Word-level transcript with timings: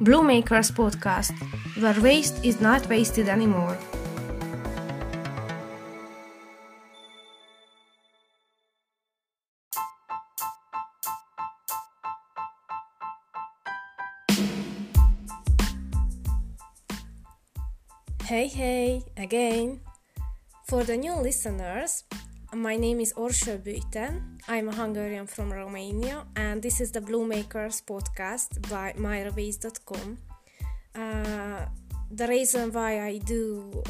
Blue 0.00 0.22
Makers 0.22 0.70
Podcast, 0.70 1.36
where 1.78 2.00
waste 2.00 2.42
is 2.42 2.58
not 2.58 2.88
wasted 2.88 3.28
anymore. 3.28 3.76
Hey, 18.24 18.46
hey, 18.48 19.02
again. 19.18 19.80
For 20.66 20.82
the 20.82 20.96
new 20.96 21.14
listeners, 21.16 22.04
my 22.54 22.76
name 22.76 23.00
is 23.00 23.12
Orsa 23.14 23.58
Büyten. 23.58 24.22
I'm 24.48 24.68
a 24.68 24.74
Hungarian 24.74 25.26
from 25.26 25.52
Romania, 25.52 26.26
and 26.36 26.62
this 26.62 26.80
is 26.80 26.90
the 26.90 27.00
Blue 27.00 27.24
Makers 27.24 27.82
podcast 27.86 28.68
by 28.68 28.92
MyraBase.com. 28.98 30.18
Uh, 30.94 31.66
the 32.10 32.26
reason 32.26 32.72
why 32.72 33.00
I 33.00 33.18
do 33.18 33.82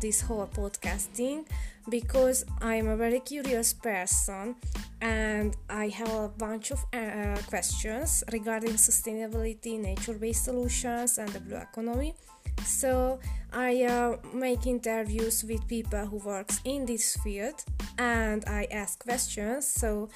this 0.00 0.20
whole 0.20 0.46
podcasting 0.46 1.46
because 1.88 2.44
I'm 2.60 2.88
a 2.88 2.96
very 2.96 3.20
curious 3.20 3.72
person 3.72 4.56
and 5.00 5.56
I 5.70 5.88
have 5.88 6.12
a 6.12 6.28
bunch 6.28 6.72
of 6.72 6.84
uh, 6.92 7.36
questions 7.48 8.24
regarding 8.32 8.72
sustainability, 8.72 9.78
nature-based 9.78 10.44
solutions, 10.44 11.18
and 11.18 11.28
the 11.30 11.40
blue 11.40 11.56
economy. 11.56 12.14
So 12.64 13.18
I 13.52 13.84
uh, 13.84 14.16
make 14.34 14.66
interviews 14.66 15.44
with 15.44 15.66
people 15.68 16.04
who 16.06 16.18
works 16.18 16.60
in 16.64 16.84
this 16.84 17.16
field 17.16 17.64
and 17.98 18.44
I 18.46 18.66
ask 18.70 19.02
questions. 19.02 19.66
So 19.66 20.08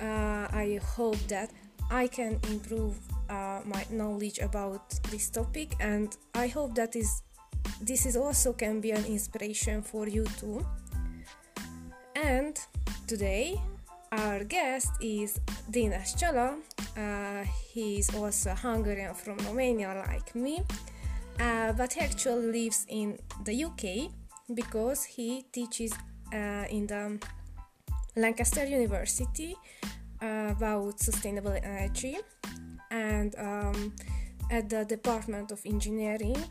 uh, 0.00 0.48
I 0.52 0.80
hope 0.96 1.18
that 1.28 1.50
I 1.90 2.08
can 2.08 2.40
improve 2.50 2.96
uh, 3.28 3.60
my 3.64 3.84
knowledge 3.90 4.38
about 4.40 4.90
this 5.10 5.30
topic 5.30 5.74
and 5.80 6.16
I 6.34 6.48
hope 6.48 6.74
that 6.74 6.96
is 6.96 7.22
this 7.80 8.06
is 8.06 8.16
also 8.16 8.52
can 8.52 8.80
be 8.80 8.90
an 8.90 9.04
inspiration 9.06 9.82
for 9.82 10.08
you 10.08 10.24
too. 10.38 10.66
And 12.16 12.58
today 13.06 13.60
our 14.12 14.42
guest 14.44 14.90
is 15.00 15.40
Dénes 15.70 16.16
Csala. 16.18 16.58
Uh, 16.96 17.44
he 17.72 17.98
is 17.98 18.12
also 18.14 18.50
Hungarian 18.54 19.14
from 19.14 19.38
Romania 19.46 20.04
like 20.08 20.34
me 20.34 20.64
uh, 21.40 21.72
but 21.72 21.92
he 21.94 22.00
actually 22.00 22.46
lives 22.52 22.86
in 22.88 23.18
the 23.44 23.64
UK 23.64 24.12
because 24.54 25.04
he 25.04 25.44
teaches 25.52 25.92
uh, 26.32 26.64
in 26.70 26.86
the 26.86 27.18
Lancaster 28.16 28.64
University 28.64 29.56
uh, 30.22 30.54
about 30.56 31.00
sustainable 31.00 31.56
energy 31.62 32.18
and 32.90 33.34
um, 33.38 33.94
at 34.50 34.68
the 34.68 34.84
Department 34.84 35.50
of 35.50 35.60
Engineering. 35.64 36.42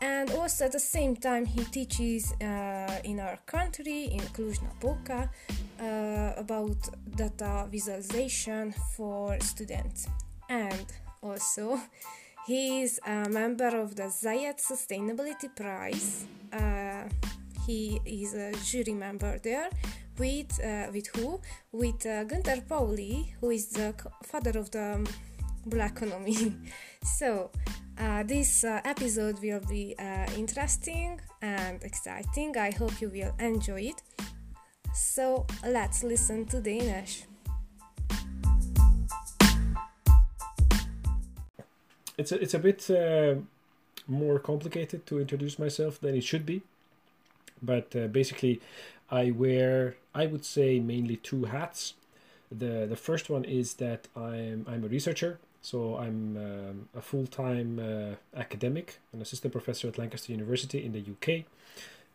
And 0.00 0.32
also 0.32 0.64
at 0.64 0.72
the 0.72 0.80
same 0.80 1.14
time, 1.14 1.46
he 1.46 1.62
teaches 1.64 2.32
uh, 2.40 2.98
in 3.04 3.20
our 3.20 3.36
country, 3.46 4.06
in 4.06 4.18
Cluj-Napoca, 4.18 5.30
uh, 5.80 6.32
about 6.36 6.76
data 7.14 7.68
visualization 7.70 8.74
for 8.96 9.38
students. 9.38 10.08
And 10.48 10.86
also, 11.22 11.78
he 12.46 12.82
is 12.82 13.00
a 13.06 13.28
member 13.28 13.68
of 13.68 13.94
the 13.94 14.04
Zayed 14.04 14.58
Sustainability 14.60 15.54
Prize. 15.54 16.26
Uh, 16.52 17.04
he 17.66 18.00
is 18.04 18.34
a 18.34 18.52
jury 18.64 18.94
member 18.94 19.38
there 19.38 19.68
with 20.18 20.58
uh, 20.64 20.90
with 20.92 21.08
who? 21.14 21.40
With 21.72 22.04
uh, 22.06 22.24
Gunter 22.24 22.62
Pauli, 22.68 23.34
who 23.40 23.50
is 23.50 23.68
the 23.68 23.94
father 24.24 24.58
of 24.58 24.70
the 24.70 25.08
black 25.66 26.02
economy. 26.02 26.56
so 27.02 27.50
uh, 27.98 28.22
this 28.24 28.64
uh, 28.64 28.80
episode 28.84 29.40
will 29.40 29.60
be 29.68 29.94
uh, 29.98 30.26
interesting 30.36 31.20
and 31.40 31.82
exciting. 31.82 32.56
I 32.56 32.70
hope 32.70 33.00
you 33.00 33.08
will 33.08 33.34
enjoy 33.38 33.82
it. 33.92 34.02
So 34.94 35.46
let's 35.66 36.02
listen 36.02 36.46
to 36.46 36.60
Dénes. 36.60 37.31
It's 42.18 42.32
a, 42.32 42.40
it's 42.40 42.54
a 42.54 42.58
bit 42.58 42.90
uh, 42.90 43.34
more 44.06 44.38
complicated 44.38 45.06
to 45.06 45.20
introduce 45.20 45.58
myself 45.58 46.00
than 46.00 46.14
it 46.14 46.24
should 46.24 46.46
be. 46.46 46.62
But 47.62 47.94
uh, 47.94 48.08
basically, 48.08 48.60
I 49.10 49.30
wear 49.30 49.96
I 50.14 50.26
would 50.26 50.44
say 50.44 50.80
mainly 50.80 51.16
two 51.16 51.44
hats. 51.44 51.94
The 52.50 52.86
the 52.88 52.96
first 52.96 53.30
one 53.30 53.44
is 53.44 53.74
that 53.74 54.08
I'm 54.16 54.66
I'm 54.68 54.84
a 54.84 54.88
researcher, 54.88 55.38
so 55.62 55.96
I'm 55.96 56.36
um, 56.36 56.88
a 56.96 57.00
full 57.00 57.26
time 57.26 57.78
uh, 57.78 58.38
academic, 58.38 58.98
an 59.12 59.22
assistant 59.22 59.52
professor 59.52 59.88
at 59.88 59.98
Lancaster 59.98 60.32
University 60.32 60.84
in 60.84 60.92
the 60.92 61.04
UK. 61.14 61.44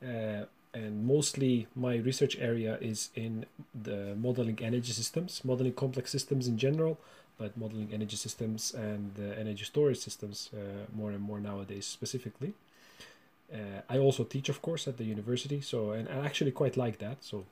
Uh, 0.03 0.45
and 0.73 1.07
mostly 1.07 1.67
my 1.75 1.95
research 1.95 2.37
area 2.37 2.77
is 2.81 3.09
in 3.15 3.45
the 3.73 4.15
modeling 4.15 4.59
energy 4.61 4.91
systems, 4.91 5.43
modeling 5.43 5.73
complex 5.73 6.11
systems 6.11 6.47
in 6.47 6.57
general, 6.57 6.99
but 7.37 7.55
modeling 7.55 7.89
energy 7.93 8.15
systems 8.15 8.73
and 8.73 9.11
uh, 9.19 9.39
energy 9.39 9.63
storage 9.63 9.99
systems 9.99 10.49
uh, 10.53 10.85
more 10.95 11.11
and 11.11 11.21
more 11.21 11.39
nowadays 11.39 11.85
specifically. 11.85 12.53
Uh, 13.53 13.81
I 13.89 13.97
also 13.97 14.23
teach, 14.23 14.49
of 14.49 14.61
course, 14.61 14.87
at 14.87 14.97
the 14.97 15.05
university, 15.05 15.61
so 15.61 15.91
and 15.91 16.09
I 16.09 16.25
actually 16.25 16.51
quite 16.51 16.75
like 16.75 16.97
that. 16.99 17.23
So 17.23 17.45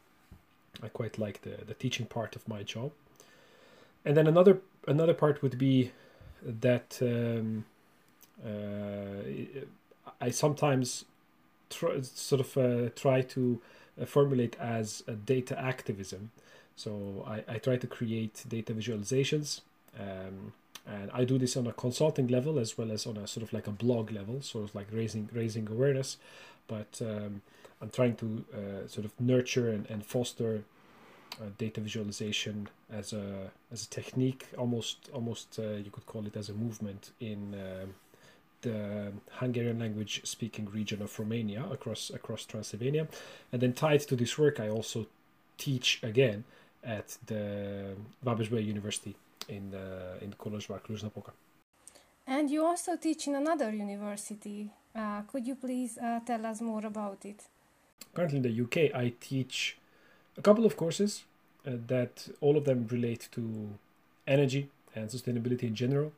I 0.83 0.89
quite 0.89 1.17
like 1.17 1.41
the, 1.41 1.63
the 1.65 1.73
teaching 1.73 2.05
part 2.05 2.35
of 2.35 2.47
my 2.47 2.63
job. 2.63 2.91
And 4.03 4.17
then 4.17 4.27
another 4.27 4.59
another 4.87 5.13
part 5.13 5.41
would 5.41 5.57
be 5.57 5.91
that 6.43 6.99
um, 7.01 7.65
uh, 8.45 9.23
I 10.19 10.29
sometimes 10.31 11.05
sort 11.69 12.41
of 12.41 12.57
uh, 12.57 12.89
try 12.95 13.21
to 13.21 13.61
uh, 13.99 14.05
formulate 14.05 14.55
as 14.59 15.03
a 15.07 15.13
data 15.13 15.59
activism. 15.59 16.31
So 16.75 17.25
I, 17.25 17.55
I 17.55 17.57
try 17.57 17.77
to 17.77 17.87
create 17.87 18.43
data 18.47 18.73
visualizations 18.73 19.61
um, 19.99 20.53
and 20.87 21.09
I 21.13 21.23
do 21.23 21.37
this 21.37 21.57
on 21.57 21.67
a 21.67 21.73
consulting 21.73 22.27
level 22.27 22.59
as 22.59 22.77
well 22.77 22.91
as 22.91 23.07
on 23.07 23.17
a 23.17 23.27
sort 23.27 23.43
of 23.43 23.53
like 23.53 23.67
a 23.67 23.71
blog 23.71 24.11
level, 24.11 24.41
sort 24.41 24.65
of 24.65 24.75
like 24.75 24.87
raising 24.91 25.29
raising 25.33 25.67
awareness. 25.69 26.17
But 26.67 27.01
um, 27.01 27.41
I'm 27.81 27.89
trying 27.89 28.15
to 28.17 28.45
uh, 28.53 28.87
sort 28.87 29.05
of 29.05 29.19
nurture 29.19 29.69
and, 29.69 29.89
and 29.89 30.05
foster 30.05 30.63
uh, 31.41 31.45
data 31.57 31.81
visualization 31.81 32.69
as 32.91 33.13
a 33.13 33.51
as 33.71 33.85
a 33.85 33.89
technique, 33.89 34.45
almost 34.57 35.09
almost 35.13 35.59
uh, 35.59 35.73
you 35.73 35.89
could 35.91 36.05
call 36.05 36.25
it 36.27 36.37
as 36.37 36.49
a 36.49 36.53
movement 36.53 37.11
in 37.19 37.55
uh, 37.55 37.85
the 38.61 39.11
Hungarian 39.31 39.79
language 39.79 40.21
speaking 40.23 40.65
region 40.65 41.01
of 41.01 41.17
Romania 41.19 41.65
across 41.71 42.11
across 42.11 42.45
Transylvania, 42.45 43.07
and 43.51 43.61
then 43.61 43.73
tied 43.73 44.01
to 44.01 44.15
this 44.15 44.37
work, 44.37 44.59
I 44.59 44.69
also 44.69 45.07
teach 45.57 45.99
again 46.03 46.43
at 46.83 47.17
the 47.25 47.95
Babes 48.23 48.51
University 48.51 49.15
in 49.47 49.71
the 49.71 50.17
in 50.21 50.33
Kolozsvár 50.37 50.81
Cluj-Napoca. 50.81 51.33
And 52.27 52.49
you 52.49 52.65
also 52.65 52.97
teach 52.97 53.27
in 53.27 53.35
another 53.35 53.71
university. 53.71 54.71
Uh, 54.95 55.21
could 55.27 55.45
you 55.45 55.55
please 55.55 55.97
uh, 55.97 56.19
tell 56.25 56.45
us 56.45 56.61
more 56.61 56.85
about 56.85 57.25
it? 57.25 57.43
Currently 58.13 58.37
in 58.37 58.43
the 58.43 58.61
UK, 58.63 58.95
I 58.95 59.13
teach 59.19 59.77
a 60.37 60.41
couple 60.41 60.65
of 60.65 60.75
courses 60.75 61.23
uh, 61.67 61.71
that 61.87 62.29
all 62.41 62.57
of 62.57 62.65
them 62.65 62.87
relate 62.89 63.27
to 63.31 63.69
energy 64.25 64.69
and 64.95 65.09
sustainability 65.09 65.63
in 65.63 65.75
general. 65.75 66.11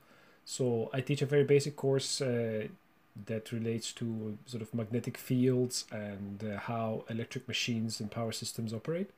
So 0.46 0.90
I 0.94 1.02
teach 1.02 1.22
a 1.22 1.26
very 1.26 1.44
basic 1.44 1.76
course 1.76 2.22
uh, 2.22 2.68
that 3.26 3.52
relates 3.52 3.92
to 3.94 4.38
sort 4.46 4.62
of 4.62 4.74
magnetic 4.74 5.18
fields 5.18 5.86
and 5.92 6.44
uh, 6.44 6.60
how 6.60 7.04
electric 7.10 7.48
machines 7.48 8.00
and 8.00 8.10
power 8.10 8.32
systems 8.32 8.74
operate. 8.74 9.10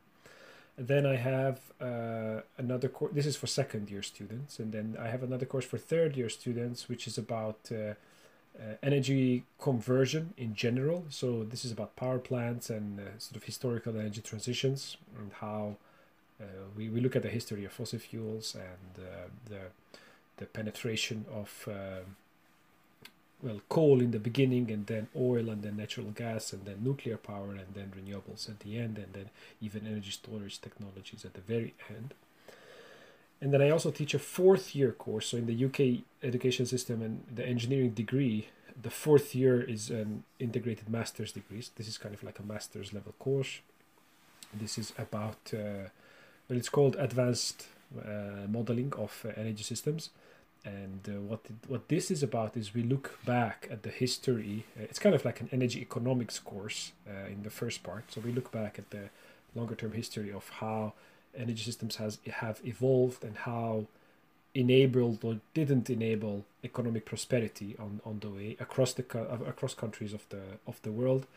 Then 0.79 1.05
I 1.05 1.17
have 1.17 1.59
uh, 1.81 2.39
another 2.57 2.87
course. 2.87 3.11
This 3.13 3.25
is 3.25 3.35
for 3.35 3.47
second 3.47 3.91
year 3.91 4.01
students, 4.01 4.59
and 4.59 4.71
then 4.71 4.95
I 4.97 5.09
have 5.09 5.23
another 5.23 5.45
course 5.45 5.65
for 5.65 5.77
third 5.77 6.15
year 6.15 6.29
students, 6.29 6.87
which 6.87 7.05
is 7.05 7.17
about 7.17 7.59
uh, 7.69 7.75
uh, 7.75 8.75
energy 8.81 9.43
conversion 9.59 10.33
in 10.37 10.55
general. 10.55 11.03
So 11.09 11.43
this 11.43 11.65
is 11.65 11.73
about 11.73 11.97
power 11.97 12.17
plants 12.17 12.69
and 12.69 12.97
uh, 12.97 13.03
sort 13.17 13.35
of 13.35 13.43
historical 13.43 13.97
energy 13.99 14.21
transitions 14.21 14.95
and 15.17 15.33
how 15.33 15.75
uh, 16.39 16.45
we, 16.77 16.87
we 16.87 17.01
look 17.01 17.17
at 17.17 17.23
the 17.23 17.29
history 17.29 17.65
of 17.65 17.73
fossil 17.73 17.99
fuels 17.99 18.55
and 18.55 19.05
uh, 19.05 19.27
the 19.49 19.59
the 20.37 20.45
penetration 20.45 21.25
of 21.33 21.67
um, 21.67 22.15
well 23.41 23.61
coal 23.69 24.01
in 24.01 24.11
the 24.11 24.19
beginning 24.19 24.69
and 24.69 24.87
then 24.87 25.07
oil 25.15 25.49
and 25.49 25.63
then 25.63 25.77
natural 25.77 26.07
gas 26.07 26.51
and 26.51 26.65
then 26.65 26.83
nuclear 26.83 27.17
power 27.17 27.51
and 27.51 27.73
then 27.73 27.91
renewables 27.97 28.49
at 28.49 28.59
the 28.59 28.77
end 28.77 28.97
and 28.97 29.13
then 29.13 29.29
even 29.61 29.87
energy 29.87 30.11
storage 30.11 30.59
technologies 30.59 31.23
at 31.23 31.33
the 31.33 31.41
very 31.41 31.73
end. 31.89 32.13
And 33.41 33.53
then 33.53 33.61
i 33.61 33.69
also 33.69 33.91
teach 33.91 34.13
a 34.13 34.19
fourth 34.19 34.75
year 34.75 34.91
course. 34.91 35.27
So 35.27 35.37
in 35.37 35.45
the 35.45 35.65
uk 35.65 35.79
education 36.21 36.65
system 36.65 37.01
and 37.01 37.23
the 37.33 37.45
engineering 37.45 37.91
degree 37.91 38.49
the 38.81 38.89
fourth 38.89 39.35
year 39.35 39.61
is 39.61 39.89
an 39.89 40.23
integrated 40.39 40.89
master's 40.89 41.33
degree. 41.33 41.61
This 41.75 41.87
is 41.87 41.97
kind 41.97 42.15
of 42.15 42.23
like 42.23 42.39
a 42.39 42.43
master's 42.43 42.93
level 42.93 43.13
course. 43.19 43.59
This 44.53 44.77
is 44.77 44.93
about 44.97 45.53
uh, 45.53 45.89
well 46.47 46.57
it's 46.57 46.69
called 46.69 46.95
advanced 46.97 47.67
uh, 47.97 48.47
modeling 48.47 48.93
of 48.97 49.25
uh, 49.25 49.31
energy 49.35 49.63
systems 49.63 50.09
and 50.65 51.01
uh, 51.07 51.21
what 51.21 51.39
it, 51.45 51.69
what 51.69 51.87
this 51.87 52.11
is 52.11 52.21
about 52.21 52.57
is 52.57 52.73
we 52.73 52.83
look 52.83 53.19
back 53.25 53.67
at 53.71 53.83
the 53.83 53.89
history. 53.89 54.65
Uh, 54.77 54.83
it's 54.83 54.99
kind 54.99 55.15
of 55.15 55.23
like 55.23 55.41
an 55.41 55.49
energy 55.51 55.81
economics 55.81 56.39
course 56.39 56.91
uh, 57.07 57.27
in 57.27 57.43
the 57.43 57.49
first 57.49 57.83
part. 57.83 58.11
So 58.11 58.21
we 58.21 58.31
look 58.31 58.51
back 58.51 58.77
at 58.77 58.89
the 58.89 59.09
longer 59.55 59.75
term 59.75 59.93
history 59.93 60.31
of 60.31 60.49
how 60.49 60.93
energy 61.37 61.63
systems 61.63 61.97
has 61.97 62.19
have 62.31 62.59
evolved 62.63 63.23
and 63.23 63.37
how 63.37 63.85
enabled 64.55 65.23
or 65.23 65.39
didn't 65.53 65.89
enable 65.89 66.45
economic 66.63 67.05
prosperity 67.05 67.75
on, 67.79 68.01
on 68.03 68.19
the 68.19 68.29
way 68.29 68.57
across 68.59 68.93
the 68.93 69.03
across 69.47 69.73
countries 69.73 70.11
of 70.13 70.27
the 70.29 70.41
of 70.65 70.81
the 70.81 70.91
world 70.91 71.27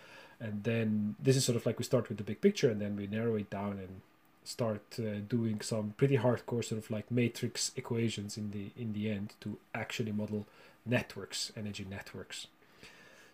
and 0.41 0.65
then 0.65 1.15
this 1.21 1.37
is 1.37 1.45
sort 1.45 1.57
of 1.57 1.67
like 1.67 1.79
we 1.79 1.85
start 1.85 2.09
with 2.09 2.17
the 2.17 2.25
big 2.25 2.41
picture 2.41 2.71
and 2.71 2.81
then 2.81 2.97
we 2.97 3.07
narrow 3.07 3.37
it 3.37 3.51
down 3.51 3.73
and 3.73 4.01
start 4.45 4.83
uh, 4.99 5.21
doing 5.29 5.61
some 5.61 5.95
pretty 5.97 6.19
hardcore 6.19 6.65
sort 6.65 6.83
of 6.83 6.91
like 6.91 7.11
matrix 7.11 7.73
equations 7.77 8.37
in 8.37 8.51
the 8.51 8.71
in 8.77 8.93
the 8.93 9.11
end 9.11 9.35
to 9.41 9.59
actually 9.75 10.13
model 10.13 10.47
networks 10.85 11.53
energy 11.57 11.87
networks. 11.89 12.49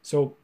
So 0.03 0.37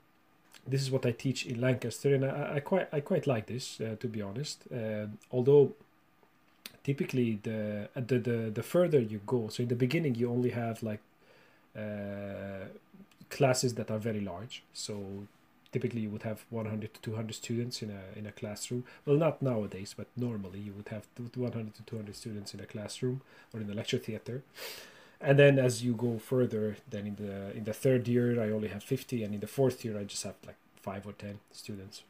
this 0.67 0.81
is 0.81 0.91
what 0.91 1.05
I 1.05 1.13
teach 1.13 1.45
in 1.47 1.61
Lancaster 1.61 2.15
and 2.15 2.25
I, 2.25 2.55
I 2.57 2.61
quite 2.61 2.89
I 2.93 3.01
quite 3.01 3.27
like 3.27 3.47
this 3.47 3.81
uh, 3.81 3.97
to 4.01 4.09
be 4.09 4.23
honest. 4.23 4.65
Uh, 4.73 5.07
although 5.31 5.73
typically 6.83 7.39
the, 7.43 7.89
the 7.95 8.19
the 8.19 8.51
the 8.55 8.63
further 8.63 9.01
you 9.01 9.21
go 9.27 9.49
so 9.49 9.63
in 9.63 9.69
the 9.69 9.75
beginning 9.75 10.15
you 10.15 10.31
only 10.31 10.51
have 10.51 10.83
like 10.83 11.01
uh, 11.77 12.67
classes 13.31 13.75
that 13.75 13.91
are 13.91 13.99
very 13.99 14.21
large. 14.21 14.63
So 14.73 15.27
typically 15.75 16.03
you 16.03 16.11
would 16.15 16.23
have 16.23 16.45
100 16.51 16.95
to 16.95 17.01
200 17.01 17.35
students 17.35 17.83
in 17.83 17.91
a 17.91 18.03
in 18.19 18.27
a 18.27 18.33
classroom. 18.41 18.85
Well 19.05 19.17
not 19.17 19.43
nowadays 19.43 19.95
but 20.01 20.07
normally 20.17 20.61
you 20.61 20.73
would 20.77 20.91
have 20.97 21.05
100 21.19 21.75
to 21.75 21.83
200 21.83 22.15
students 22.23 22.55
in 22.55 22.61
a 22.61 22.69
classroom 22.75 23.21
or 23.53 23.61
in 23.61 23.69
a 23.69 23.75
lecture 23.75 23.99
theater. 23.99 24.43
And 25.21 25.39
then 25.39 25.59
as 25.59 25.83
you 25.85 25.93
go 26.07 26.13
further 26.33 26.77
then 26.93 27.05
in 27.11 27.17
the 27.23 27.35
in 27.59 27.65
the 27.71 27.77
third 27.85 28.03
year 28.15 28.29
i 28.45 28.49
only 28.57 28.69
have 28.69 28.85
50 28.85 29.25
and 29.25 29.35
in 29.35 29.41
the 29.41 29.53
fourth 29.59 29.85
year 29.85 29.99
i 29.99 30.05
just 30.05 30.25
have 30.29 30.37
like 30.47 30.61
5 30.77 31.07
or 31.09 31.13
10 31.13 31.41
students. 31.63 32.03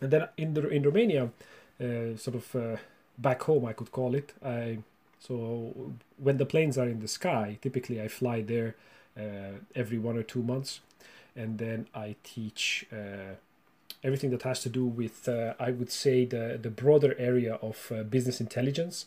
And 0.00 0.10
then 0.12 0.22
in 0.36 0.54
the 0.54 0.68
in 0.76 0.82
romania 0.90 1.24
uh, 1.84 2.16
sort 2.24 2.36
of 2.40 2.46
uh, 2.56 2.76
back 3.28 3.40
home 3.48 3.64
i 3.72 3.74
could 3.78 3.92
call 3.98 4.12
it 4.20 4.32
i 4.44 4.78
so 5.26 5.36
when 6.26 6.36
the 6.42 6.48
planes 6.52 6.76
are 6.82 6.88
in 6.94 7.00
the 7.04 7.12
sky 7.18 7.46
typically 7.66 7.98
i 8.06 8.08
fly 8.08 8.42
there 8.42 8.70
uh, 9.22 9.54
every 9.82 9.98
one 10.08 10.16
or 10.20 10.24
two 10.34 10.42
months 10.42 10.80
and 11.36 11.58
then 11.58 11.86
I 11.94 12.16
teach 12.22 12.86
uh, 12.92 13.34
everything 14.02 14.30
that 14.30 14.42
has 14.42 14.60
to 14.62 14.68
do 14.68 14.84
with 14.84 15.28
uh, 15.28 15.54
I 15.58 15.70
would 15.70 15.90
say 15.90 16.24
the 16.24 16.58
the 16.60 16.70
broader 16.70 17.14
area 17.18 17.54
of 17.54 17.90
uh, 17.90 18.02
business 18.02 18.40
intelligence. 18.40 19.06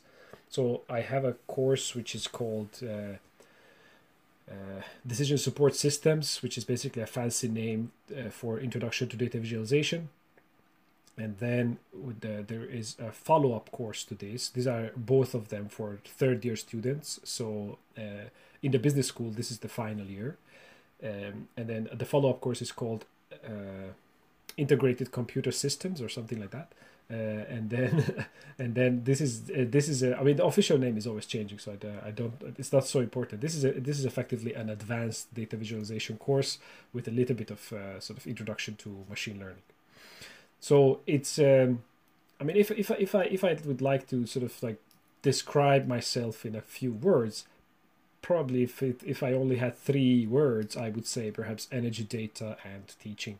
So 0.50 0.81
I 0.89 1.01
have 1.01 1.25
a 1.25 1.33
course 1.47 1.94
which 1.94 2.15
is 2.15 2.27
called 2.27 2.69
uh, 2.81 3.18
uh, 4.50 4.81
Decision 5.06 5.38
Support 5.38 5.75
Systems, 5.75 6.41
which 6.41 6.57
is 6.57 6.63
basically 6.63 7.01
a 7.01 7.07
fancy 7.07 7.50
name 7.50 7.91
uh, 8.12 8.30
for 8.30 8.57
Introduction 8.59 9.09
to 9.09 9.18
Data 9.18 9.39
Visualization. 9.39 10.07
And 11.18 11.38
then 11.39 11.80
the, 12.21 12.45
there 12.47 12.63
is 12.63 12.95
a 13.00 13.12
follow 13.12 13.53
up 13.56 13.71
course 13.71 14.06
to 14.06 14.15
this. 14.15 14.50
These 14.50 14.68
are 14.68 14.91
both 14.95 15.33
of 15.33 15.50
them 15.50 15.68
for 15.68 15.97
third 16.06 16.45
year 16.45 16.56
students. 16.56 17.19
So 17.23 17.80
in 18.62 18.71
the 18.71 18.80
business 18.80 19.07
school, 19.07 19.31
this 19.31 19.51
is 19.51 19.59
the 19.59 19.68
final 19.68 20.06
year 20.06 20.38
um, 21.03 21.47
and 21.55 21.67
then 21.67 21.89
the 21.94 22.05
follow 22.05 22.29
up 22.29 22.41
course 22.41 22.61
is 22.61 22.71
called 22.71 23.05
uh, 23.45 23.91
Integrated 24.57 25.11
Computer 25.11 25.51
Systems 25.51 26.01
or 26.01 26.09
something 26.09 26.39
like 26.39 26.51
that. 26.51 26.71
Uh, 27.09 27.45
and 27.49 27.69
then 27.69 28.25
and 28.59 28.75
then 28.75 29.01
this 29.05 29.21
is 29.21 29.49
uh, 29.51 29.65
this 29.69 29.88
is 29.88 30.03
a, 30.03 30.17
I 30.17 30.23
mean 30.23 30.35
the 30.35 30.45
official 30.45 30.77
name 30.77 30.97
is 30.97 31.07
always 31.07 31.25
changing, 31.25 31.59
so 31.59 31.71
I, 31.71 32.07
I 32.07 32.11
don't 32.11 32.33
it's 32.57 32.73
not 32.73 32.85
so 32.85 32.99
important. 32.99 33.39
This 33.39 33.55
is 33.55 33.63
a, 33.63 33.71
this 33.71 33.97
is 33.97 34.05
effectively 34.05 34.53
an 34.53 34.69
advanced 34.69 35.33
data 35.33 35.55
visualization 35.55 36.17
course 36.17 36.59
with 36.91 37.07
a 37.07 37.11
little 37.11 37.35
bit 37.35 37.49
of 37.49 37.71
uh, 37.71 37.99
sort 38.01 38.19
of 38.19 38.27
introduction 38.27 38.75
to 38.77 39.05
machine 39.09 39.39
learning. 39.39 39.63
So 40.59 40.99
it's 41.07 41.39
um, 41.39 41.83
I 42.41 42.44
mean 42.44 42.57
if 42.57 42.71
if 42.71 42.91
if 42.91 43.15
I 43.15 43.23
if 43.23 43.44
I 43.44 43.57
would 43.63 43.81
like 43.81 44.07
to 44.09 44.25
sort 44.25 44.44
of 44.44 44.61
like 44.61 44.81
describe 45.21 45.88
myself 45.88 46.45
in 46.45 46.55
a 46.55 46.61
few 46.61 46.91
words, 46.91 47.45
probably 48.22 48.64
if 48.64 48.81
it, 48.84 49.02
if 49.06 49.24
I 49.24 49.34
only 49.34 49.58
had 49.58 49.78
three 49.78 50.28
words, 50.28 50.75
I 50.75 50.90
would 50.90 51.08
say 51.08 51.31
perhaps 51.31 51.68
energy 51.72 52.04
data 52.04 52.58
and 52.64 52.84
teaching. 53.00 53.40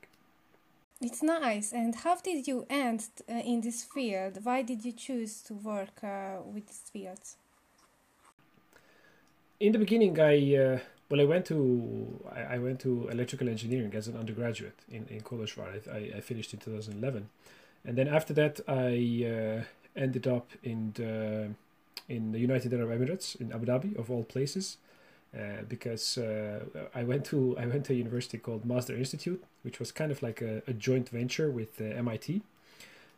It's 1.00 1.22
nice. 1.22 1.74
And 1.74 1.94
how 1.96 2.16
did 2.16 2.48
you 2.48 2.66
end 2.70 3.08
uh, 3.30 3.34
in 3.34 3.62
this 3.62 3.84
field? 3.84 4.40
Why 4.44 4.64
did 4.64 4.84
you 4.84 4.92
choose 4.92 5.42
to 5.44 5.54
work 5.54 6.04
uh, 6.04 6.38
with 6.44 6.68
this 6.68 6.82
field? 6.92 7.20
In 9.60 9.72
the 9.74 9.80
beginning, 9.80 10.20
I 10.20 10.56
uh, 10.56 10.80
well, 11.10 11.22
I 11.22 11.26
went 11.26 11.46
to 11.48 12.20
I, 12.32 12.56
I, 12.56 12.58
went 12.58 12.80
to 12.82 13.08
electrical 13.10 13.48
engineering 13.48 13.94
as 13.96 14.08
an 14.08 14.18
undergraduate 14.18 14.78
in 14.90 15.06
in 15.10 15.22
Kolozsvár. 15.22 15.88
I, 15.88 16.18
I 16.18 16.22
finished 16.22 16.54
in 16.54 16.60
2011, 16.60 17.30
and 17.86 17.98
then 17.98 18.08
after 18.08 18.34
that, 18.34 18.60
I 18.68 19.26
uh, 19.26 19.64
ended 19.96 20.28
up 20.28 20.50
in 20.64 20.94
the 20.96 21.50
in 22.09 22.31
the 22.31 22.39
United 22.39 22.74
Arab 22.74 22.89
Emirates 22.89 23.39
in 23.39 23.51
Abu 23.51 23.65
Dhabi 23.65 23.98
of 23.98 24.09
all 24.12 24.24
places. 24.24 24.77
Uh, 25.38 25.62
because 25.68 26.18
uh, 26.18 26.62
I 26.95 27.04
went 27.04 27.25
to 27.25 27.56
I 27.59 27.65
went 27.65 27.86
to 27.88 27.94
a 27.94 27.95
university 27.95 28.38
called 28.38 28.65
Masdar 28.65 28.98
Institute, 28.98 29.44
which 29.62 29.77
was 29.77 29.92
kind 29.92 30.09
of 30.09 30.24
like 30.24 30.42
a, 30.42 30.63
a 30.68 30.74
joint 30.74 31.09
venture 31.09 31.51
with 31.51 31.81
uh, 31.81 31.83
MIT. 31.83 32.42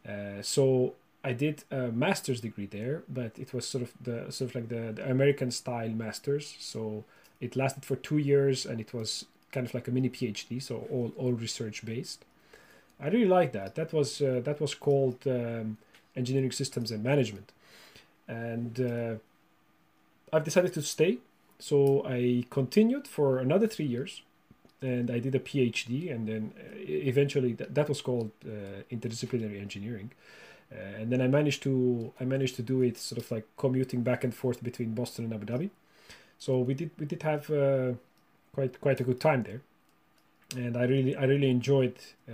Uh, 0.07 0.41
so 0.41 0.95
I 1.23 1.33
did 1.33 1.63
a 1.69 1.91
master's 1.91 2.41
degree 2.41 2.65
there, 2.65 3.03
but 3.07 3.37
it 3.37 3.53
was 3.53 3.67
sort 3.67 3.83
of 3.83 3.93
the 4.01 4.31
sort 4.31 4.49
of 4.49 4.55
like 4.55 4.69
the, 4.69 4.93
the 4.93 5.09
American 5.09 5.51
style 5.51 5.89
master's. 5.89 6.55
So 6.59 7.05
it 7.39 7.55
lasted 7.55 7.85
for 7.85 7.95
two 7.95 8.17
years, 8.17 8.65
and 8.65 8.81
it 8.81 8.91
was 8.91 9.25
kind 9.51 9.67
of 9.67 9.73
like 9.75 9.87
a 9.87 9.91
mini 9.91 10.09
PhD, 10.09 10.61
so 10.61 10.87
all 10.89 11.13
all 11.15 11.33
research 11.33 11.85
based. 11.85 12.25
I 12.99 13.07
really 13.09 13.25
liked 13.25 13.53
that. 13.53 13.75
That 13.75 13.93
was 13.93 14.19
uh, 14.19 14.41
that 14.43 14.59
was 14.59 14.73
called 14.73 15.27
um, 15.27 15.77
engineering 16.15 16.51
systems 16.51 16.89
and 16.91 17.03
management 17.03 17.51
and 18.29 18.79
uh, 18.79 19.15
I've 20.31 20.43
decided 20.43 20.73
to 20.73 20.81
stay. 20.81 21.17
So 21.57 22.05
I 22.05 22.45
continued 22.49 23.07
for 23.07 23.39
another 23.39 23.67
three 23.67 23.85
years, 23.85 24.21
and 24.81 25.11
I 25.11 25.19
did 25.19 25.35
a 25.35 25.39
PhD, 25.39 26.13
and 26.13 26.27
then 26.27 26.53
uh, 26.57 26.61
eventually 26.87 27.53
that, 27.53 27.75
that 27.75 27.89
was 27.89 28.01
called 28.01 28.31
uh, 28.45 28.83
interdisciplinary 28.91 29.59
engineering. 29.59 30.11
Uh, 30.71 31.01
and 31.01 31.11
then 31.11 31.21
I 31.21 31.27
managed 31.27 31.63
to 31.63 32.13
I 32.19 32.25
managed 32.25 32.55
to 32.57 32.61
do 32.61 32.83
it 32.83 32.97
sort 32.97 33.19
of 33.19 33.29
like 33.31 33.45
commuting 33.57 34.03
back 34.03 34.23
and 34.23 34.33
forth 34.33 34.63
between 34.63 34.93
Boston 34.93 35.25
and 35.25 35.33
Abu 35.33 35.45
Dhabi. 35.45 35.69
So 36.37 36.59
we 36.59 36.75
did 36.75 36.91
we 36.99 37.05
did 37.07 37.23
have 37.23 37.49
uh, 37.49 37.93
quite 38.53 38.79
quite 38.79 39.01
a 39.01 39.03
good 39.03 39.19
time 39.19 39.43
there, 39.43 39.61
and 40.55 40.77
I 40.77 40.83
really 40.83 41.15
I 41.15 41.25
really 41.25 41.49
enjoyed 41.49 41.95
uh, 42.29 42.33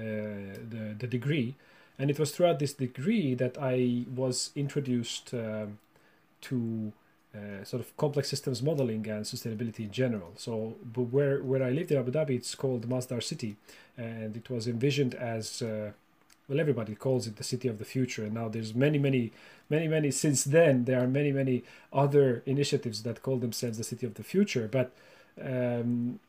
the 0.70 0.96
the 1.00 1.08
degree, 1.08 1.56
and 1.98 2.12
it 2.12 2.20
was 2.20 2.32
throughout 2.32 2.60
this 2.60 2.74
degree 2.74 3.36
that 3.36 3.58
I 3.58 4.04
was 4.14 4.52
introduced 4.56 5.34
um, 5.34 5.80
to 6.42 6.92
uh, 7.36 7.64
sort 7.64 7.82
of 7.82 7.96
complex 7.98 8.30
systems 8.30 8.62
modeling 8.62 9.06
and 9.10 9.26
sustainability 9.26 9.80
in 9.80 9.92
general. 9.92 10.32
So, 10.38 10.76
but 10.84 11.04
where 11.04 11.44
where 11.44 11.64
I 11.64 11.72
lived 11.72 11.92
in 11.92 11.98
Abu 11.98 12.12
Dhabi, 12.12 12.32
it's 12.32 12.56
called 12.56 12.88
Masdar 12.88 13.22
City, 13.22 13.58
and 13.98 14.38
it 14.38 14.50
was 14.50 14.68
envisioned 14.68 15.16
as 15.16 15.62
uh, 15.62 15.92
well. 16.48 16.60
Everybody 16.60 16.96
calls 16.96 17.28
it 17.28 17.36
the 17.36 17.44
city 17.44 17.68
of 17.68 17.78
the 17.78 17.86
future, 17.86 18.24
and 18.24 18.34
now 18.34 18.48
there's 18.48 18.74
many, 18.74 18.98
many, 18.98 19.32
many, 19.70 19.88
many. 19.88 20.12
Since 20.12 20.46
then, 20.46 20.86
there 20.86 21.02
are 21.04 21.08
many, 21.08 21.32
many 21.32 21.64
other 21.92 22.42
initiatives 22.46 23.04
that 23.04 23.22
call 23.22 23.38
themselves 23.38 23.78
the 23.78 23.84
city 23.84 24.06
of 24.06 24.14
the 24.14 24.24
future. 24.24 24.70
But 24.72 24.92
um, 25.42 26.20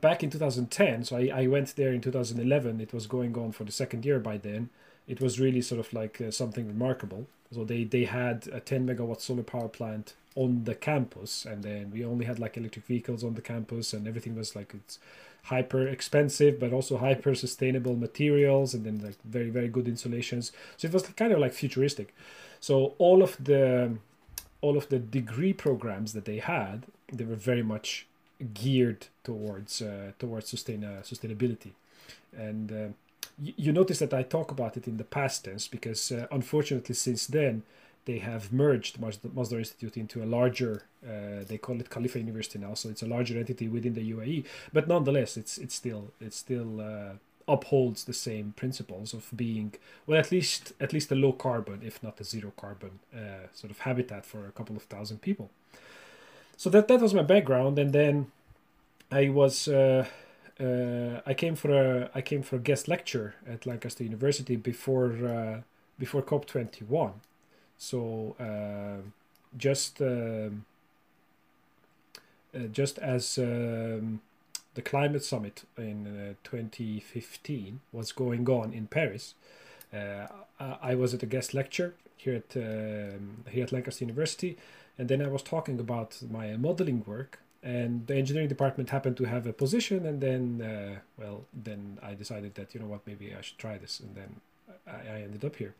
back 0.00 0.22
in 0.22 0.30
2010, 0.30 1.04
so 1.04 1.16
I, 1.16 1.30
I 1.34 1.46
went 1.46 1.74
there 1.76 1.92
in 1.92 2.00
2011. 2.00 2.80
It 2.80 2.92
was 2.92 3.06
going 3.06 3.36
on 3.36 3.52
for 3.52 3.64
the 3.64 3.72
second 3.72 4.04
year 4.04 4.18
by 4.18 4.36
then. 4.36 4.70
It 5.06 5.20
was 5.20 5.40
really 5.40 5.62
sort 5.62 5.80
of 5.80 5.92
like 5.92 6.20
uh, 6.20 6.30
something 6.30 6.66
remarkable 6.66 7.26
so 7.52 7.64
they 7.64 7.84
they 7.84 8.04
had 8.04 8.48
a 8.52 8.60
10 8.60 8.86
megawatt 8.86 9.20
solar 9.20 9.42
power 9.42 9.68
plant 9.68 10.14
on 10.34 10.64
the 10.64 10.74
campus, 10.74 11.44
and 11.44 11.64
then 11.64 11.90
we 11.90 12.04
only 12.04 12.26
had 12.26 12.38
like 12.38 12.56
electric 12.56 12.84
vehicles 12.84 13.24
on 13.24 13.34
the 13.34 13.40
campus, 13.40 13.92
and 13.92 14.06
everything 14.06 14.36
was 14.36 14.54
like 14.54 14.74
it's 14.74 14.98
hyper 15.44 15.86
expensive 15.88 16.60
but 16.60 16.72
also 16.72 16.98
hyper 16.98 17.34
sustainable 17.34 17.96
materials, 17.96 18.74
and 18.74 18.84
then 18.84 18.98
like 18.98 19.16
very 19.24 19.50
very 19.50 19.68
good 19.68 19.88
insulations. 19.88 20.52
So 20.76 20.88
it 20.88 20.94
was 20.94 21.02
kind 21.04 21.32
of 21.32 21.38
like 21.38 21.54
futuristic. 21.54 22.14
So 22.60 22.94
all 22.98 23.22
of 23.22 23.42
the 23.42 23.96
all 24.60 24.76
of 24.76 24.88
the 24.88 24.98
degree 24.98 25.52
programs 25.52 26.12
that 26.12 26.24
they 26.26 26.38
had, 26.38 26.86
they 27.12 27.24
were 27.24 27.36
very 27.36 27.62
much 27.62 28.06
geared 28.54 29.06
towards 29.24 29.82
uh, 29.82 30.12
towards 30.18 30.48
sustain 30.48 30.84
uh, 30.84 31.02
sustainability, 31.02 31.72
and 32.36 32.72
uh, 32.72 32.88
you 33.40 33.72
notice 33.72 33.98
that 34.00 34.12
I 34.12 34.22
talk 34.22 34.50
about 34.50 34.76
it 34.76 34.88
in 34.88 34.96
the 34.96 35.04
past 35.04 35.44
tense 35.44 35.68
because 35.68 36.10
uh, 36.10 36.26
unfortunately 36.30 36.94
since 36.94 37.26
then 37.26 37.62
they 38.04 38.18
have 38.18 38.52
merged 38.52 39.00
the 39.00 39.28
Masdar 39.28 39.58
Institute 39.58 39.96
into 39.96 40.22
a 40.22 40.26
larger 40.26 40.84
uh, 41.06 41.44
they 41.46 41.58
call 41.58 41.78
it 41.80 41.90
Khalifa 41.90 42.18
University 42.18 42.58
now 42.58 42.74
so 42.74 42.88
it's 42.88 43.02
a 43.02 43.06
larger 43.06 43.38
entity 43.38 43.68
within 43.68 43.94
the 43.94 44.12
UAE 44.12 44.44
but 44.72 44.88
nonetheless 44.88 45.36
it's 45.36 45.58
it's 45.58 45.74
still 45.74 46.10
it's 46.20 46.36
still 46.36 46.80
uh, 46.80 47.12
upholds 47.46 48.04
the 48.04 48.12
same 48.12 48.52
principles 48.56 49.14
of 49.14 49.30
being 49.36 49.74
well 50.06 50.18
at 50.18 50.32
least 50.32 50.72
at 50.80 50.92
least 50.92 51.12
a 51.12 51.14
low 51.14 51.32
carbon 51.32 51.80
if 51.82 52.02
not 52.02 52.20
a 52.20 52.24
zero 52.24 52.52
carbon 52.56 52.98
uh, 53.14 53.46
sort 53.54 53.70
of 53.70 53.80
habitat 53.80 54.26
for 54.26 54.46
a 54.46 54.52
couple 54.52 54.76
of 54.76 54.82
thousand 54.82 55.22
people 55.22 55.50
so 56.58 56.68
that 56.70 56.88
that 56.88 57.00
was 57.00 57.14
my 57.14 57.22
background, 57.22 57.78
and 57.78 57.92
then 57.92 58.32
I 59.10 59.28
was 59.28 59.68
uh, 59.68 60.06
uh, 60.60 61.20
I 61.24 61.32
came 61.32 61.54
for 61.54 61.70
a 61.70 62.10
I 62.14 62.20
came 62.20 62.42
for 62.42 62.56
a 62.56 62.58
guest 62.58 62.88
lecture 62.88 63.36
at 63.48 63.64
Lancaster 63.64 64.02
University 64.02 64.56
before 64.56 65.12
uh, 65.26 65.60
before 65.98 66.20
COP 66.20 66.46
twenty 66.46 66.84
one, 66.84 67.14
so 67.78 68.34
uh, 68.40 69.08
just 69.56 70.02
um, 70.02 70.64
uh, 72.52 72.66
just 72.72 72.98
as 72.98 73.38
um, 73.38 74.20
the 74.74 74.82
climate 74.82 75.24
summit 75.24 75.62
in 75.76 76.06
uh, 76.06 76.34
2015 76.44 77.80
was 77.92 78.10
going 78.12 78.48
on 78.48 78.72
in 78.72 78.86
Paris, 78.86 79.34
uh, 79.92 80.26
I 80.58 80.94
was 80.96 81.14
at 81.14 81.22
a 81.22 81.26
guest 81.26 81.54
lecture 81.54 81.94
here 82.16 82.34
at 82.34 82.56
um, 82.56 83.44
here 83.48 83.62
at 83.62 83.70
Lancaster 83.72 84.04
University, 84.04 84.58
and 84.98 85.08
then 85.08 85.22
I 85.22 85.28
was 85.28 85.42
talking 85.42 85.78
about 85.80 86.20
my 86.30 86.56
modeling 86.56 87.04
work 87.06 87.40
and 87.62 88.06
the 88.06 88.14
engineering 88.14 88.48
department 88.48 88.90
happened 88.90 89.16
to 89.16 89.24
have 89.24 89.46
a 89.46 89.52
position 89.52 90.06
and 90.06 90.20
then 90.20 90.62
uh, 90.62 91.00
well 91.18 91.44
then 91.52 91.98
i 92.02 92.14
decided 92.14 92.54
that 92.54 92.72
you 92.72 92.80
know 92.80 92.86
what 92.86 93.00
maybe 93.04 93.34
i 93.36 93.40
should 93.40 93.58
try 93.58 93.76
this 93.76 93.98
and 94.00 94.14
then 94.14 94.40
I, 94.86 95.16
I, 95.16 95.22
ended 95.22 95.44
up 95.44 95.56
here. 95.56 95.74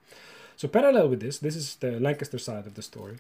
So 0.56 0.68
parallel 0.68 1.08
with 1.08 1.20
this 1.20 1.38
this 1.38 1.56
is 1.56 1.76
the 1.76 2.00
lancaster 2.00 2.38
side 2.38 2.66
of 2.66 2.74
the 2.74 2.82
story. 2.82 3.18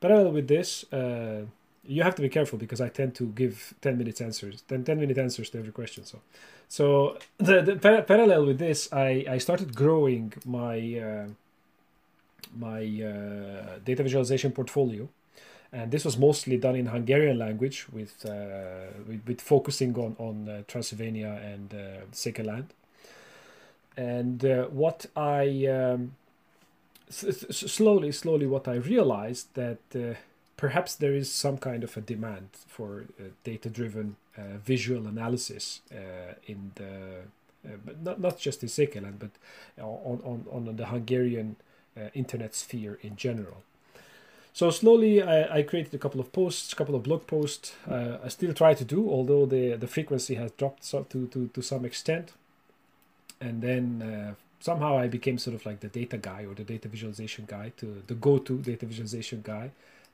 Parallel 0.00 0.32
with 0.32 0.48
this 0.48 0.84
uh, 0.92 1.42
you 1.84 2.02
have 2.02 2.14
to 2.14 2.22
be 2.22 2.28
careful 2.28 2.58
because 2.58 2.80
i 2.80 2.88
tend 2.88 3.14
to 3.16 3.24
give 3.26 3.74
10 3.82 3.98
minutes 3.98 4.20
answers 4.20 4.62
10, 4.68 4.84
10 4.84 5.00
minute 5.00 5.18
answers 5.18 5.50
to 5.50 5.58
every 5.58 5.72
question 5.72 6.04
so. 6.04 6.18
So 6.68 7.18
the, 7.38 7.62
the 7.62 7.76
par- 7.76 8.02
parallel 8.02 8.46
with 8.46 8.58
this 8.58 8.92
i 8.92 9.24
i 9.28 9.38
started 9.38 9.74
growing 9.74 10.32
my 10.44 10.76
uh, 11.08 11.26
my 12.56 12.82
uh, 12.82 13.78
data 13.84 14.02
visualization 14.02 14.52
portfolio 14.52 15.08
and 15.72 15.90
this 15.90 16.04
was 16.04 16.18
mostly 16.18 16.58
done 16.58 16.76
in 16.76 16.86
Hungarian 16.86 17.38
language 17.38 17.86
with 17.90 18.26
uh, 18.26 18.92
with, 19.08 19.26
with, 19.26 19.40
focusing 19.40 19.96
on 19.96 20.14
on 20.18 20.48
uh, 20.48 20.62
Transylvania 20.68 21.40
and 21.42 21.74
uh. 22.12 22.72
And 23.96 24.44
uh, 24.44 24.64
what 24.66 25.06
I 25.16 25.66
um, 25.66 26.14
slowly, 27.10 28.12
slowly, 28.12 28.46
what 28.46 28.68
I 28.68 28.74
realized 28.74 29.48
that 29.54 29.80
uh, 29.94 30.14
perhaps 30.56 30.94
there 30.94 31.14
is 31.14 31.32
some 31.32 31.58
kind 31.58 31.84
of 31.84 31.96
a 31.96 32.00
demand 32.00 32.48
for 32.66 33.04
uh, 33.18 33.24
data-driven 33.44 34.16
visual 34.64 35.06
analysis 35.06 35.82
in 36.46 36.72
the 36.76 37.26
but 37.84 38.02
not 38.02 38.20
not 38.20 38.38
just 38.38 38.62
in 38.62 38.68
Székelyland, 38.68 39.18
but 39.18 39.30
on 39.78 40.20
on 40.24 40.46
on 40.50 40.76
the 40.76 40.86
Hungarian 40.86 41.56
internet 42.14 42.54
sphere 42.54 42.98
in 43.02 43.16
general. 43.16 43.62
So 44.54 44.70
slowly, 44.70 45.22
I, 45.22 45.58
I 45.58 45.62
created 45.62 45.94
a 45.94 45.98
couple 45.98 46.20
of 46.20 46.30
posts, 46.32 46.72
a 46.72 46.76
couple 46.76 46.94
of 46.94 47.02
blog 47.04 47.26
posts. 47.26 47.74
Uh, 47.90 48.18
I 48.22 48.28
still 48.28 48.52
try 48.52 48.74
to 48.74 48.84
do, 48.84 49.08
although 49.10 49.46
the 49.46 49.76
the 49.76 49.86
frequency 49.86 50.34
has 50.34 50.50
dropped 50.52 50.84
so, 50.84 51.04
to, 51.04 51.26
to 51.28 51.48
to 51.48 51.62
some 51.62 51.84
extent. 51.84 52.32
And 53.40 53.62
then 53.62 54.02
uh, 54.02 54.34
somehow 54.60 54.98
I 54.98 55.08
became 55.08 55.38
sort 55.38 55.56
of 55.56 55.64
like 55.66 55.80
the 55.80 55.88
data 55.88 56.18
guy 56.18 56.44
or 56.44 56.54
the 56.54 56.64
data 56.64 56.88
visualization 56.88 57.46
guy, 57.48 57.72
to 57.78 58.02
the 58.06 58.14
go-to 58.14 58.58
data 58.58 58.86
visualization 58.86 59.40
guy, 59.42 59.70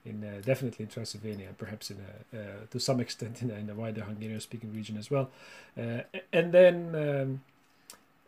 in 0.07 0.25
uh, 0.25 0.41
definitely 0.45 0.85
in 0.85 0.91
Transylvania, 0.91 1.49
and 1.49 1.59
perhaps 1.59 1.91
in 1.91 1.99
a, 1.99 2.39
uh, 2.39 2.43
to 2.71 2.79
some 2.79 3.01
extent 3.07 3.43
in 3.43 3.51
a, 3.51 3.55
in 3.55 3.69
a 3.69 3.75
wider 3.75 4.03
Hungarian-speaking 4.03 4.73
region 4.73 4.97
as 4.97 5.11
well. 5.11 5.31
Uh, 5.77 6.03
and 6.33 6.53
then. 6.53 6.95
Um, 6.95 7.41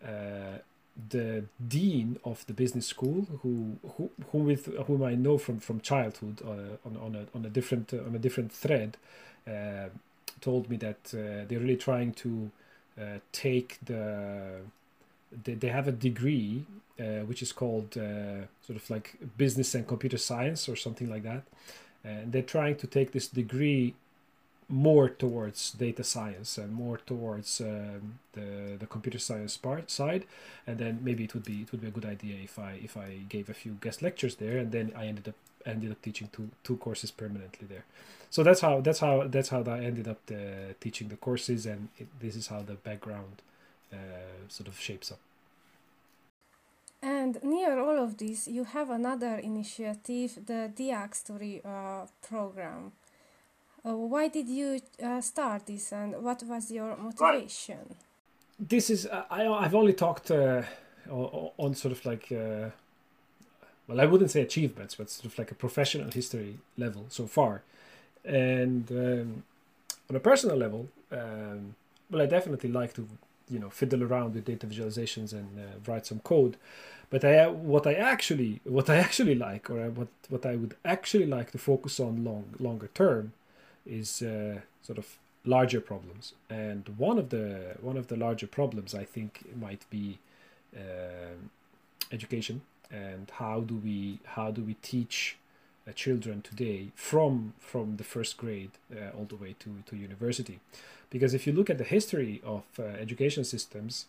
uh, 0.03 0.59
the 1.09 1.45
dean 1.67 2.19
of 2.25 2.47
the 2.47 2.53
business 2.53 2.87
school, 2.87 3.27
who 3.43 3.77
who, 3.97 4.11
who 4.31 4.39
with 4.39 4.67
whom 4.87 5.03
I 5.03 5.15
know 5.15 5.39
from 5.39 5.59
from 5.59 5.81
childhood 5.81 6.43
uh, 6.45 6.87
on 6.87 6.97
on 6.97 7.15
a 7.17 7.37
on 7.37 7.45
a 7.45 7.49
different 7.51 7.93
uh, 7.93 7.99
on 7.99 8.15
a 8.15 8.19
different 8.19 8.53
thread, 8.53 8.97
uh, 9.49 9.89
told 10.41 10.69
me 10.71 10.77
that 10.79 11.13
uh, 11.15 11.47
they're 11.47 11.61
really 11.61 11.77
trying 11.77 12.13
to 12.15 12.51
uh, 13.01 13.05
take 13.33 13.79
the 13.85 14.61
they, 15.45 15.55
they 15.55 15.69
have 15.69 15.89
a 15.89 15.93
degree 15.93 16.65
uh, 16.99 17.25
which 17.25 17.43
is 17.43 17.53
called 17.53 17.95
sort 17.95 18.77
of 18.77 18.91
like 18.91 19.17
business 19.37 19.75
and 19.75 19.87
computer 19.87 20.19
science 20.19 20.69
or 20.69 20.77
something 20.77 21.09
like 21.09 21.23
that, 21.23 21.43
and 22.05 22.33
they're 22.33 22.43
trying 22.43 22.77
to 22.77 22.87
take 22.87 23.13
this 23.13 23.29
degree 23.29 23.95
more 24.71 25.09
towards 25.09 25.73
data 25.73 26.05
science 26.05 26.57
and 26.57 26.73
more 26.73 26.99
towards 26.99 27.61
um, 27.61 28.19
the 28.33 28.77
the 28.79 28.87
computer 28.87 29.19
science 29.19 29.57
part 29.57 29.91
side. 29.91 30.25
And 30.67 30.79
then 30.79 31.01
maybe 31.03 31.25
it 31.25 31.35
would 31.35 31.45
be 31.45 31.63
it 31.63 31.73
would 31.73 31.81
be 31.81 31.89
a 31.89 31.91
good 31.91 32.07
idea 32.07 32.37
if 32.43 32.59
i 32.59 32.73
if 32.83 32.97
i 32.97 33.19
gave 33.29 33.49
a 33.51 33.55
few 33.55 33.73
guest 33.81 34.03
lectures 34.03 34.37
there 34.37 34.57
and 34.59 34.73
then 34.73 34.93
i 34.97 35.07
ended 35.07 35.29
up 35.29 35.35
ended 35.67 35.91
up 35.91 36.01
teaching 36.03 36.29
two 36.33 36.51
two 36.63 36.77
courses 36.77 37.11
permanently 37.11 37.67
there. 37.67 37.85
So 38.31 38.43
that's 38.43 38.61
how 38.61 38.81
that's 38.81 39.01
how 39.01 39.27
that's 39.27 39.49
how 39.49 39.63
i 39.65 39.81
ended 39.81 40.07
up 40.09 40.25
the, 40.27 40.75
teaching 40.81 41.09
the 41.09 41.17
courses 41.17 41.67
and 41.67 41.89
it, 41.99 42.09
this 42.21 42.37
is 42.37 42.47
how 42.47 42.63
the 42.63 42.75
background 42.75 43.43
uh, 43.93 43.97
sort 44.49 44.69
of 44.69 44.79
shapes 44.79 45.11
up. 45.11 45.19
And 47.03 47.43
near 47.43 47.79
all 47.79 47.99
of 47.99 48.19
this, 48.19 48.47
you 48.47 48.65
have 48.65 48.91
another 48.91 49.37
initiative, 49.37 50.39
the 50.47 50.71
Diáksztori 50.77 51.65
uh, 51.65 52.07
program. 52.21 52.93
Uh, 53.87 53.97
why 53.97 54.29
did 54.29 54.49
you 54.49 54.81
uh, 55.03 55.21
start 55.21 55.67
this 55.67 55.93
and 55.93 56.23
what 56.23 56.43
was 56.43 56.71
your 56.71 56.97
motivation? 56.97 57.79
Right. 57.79 57.97
This 58.59 58.91
is, 58.91 59.07
uh, 59.07 59.25
I, 59.31 59.47
I've 59.47 59.75
only 59.75 59.95
talked 59.95 60.31
uh, 60.31 60.63
on, 61.11 61.75
sort 61.75 61.93
of 61.93 62.05
like, 62.05 62.31
uh, 62.31 62.71
well, 63.89 64.01
I 64.01 64.05
wouldn't 64.05 64.31
say 64.31 64.43
achievements, 64.43 64.97
but 64.97 65.09
sort 65.09 65.33
of 65.33 65.39
like 65.39 65.51
a 65.51 65.55
professional 65.55 66.11
history 66.11 66.59
level 66.77 67.07
so 67.09 67.27
far. 67.27 67.63
And 68.25 68.91
um, 68.91 69.45
on 70.11 70.17
a 70.17 70.21
personal 70.21 70.57
level, 70.57 70.89
um, 71.11 71.75
well, 72.11 72.21
I 72.21 72.27
definitely 72.27 72.71
like 72.71 72.93
to, 72.95 73.09
you 73.49 73.59
know, 73.59 73.71
fiddle 73.71 74.03
around 74.03 74.35
with 74.35 74.45
data 74.45 74.67
visualizations 74.67 75.33
and 75.33 75.59
uh, 75.59 75.91
write 75.91 76.05
some 76.05 76.21
code. 76.21 76.57
But 77.09 77.25
I, 77.25 77.49
what 77.49 77.87
I 77.87 77.95
actually, 77.95 78.61
what 78.65 78.91
I 78.91 78.97
actually 78.97 79.35
like, 79.35 79.71
or 79.71 79.91
what 79.91 80.09
what 80.29 80.47
I 80.47 80.55
would 80.55 80.77
actually 80.85 81.27
like 81.27 81.51
to 81.53 81.59
focus 81.59 81.99
on 81.99 82.25
long 82.25 82.55
longer 82.61 82.89
term, 82.95 83.33
is 83.87 84.23
uh, 84.23 84.61
sort 84.83 84.99
of 84.99 85.19
larger 85.45 85.81
problems. 85.81 86.35
And 86.49 86.89
one 86.97 87.19
of 87.19 87.31
the 87.31 87.77
one 87.81 87.97
of 87.97 88.09
the 88.09 88.17
larger 88.17 88.47
problems 88.47 88.95
I 88.95 89.05
think 89.05 89.45
might 89.57 89.85
be 89.91 90.19
uh, 90.77 91.37
education 92.13 92.63
and 92.91 93.31
how 93.35 93.61
do 93.61 93.77
we 93.77 94.19
how 94.25 94.51
do 94.51 94.63
we 94.63 94.75
teach 94.75 95.37
uh, 95.89 95.93
children 95.93 96.43
today 96.43 96.89
from 96.95 97.55
from 97.59 97.97
the 97.97 98.05
first 98.05 98.37
grade 98.37 98.73
uh, 98.93 99.17
all 99.17 99.25
the 99.25 99.37
way 99.37 99.55
to, 99.59 99.83
to 99.87 99.97
university 99.97 100.61
because 101.09 101.35
if 101.35 101.47
you 101.47 101.53
look 101.53 101.71
at 101.71 101.79
the 101.79 101.85
history 101.85 102.41
of 102.45 102.65
uh, 102.79 102.83
education 102.83 103.45
systems 103.45 104.07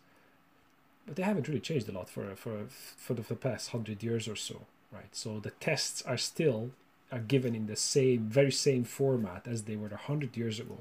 but 1.06 1.16
they 1.16 1.24
haven't 1.24 1.48
really 1.48 1.60
changed 1.60 1.88
a 1.90 1.92
lot 1.92 2.10
for 2.10 2.36
for 2.36 2.66
for 2.70 3.14
the, 3.14 3.24
for 3.24 3.34
the 3.34 3.40
past 3.40 3.74
100 3.74 4.04
years 4.04 4.28
or 4.28 4.36
so 4.36 4.62
right 4.92 5.14
so 5.16 5.40
the 5.40 5.52
tests 5.52 6.02
are 6.04 6.18
still 6.18 6.72
are 7.12 7.20
given 7.20 7.56
in 7.56 7.68
the 7.68 7.76
same 7.76 8.22
very 8.28 8.52
same 8.52 8.84
format 8.84 9.48
as 9.48 9.64
they 9.64 9.76
were 9.76 9.90
100 9.90 10.36
years 10.38 10.60
ago 10.60 10.78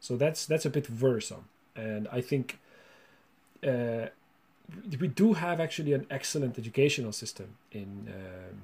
so 0.00 0.16
that's 0.16 0.46
that's 0.46 0.66
a 0.66 0.70
bit 0.70 0.88
worrisome 0.90 1.44
and 1.76 2.08
i 2.12 2.20
think 2.20 2.58
uh, 3.66 4.06
we 4.98 5.08
do 5.08 5.34
have 5.34 5.60
actually 5.60 5.92
an 5.92 6.06
excellent 6.10 6.58
educational 6.58 7.12
system 7.12 7.56
in 7.70 8.08
um, 8.08 8.62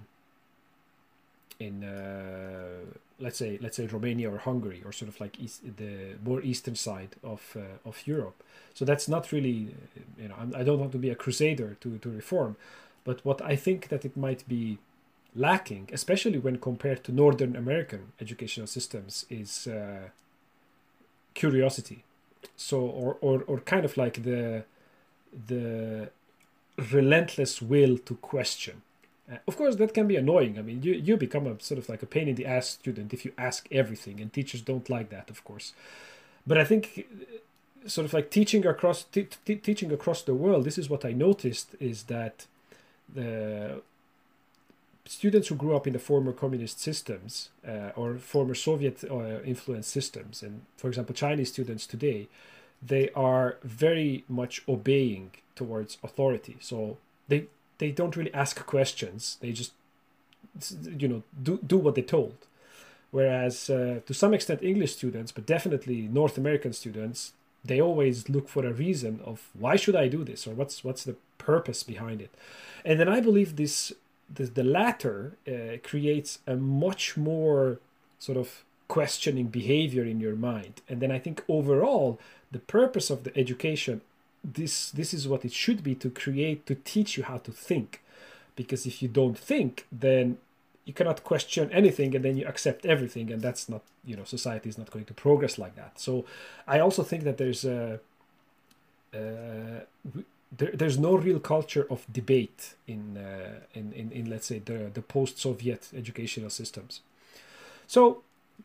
in 1.60 1.84
uh, 1.84 2.84
let's 3.18 3.38
say 3.38 3.58
let's 3.60 3.76
say 3.76 3.86
Romania 3.86 4.30
or 4.30 4.38
Hungary 4.38 4.82
or 4.84 4.92
sort 4.92 5.08
of 5.08 5.20
like 5.20 5.38
east, 5.40 5.60
the 5.76 6.14
more 6.24 6.40
eastern 6.42 6.76
side 6.76 7.16
of 7.22 7.56
uh, 7.56 7.88
of 7.88 8.06
Europe. 8.06 8.42
So 8.74 8.84
that's 8.84 9.08
not 9.08 9.32
really 9.32 9.74
you 10.18 10.28
know 10.28 10.34
I'm, 10.38 10.54
I 10.54 10.62
do 10.62 10.72
not 10.72 10.78
want 10.78 10.92
to 10.92 10.98
be 10.98 11.10
a 11.10 11.16
crusader 11.16 11.76
to 11.80 11.98
to 11.98 12.08
reform, 12.10 12.56
but 13.04 13.24
what 13.24 13.42
I 13.42 13.56
think 13.56 13.88
that 13.88 14.04
it 14.04 14.16
might 14.16 14.48
be 14.48 14.78
lacking, 15.38 15.88
especially 15.92 16.38
when 16.38 16.56
compared 16.58 17.04
to 17.04 17.12
Northern 17.12 17.54
American 17.56 18.12
educational 18.20 18.66
systems, 18.66 19.24
is 19.30 19.66
uh, 19.66 20.08
curiosity. 21.34 22.04
So, 22.56 22.80
or, 22.80 23.16
or, 23.20 23.42
or 23.46 23.58
kind 23.60 23.84
of 23.84 23.96
like 23.96 24.22
the 24.22 24.64
the 25.46 26.10
relentless 26.92 27.60
will 27.60 27.98
to 27.98 28.14
question. 28.16 28.82
Uh, 29.30 29.36
of 29.46 29.56
course, 29.56 29.76
that 29.76 29.92
can 29.92 30.06
be 30.06 30.16
annoying. 30.16 30.58
I 30.58 30.62
mean, 30.62 30.82
you, 30.82 30.94
you 30.94 31.16
become 31.16 31.46
a 31.46 31.60
sort 31.60 31.78
of 31.78 31.88
like 31.88 32.02
a 32.02 32.06
pain 32.06 32.28
in 32.28 32.36
the 32.36 32.46
ass 32.46 32.68
student 32.68 33.12
if 33.12 33.24
you 33.24 33.32
ask 33.36 33.68
everything, 33.70 34.20
and 34.20 34.32
teachers 34.32 34.62
don't 34.62 34.88
like 34.88 35.10
that, 35.10 35.28
of 35.30 35.44
course. 35.44 35.72
But 36.46 36.56
I 36.58 36.64
think, 36.64 37.06
uh, 37.06 37.88
sort 37.88 38.06
of 38.06 38.12
like 38.14 38.30
teaching 38.30 38.66
across 38.66 39.04
t- 39.04 39.28
t- 39.44 39.56
teaching 39.56 39.92
across 39.92 40.22
the 40.22 40.34
world, 40.34 40.64
this 40.64 40.78
is 40.78 40.88
what 40.88 41.04
I 41.04 41.12
noticed 41.12 41.74
is 41.78 42.04
that 42.04 42.46
the 43.12 43.82
students 45.08 45.48
who 45.48 45.54
grew 45.54 45.74
up 45.74 45.86
in 45.86 45.94
the 45.94 45.98
former 45.98 46.32
communist 46.32 46.80
systems 46.80 47.48
uh, 47.66 47.90
or 47.96 48.18
former 48.18 48.54
Soviet 48.54 49.02
uh, 49.10 49.40
influenced 49.42 49.90
systems, 49.90 50.42
and 50.42 50.62
for 50.76 50.88
example, 50.88 51.14
Chinese 51.14 51.50
students 51.52 51.86
today, 51.86 52.28
they 52.82 53.10
are 53.10 53.56
very 53.62 54.24
much 54.28 54.62
obeying 54.68 55.30
towards 55.56 55.98
authority. 56.02 56.56
So 56.60 56.98
they 57.28 57.46
they 57.78 57.90
don't 57.90 58.16
really 58.16 58.34
ask 58.34 58.64
questions. 58.66 59.38
They 59.40 59.52
just 59.52 59.72
you 61.02 61.08
know 61.08 61.22
do 61.42 61.58
do 61.66 61.78
what 61.78 61.94
they're 61.94 62.04
told. 62.04 62.36
Whereas 63.10 63.70
uh, 63.70 64.00
to 64.04 64.12
some 64.12 64.34
extent, 64.34 64.62
English 64.62 64.92
students, 64.92 65.32
but 65.32 65.46
definitely 65.46 66.02
North 66.02 66.36
American 66.36 66.74
students, 66.74 67.32
they 67.64 67.80
always 67.80 68.28
look 68.28 68.48
for 68.48 68.66
a 68.66 68.72
reason 68.72 69.20
of 69.24 69.48
why 69.54 69.76
should 69.76 69.96
I 69.96 70.08
do 70.08 70.24
this 70.24 70.46
or 70.46 70.50
what's 70.54 70.84
what's 70.84 71.04
the 71.04 71.16
purpose 71.38 71.82
behind 71.82 72.20
it. 72.20 72.32
And 72.84 73.00
then 73.00 73.08
I 73.08 73.20
believe 73.20 73.56
this, 73.56 73.92
this 74.28 74.50
the 74.50 74.64
latter 74.64 75.36
uh, 75.46 75.78
creates 75.82 76.40
a 76.46 76.56
much 76.56 77.16
more 77.16 77.80
sort 78.18 78.38
of 78.38 78.64
questioning 78.88 79.46
behavior 79.46 80.04
in 80.04 80.20
your 80.20 80.34
mind. 80.34 80.80
And 80.88 81.00
then 81.00 81.10
I 81.10 81.18
think 81.18 81.44
overall 81.48 82.18
the 82.50 82.58
purpose 82.58 83.10
of 83.10 83.24
the 83.24 83.36
education 83.36 84.00
this 84.44 84.90
this 84.90 85.12
is 85.12 85.26
what 85.26 85.44
it 85.44 85.52
should 85.52 85.82
be 85.82 85.94
to 85.96 86.08
create 86.10 86.64
to 86.66 86.74
teach 86.74 87.16
you 87.16 87.24
how 87.24 87.38
to 87.38 87.52
think. 87.52 88.02
Because 88.56 88.86
if 88.86 89.02
you 89.02 89.08
don't 89.08 89.38
think 89.38 89.86
then 89.92 90.38
you 90.84 90.94
cannot 90.94 91.22
question 91.22 91.70
anything 91.70 92.14
and 92.14 92.24
then 92.24 92.36
you 92.38 92.46
accept 92.46 92.86
everything. 92.86 93.30
And 93.30 93.42
that's 93.42 93.68
not 93.68 93.82
you 94.04 94.16
know 94.16 94.24
society 94.24 94.68
is 94.68 94.78
not 94.78 94.90
going 94.90 95.04
to 95.06 95.14
progress 95.14 95.58
like 95.58 95.76
that. 95.76 96.00
So 96.00 96.24
i 96.66 96.78
also 96.78 97.02
think 97.02 97.24
that 97.24 97.36
there's 97.38 97.64
a 97.64 98.00
uh, 99.14 99.80
there, 100.56 100.70
there's 100.72 100.98
no 100.98 101.16
real 101.16 101.38
culture 101.38 101.86
of 101.90 102.06
debate 102.12 102.74
in, 102.86 103.16
uh, 103.16 103.60
in, 103.74 103.92
in 103.92 104.10
in 104.12 104.30
let's 104.30 104.46
say 104.46 104.58
the 104.58 104.90
the 104.92 105.02
post-soviet 105.02 105.88
educational 105.94 106.50
systems 106.50 107.00
so 107.86 108.22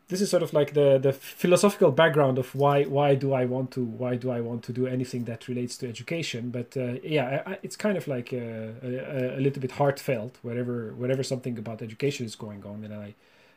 this 0.08 0.20
is 0.20 0.30
sort 0.30 0.42
of 0.42 0.52
like 0.52 0.74
the 0.74 0.98
the 0.98 1.12
philosophical 1.12 1.90
background 1.90 2.38
of 2.38 2.54
why 2.54 2.84
why 2.84 3.14
do 3.14 3.32
I 3.32 3.44
want 3.44 3.70
to 3.72 3.84
why 3.84 4.16
do 4.16 4.30
I 4.30 4.40
want 4.40 4.62
to 4.64 4.72
do 4.72 4.86
anything 4.86 5.24
that 5.24 5.48
relates 5.48 5.76
to 5.78 5.88
education. 5.88 6.50
But 6.50 6.76
uh, 6.76 6.94
yeah, 7.02 7.42
I, 7.46 7.58
it's 7.62 7.76
kind 7.76 7.96
of 7.96 8.08
like 8.08 8.32
a, 8.32 8.74
a, 8.82 9.38
a, 9.38 9.40
little 9.40 9.62
bit 9.62 9.72
heartfelt 9.72 10.36
wherever 10.42 10.92
wherever 10.96 11.22
something 11.22 11.56
about 11.58 11.80
education 11.80 12.26
is 12.26 12.34
going 12.34 12.64
on, 12.64 12.84
and 12.84 12.92
I 12.92 13.14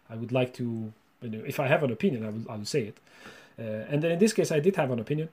I 0.09 0.15
would 0.15 0.31
like 0.31 0.53
to 0.55 0.93
you 1.21 1.29
know 1.29 1.43
if 1.45 1.59
I 1.59 1.67
have 1.67 1.83
an 1.83 1.91
opinion, 1.91 2.25
I 2.25 2.29
will 2.29 2.51
I 2.51 2.55
will 2.55 2.65
say 2.65 2.83
it. 2.83 2.97
Uh, 3.59 3.91
and 3.91 4.03
then 4.03 4.11
in 4.11 4.19
this 4.19 4.33
case, 4.33 4.51
I 4.51 4.59
did 4.59 4.75
have 4.75 4.91
an 4.91 4.99
opinion. 4.99 5.29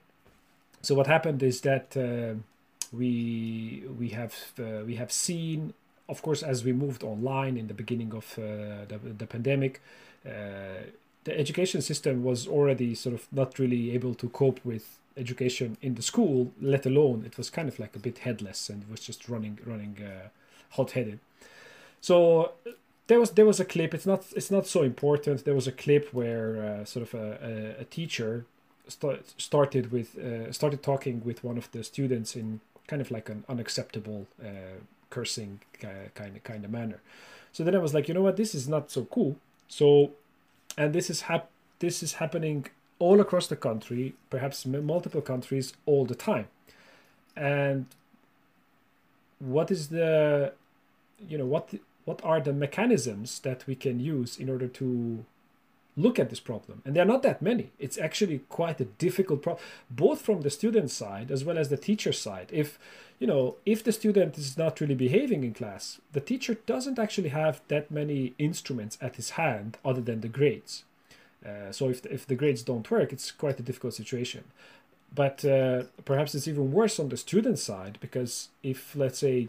So 0.80 0.94
what 0.94 1.06
happened 1.06 1.42
is 1.42 1.60
that 1.60 1.96
uh, 1.96 2.34
we 2.96 3.84
we 3.98 4.08
have 4.10 4.34
uh, 4.58 4.84
we 4.86 4.96
have 4.96 5.10
seen, 5.12 5.74
of 6.08 6.22
course, 6.22 6.42
as 6.42 6.64
we 6.64 6.72
moved 6.72 7.02
online 7.02 7.56
in 7.56 7.66
the 7.66 7.74
beginning 7.74 8.12
of 8.14 8.38
uh, 8.38 8.84
the, 8.88 8.98
the 9.18 9.26
pandemic. 9.26 9.80
Uh, 10.26 10.30
the 11.24 11.38
education 11.38 11.80
system 11.80 12.22
was 12.22 12.46
already 12.46 12.94
sort 12.94 13.14
of 13.14 13.26
not 13.32 13.58
really 13.58 13.94
able 13.94 14.14
to 14.14 14.28
cope 14.28 14.60
with 14.64 14.98
education 15.16 15.76
in 15.80 15.94
the 15.94 16.02
school, 16.02 16.52
let 16.60 16.86
alone 16.86 17.24
it 17.24 17.38
was 17.38 17.50
kind 17.50 17.68
of 17.68 17.78
like 17.78 17.96
a 17.96 17.98
bit 17.98 18.18
headless 18.18 18.68
and 18.68 18.88
was 18.90 19.00
just 19.00 19.28
running 19.28 19.58
running 19.64 19.96
uh, 20.02 20.28
hot-headed. 20.70 21.18
So 22.00 22.52
there 23.06 23.20
was 23.20 23.30
there 23.32 23.46
was 23.46 23.60
a 23.60 23.64
clip. 23.64 23.94
It's 23.94 24.06
not 24.06 24.24
it's 24.36 24.50
not 24.50 24.66
so 24.66 24.82
important. 24.82 25.44
There 25.44 25.54
was 25.54 25.66
a 25.66 25.72
clip 25.72 26.12
where 26.12 26.80
uh, 26.80 26.84
sort 26.84 27.02
of 27.08 27.14
a, 27.14 27.76
a, 27.78 27.82
a 27.82 27.84
teacher 27.84 28.44
start, 28.88 29.32
started 29.38 29.92
with 29.92 30.18
uh, 30.18 30.52
started 30.52 30.82
talking 30.82 31.22
with 31.24 31.42
one 31.44 31.58
of 31.58 31.70
the 31.72 31.82
students 31.84 32.36
in 32.36 32.60
kind 32.86 33.00
of 33.00 33.10
like 33.10 33.28
an 33.28 33.44
unacceptable 33.48 34.26
uh, 34.42 34.80
cursing 35.10 35.60
kind 35.78 36.36
of 36.36 36.44
kind 36.44 36.64
of 36.64 36.70
manner. 36.70 37.00
So 37.52 37.62
then 37.64 37.74
I 37.74 37.78
was 37.78 37.94
like, 37.94 38.08
you 38.08 38.14
know 38.14 38.22
what, 38.22 38.36
this 38.36 38.54
is 38.54 38.68
not 38.68 38.90
so 38.90 39.04
cool. 39.04 39.36
So, 39.68 40.10
and 40.76 40.92
this 40.92 41.08
is 41.08 41.22
hap- 41.22 41.50
this 41.78 42.02
is 42.02 42.14
happening 42.14 42.66
all 42.98 43.20
across 43.20 43.46
the 43.46 43.56
country, 43.56 44.14
perhaps 44.30 44.66
multiple 44.66 45.20
countries 45.20 45.72
all 45.86 46.04
the 46.04 46.14
time. 46.14 46.48
And 47.36 47.86
what 49.38 49.70
is 49.70 49.88
the, 49.88 50.52
you 51.28 51.38
know, 51.38 51.46
what 51.46 51.74
what 52.04 52.20
are 52.24 52.40
the 52.40 52.52
mechanisms 52.52 53.40
that 53.40 53.66
we 53.66 53.74
can 53.74 53.98
use 53.98 54.38
in 54.38 54.48
order 54.50 54.68
to 54.68 55.24
look 55.96 56.18
at 56.18 56.30
this 56.30 56.40
problem. 56.40 56.82
And 56.84 56.94
there 56.94 57.04
are 57.04 57.06
not 57.06 57.22
that 57.22 57.42
many. 57.42 57.70
It's 57.78 57.98
actually 57.98 58.40
quite 58.48 58.80
a 58.80 58.84
difficult 58.84 59.42
problem 59.42 59.64
both 59.90 60.20
from 60.20 60.40
the 60.40 60.50
student 60.50 60.90
side 60.90 61.30
as 61.30 61.44
well 61.44 61.58
as 61.58 61.68
the 61.68 61.76
teacher 61.76 62.12
side. 62.12 62.48
If 62.52 62.78
you 63.18 63.26
know 63.26 63.56
if 63.64 63.84
the 63.84 63.92
student 63.92 64.36
is 64.36 64.58
not 64.58 64.80
really 64.80 64.94
behaving 64.94 65.44
in 65.44 65.54
class 65.54 66.00
the 66.12 66.20
teacher 66.20 66.54
doesn't 66.66 66.98
actually 66.98 67.28
have 67.28 67.60
that 67.68 67.90
many 67.90 68.34
instruments 68.38 68.98
at 69.00 69.16
his 69.16 69.30
hand 69.30 69.78
other 69.84 70.00
than 70.00 70.20
the 70.20 70.28
grades. 70.28 70.84
Uh, 71.46 71.70
so 71.70 71.88
if 71.88 72.02
the, 72.02 72.12
if 72.12 72.26
the 72.26 72.34
grades 72.34 72.62
don't 72.62 72.90
work 72.90 73.12
it's 73.12 73.30
quite 73.30 73.60
a 73.60 73.62
difficult 73.62 73.94
situation. 73.94 74.44
But 75.14 75.44
uh, 75.44 75.84
perhaps 76.04 76.34
it's 76.34 76.48
even 76.48 76.72
worse 76.72 76.98
on 76.98 77.08
the 77.08 77.16
student 77.16 77.60
side 77.60 77.98
because 78.00 78.48
if 78.64 78.96
let's 78.96 79.20
say 79.20 79.48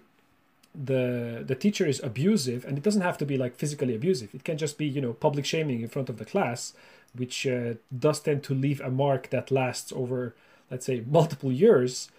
the 0.83 1.43
the 1.45 1.55
teacher 1.55 1.85
is 1.85 2.01
abusive 2.03 2.65
and 2.65 2.77
it 2.77 2.83
doesn't 2.83 3.01
have 3.01 3.17
to 3.17 3.25
be 3.25 3.37
like 3.37 3.55
physically 3.55 3.95
abusive. 3.95 4.33
It 4.33 4.43
can 4.43 4.57
just 4.57 4.77
be 4.77 4.85
you 4.85 5.01
know 5.01 5.13
public 5.13 5.45
shaming 5.45 5.81
in 5.81 5.89
front 5.89 6.09
of 6.09 6.17
the 6.17 6.25
class 6.25 6.73
which 7.13 7.47
uh, 7.47 7.75
does 7.97 8.19
tend 8.19 8.43
to 8.43 8.53
leave 8.53 8.81
a 8.81 8.89
mark 8.89 9.29
that 9.29 9.51
lasts 9.51 9.91
over 9.95 10.35
let's 10.69 10.85
say 10.85 11.03
multiple 11.07 11.51
years 11.51 12.09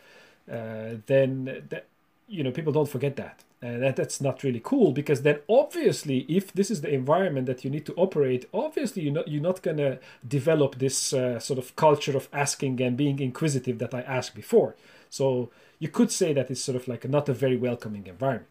uh, 0.50 0.96
then 1.06 1.64
that 1.68 1.86
you 2.28 2.42
know 2.42 2.50
people 2.50 2.72
don't 2.72 2.88
forget 2.88 3.16
that. 3.16 3.42
And 3.62 3.82
that, 3.82 3.96
that's 3.96 4.20
not 4.20 4.42
really 4.42 4.60
cool 4.62 4.92
because 4.92 5.22
then 5.22 5.38
obviously 5.48 6.26
if 6.28 6.52
this 6.52 6.70
is 6.70 6.82
the 6.82 6.92
environment 6.92 7.46
that 7.46 7.64
you 7.64 7.70
need 7.70 7.86
to 7.86 7.94
operate 7.94 8.44
obviously 8.52 9.02
you're 9.02 9.14
not, 9.14 9.28
you're 9.28 9.42
not 9.42 9.62
going 9.62 9.78
to 9.78 9.98
develop 10.28 10.78
this 10.78 11.14
uh, 11.14 11.38
sort 11.40 11.58
of 11.58 11.74
culture 11.74 12.14
of 12.14 12.28
asking 12.34 12.80
and 12.82 12.98
being 12.98 13.18
inquisitive 13.18 13.78
that 13.78 13.94
i 13.94 14.02
asked 14.02 14.34
before. 14.34 14.74
So 15.08 15.50
you 15.78 15.88
could 15.88 16.10
say 16.10 16.32
that 16.32 16.50
it's 16.50 16.62
sort 16.62 16.76
of 16.76 16.88
like 16.88 17.08
not 17.08 17.28
a 17.28 17.34
very 17.34 17.56
welcoming 17.56 18.06
environment. 18.06 18.48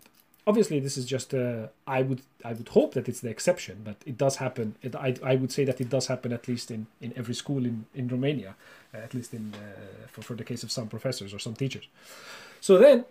Obviously, 0.47 0.79
this 0.79 0.95
is 0.95 1.05
just 1.05 1.33
uh, 1.33 1.67
I 1.87 2.03
would 2.03 2.21
I 2.43 2.53
would 2.53 2.69
hope 2.69 2.93
that 2.93 3.09
it's 3.09 3.21
the 3.21 3.29
exception, 3.29 3.81
but 3.83 3.95
it 4.05 4.15
does 4.15 4.35
happen. 4.35 4.75
It, 4.83 4.95
I, 4.95 5.15
I 5.23 5.35
would 5.35 5.51
say 5.51 5.65
that 5.65 5.81
it 5.81 5.89
does 5.89 6.05
happen 6.05 6.31
at 6.31 6.47
least 6.47 6.69
in, 6.69 6.85
in 7.01 7.13
every 7.15 7.33
school 7.33 7.65
in 7.65 7.85
in 7.95 8.07
Romania, 8.07 8.55
uh, 8.93 8.97
at 8.97 9.15
least 9.15 9.33
in 9.33 9.53
uh, 9.55 10.07
for 10.07 10.21
for 10.21 10.35
the 10.35 10.43
case 10.43 10.61
of 10.61 10.71
some 10.71 10.87
professors 10.87 11.33
or 11.33 11.39
some 11.39 11.55
teachers. 11.55 11.87
So 12.61 12.77
then, 12.77 13.05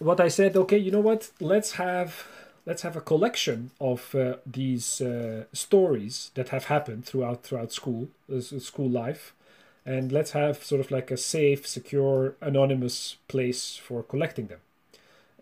what 0.00 0.18
I 0.18 0.28
said, 0.28 0.56
okay, 0.56 0.78
you 0.78 0.90
know 0.90 1.00
what? 1.00 1.30
Let's 1.40 1.72
have 1.72 2.26
let's 2.66 2.82
have 2.82 2.96
a 2.96 3.00
collection 3.00 3.70
of 3.80 4.12
uh, 4.14 4.36
these 4.44 5.00
uh, 5.00 5.44
stories 5.52 6.32
that 6.34 6.48
have 6.48 6.64
happened 6.64 7.04
throughout 7.04 7.44
throughout 7.44 7.72
school 7.72 8.08
school 8.40 8.90
life 8.90 9.32
and 9.84 10.12
let's 10.12 10.32
have 10.32 10.62
sort 10.62 10.80
of 10.80 10.90
like 10.90 11.10
a 11.10 11.16
safe, 11.16 11.66
secure, 11.66 12.34
anonymous 12.40 13.16
place 13.28 13.76
for 13.76 14.02
collecting 14.02 14.48
them. 14.48 14.60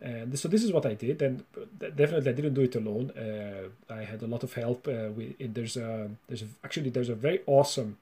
And 0.00 0.38
so 0.38 0.48
this 0.48 0.62
is 0.62 0.72
what 0.72 0.86
I 0.86 0.94
did, 0.94 1.20
and 1.22 1.44
definitely 1.80 2.30
I 2.30 2.34
didn't 2.34 2.54
do 2.54 2.62
it 2.62 2.76
alone. 2.76 3.10
Uh, 3.10 3.92
I 3.92 4.04
had 4.04 4.22
a 4.22 4.26
lot 4.26 4.44
of 4.44 4.52
help. 4.52 4.86
Uh, 4.86 5.08
we, 5.16 5.34
there's 5.40 5.76
a 5.76 6.10
there's 6.28 6.42
a, 6.42 6.46
actually 6.62 6.90
there's 6.90 7.08
a 7.08 7.16
very 7.16 7.40
awesome 7.46 7.96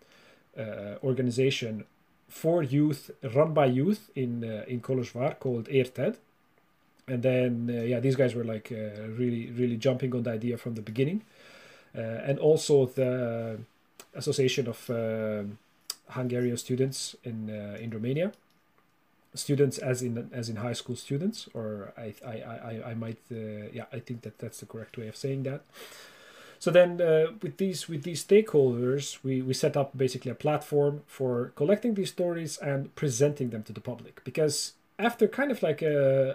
uh, 0.59 0.96
organization 1.03 1.85
for 2.29 2.62
youth 2.62 3.11
run 3.35 3.55
by 3.55 3.66
youth 3.66 4.11
in 4.14 4.44
uh, 4.44 4.64
in 4.68 4.81
Kolozsvár 4.81 5.38
called 5.38 5.68
Érted. 5.68 6.16
And 7.09 7.22
then 7.22 7.70
uh, 7.70 7.83
yeah, 7.83 8.01
these 8.01 8.16
guys 8.16 8.35
were 8.35 8.44
like 8.44 8.70
uh, 8.70 9.09
really 9.16 9.51
really 9.53 9.79
jumping 9.79 10.14
on 10.14 10.25
the 10.25 10.33
idea 10.33 10.59
from 10.59 10.75
the 10.75 10.83
beginning, 10.83 11.22
uh, 11.96 12.01
and 12.29 12.38
also 12.38 12.87
the 12.87 13.59
association 14.14 14.68
of 14.68 14.90
Hungarian 16.11 16.57
students 16.57 17.16
in 17.25 17.51
uh, 17.51 17.77
in 17.81 17.90
Romania. 17.90 18.33
Students 19.35 19.79
as 19.79 20.03
in 20.03 20.31
as 20.33 20.49
in 20.49 20.57
high 20.57 20.73
school 20.73 20.97
students, 20.97 21.49
or 21.53 21.92
I 21.97 22.14
I 22.25 22.37
I, 22.71 22.90
I 22.90 22.95
might 22.95 23.19
uh, 23.31 23.69
yeah 23.73 23.85
I 23.92 24.01
think 24.01 24.23
that 24.23 24.38
that's 24.38 24.61
the 24.61 24.66
correct 24.66 24.97
way 24.97 25.09
of 25.09 25.16
saying 25.16 25.42
that. 25.45 25.62
So 26.59 26.71
then 26.71 27.01
uh, 27.01 27.33
with 27.42 27.59
these 27.59 27.88
with 27.88 28.03
these 28.03 28.25
stakeholders, 28.25 29.19
we, 29.23 29.42
we 29.42 29.55
set 29.55 29.77
up 29.77 29.97
basically 29.97 30.31
a 30.31 30.35
platform 30.35 31.03
for 31.07 31.53
collecting 31.55 31.95
these 31.95 32.09
stories 32.09 32.57
and 32.59 32.95
presenting 32.95 33.51
them 33.51 33.62
to 33.64 33.73
the 33.73 33.81
public. 33.81 34.25
Because 34.25 34.73
after 34.99 35.29
kind 35.29 35.51
of 35.51 35.62
like 35.62 35.83
uh, 35.83 36.35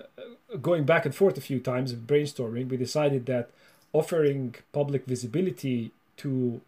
going 0.61 0.83
back 0.83 1.05
and 1.05 1.15
forth 1.15 1.37
a 1.37 1.41
few 1.41 1.59
times 1.59 1.91
and 1.91 2.05
brainstorming, 2.05 2.69
we 2.69 2.77
decided 2.77 3.25
that 3.25 3.49
offering 3.93 4.55
public 4.71 5.05
visibility 5.05 5.91
to 6.17 6.61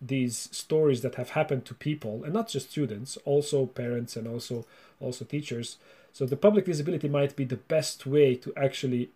these 0.00 0.48
stories 0.52 1.02
that 1.02 1.14
have 1.14 1.30
happened 1.30 1.64
to 1.64 1.74
people 1.74 2.22
and 2.24 2.32
not 2.32 2.48
just 2.48 2.70
students 2.70 3.16
also 3.24 3.66
parents 3.66 4.16
and 4.16 4.28
also 4.28 4.66
also 5.00 5.24
teachers. 5.24 5.78
So 6.12 6.26
the 6.26 6.36
public 6.36 6.66
visibility 6.66 7.08
might 7.08 7.36
be 7.36 7.44
the 7.44 7.56
best 7.56 8.06
way 8.06 8.34
to 8.36 8.52
actually 8.56 9.10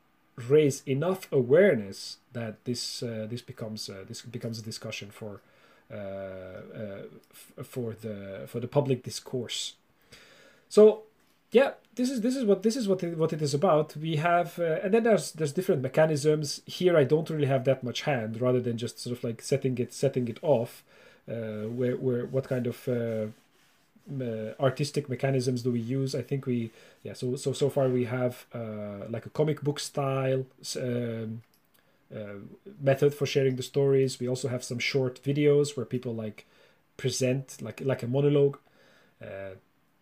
raise 0.49 0.83
enough 0.87 1.31
awareness 1.33 2.19
that 2.33 2.65
this 2.65 3.03
uh, 3.03 3.27
this 3.29 3.43
becomes 3.43 3.89
uh, 3.89 4.05
this 4.07 4.23
becomes 4.23 4.59
a 4.59 4.63
discussion 4.63 5.11
for 5.11 5.41
uh, 5.93 5.97
uh 5.97 7.63
for 7.63 7.95
the 8.01 8.45
for 8.47 8.61
the 8.61 8.69
public 8.69 9.03
discourse. 9.03 9.75
So 10.69 11.03
yeah 11.53 11.73
this 11.95 12.11
is 12.11 12.21
this 12.21 12.37
is 12.37 12.45
what 12.45 12.63
this 12.63 12.77
is 12.77 12.89
what 12.89 13.03
it, 13.03 13.17
what 13.17 13.33
it 13.33 13.43
is 13.43 13.55
about 13.55 13.97
we 13.97 14.17
have 14.17 14.59
uh, 14.59 14.79
and 14.83 14.95
then 14.95 15.03
there's 15.03 15.33
there's 15.33 15.53
different 15.53 15.83
mechanisms 15.83 16.61
here 16.67 16.97
i 16.97 17.05
don't 17.05 17.31
really 17.31 17.47
have 17.47 17.65
that 17.65 17.83
much 17.83 18.03
hand 18.03 18.41
rather 18.41 18.61
than 18.61 18.77
just 18.79 18.99
sort 18.99 19.17
of 19.17 19.25
like 19.25 19.43
setting 19.43 19.77
it 19.79 19.93
setting 19.93 20.29
it 20.29 20.39
off 20.43 20.83
uh, 21.29 21.67
where 21.79 21.97
where 21.97 22.27
what 22.27 22.49
kind 22.49 22.67
of 22.67 22.89
uh, 22.89 23.27
uh, 24.23 24.53
artistic 24.61 25.09
mechanisms 25.09 25.63
do 25.63 25.71
we 25.71 25.81
use 25.81 26.15
i 26.15 26.23
think 26.23 26.47
we 26.47 26.71
yeah 27.03 27.13
so 27.13 27.37
so 27.37 27.53
so 27.53 27.69
far 27.69 27.89
we 27.89 28.05
have 28.05 28.47
uh, 28.55 29.07
like 29.09 29.27
a 29.27 29.31
comic 29.31 29.63
book 29.63 29.79
style 29.79 30.45
um, 30.77 31.43
uh, 32.15 32.41
method 32.81 33.15
for 33.15 33.25
sharing 33.25 33.55
the 33.55 33.63
stories. 33.63 34.19
We 34.19 34.29
also 34.29 34.49
have 34.49 34.65
some 34.65 34.81
short 34.81 35.23
videos 35.23 35.77
where 35.77 35.87
people 35.87 36.13
like 36.13 36.45
present 36.97 37.57
like 37.61 37.81
like 37.85 38.03
a 38.03 38.09
monologue. 38.09 38.59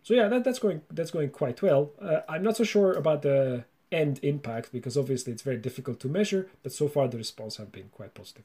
So 0.02 0.14
yeah, 0.14 0.28
that, 0.28 0.44
that's 0.44 0.58
going 0.58 0.82
that's 0.90 1.10
going 1.10 1.30
quite 1.30 1.60
well. 1.62 1.90
Uh, 2.00 2.20
I'm 2.28 2.42
not 2.42 2.56
so 2.56 2.64
sure 2.64 2.92
about 2.94 3.22
the 3.22 3.64
end 3.90 4.20
impact 4.22 4.72
because 4.72 4.96
obviously 4.96 5.32
it's 5.32 5.42
very 5.42 5.56
difficult 5.58 6.00
to 6.00 6.08
measure, 6.08 6.48
but 6.62 6.72
so 6.72 6.88
far 6.88 7.08
the 7.08 7.16
response 7.16 7.56
have 7.56 7.72
been 7.72 7.88
quite 7.90 8.14
positive. 8.14 8.44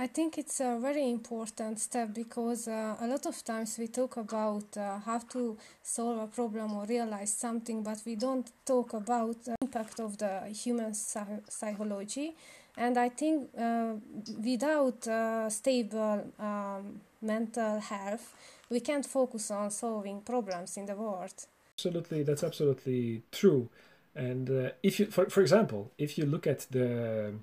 I 0.00 0.06
think 0.06 0.38
it's 0.38 0.60
a 0.60 0.78
very 0.80 1.10
important 1.10 1.80
step 1.80 2.14
because 2.14 2.68
uh, 2.68 2.94
a 3.00 3.06
lot 3.08 3.26
of 3.26 3.44
times 3.44 3.76
we 3.80 3.88
talk 3.88 4.16
about 4.16 4.76
uh, 4.76 5.00
how 5.00 5.18
to 5.32 5.58
solve 5.82 6.22
a 6.22 6.28
problem 6.28 6.72
or 6.74 6.84
realize 6.84 7.32
something, 7.32 7.82
but 7.82 8.00
we 8.06 8.14
don't 8.14 8.48
talk 8.64 8.92
about 8.92 9.42
the 9.44 9.56
impact 9.60 9.98
of 9.98 10.16
the 10.18 10.54
human 10.54 10.94
psychology. 10.94 12.36
And 12.76 12.96
I 12.96 13.08
think 13.08 13.50
uh, 13.58 13.94
without 14.40 15.04
uh, 15.08 15.50
stable 15.50 16.32
um, 16.38 17.00
mental 17.20 17.80
health, 17.80 18.36
we 18.70 18.80
can't 18.80 19.06
focus 19.06 19.50
on 19.50 19.70
solving 19.70 20.20
problems 20.20 20.76
in 20.76 20.86
the 20.86 20.94
world. 20.94 21.46
Absolutely, 21.74 22.22
that's 22.22 22.44
absolutely 22.44 23.22
true. 23.32 23.68
And 24.14 24.50
uh, 24.50 24.70
if 24.82 24.98
you, 24.98 25.06
for, 25.06 25.30
for 25.30 25.40
example, 25.40 25.92
if 25.96 26.18
you 26.18 26.26
look 26.26 26.46
at 26.46 26.66
the 26.70 27.34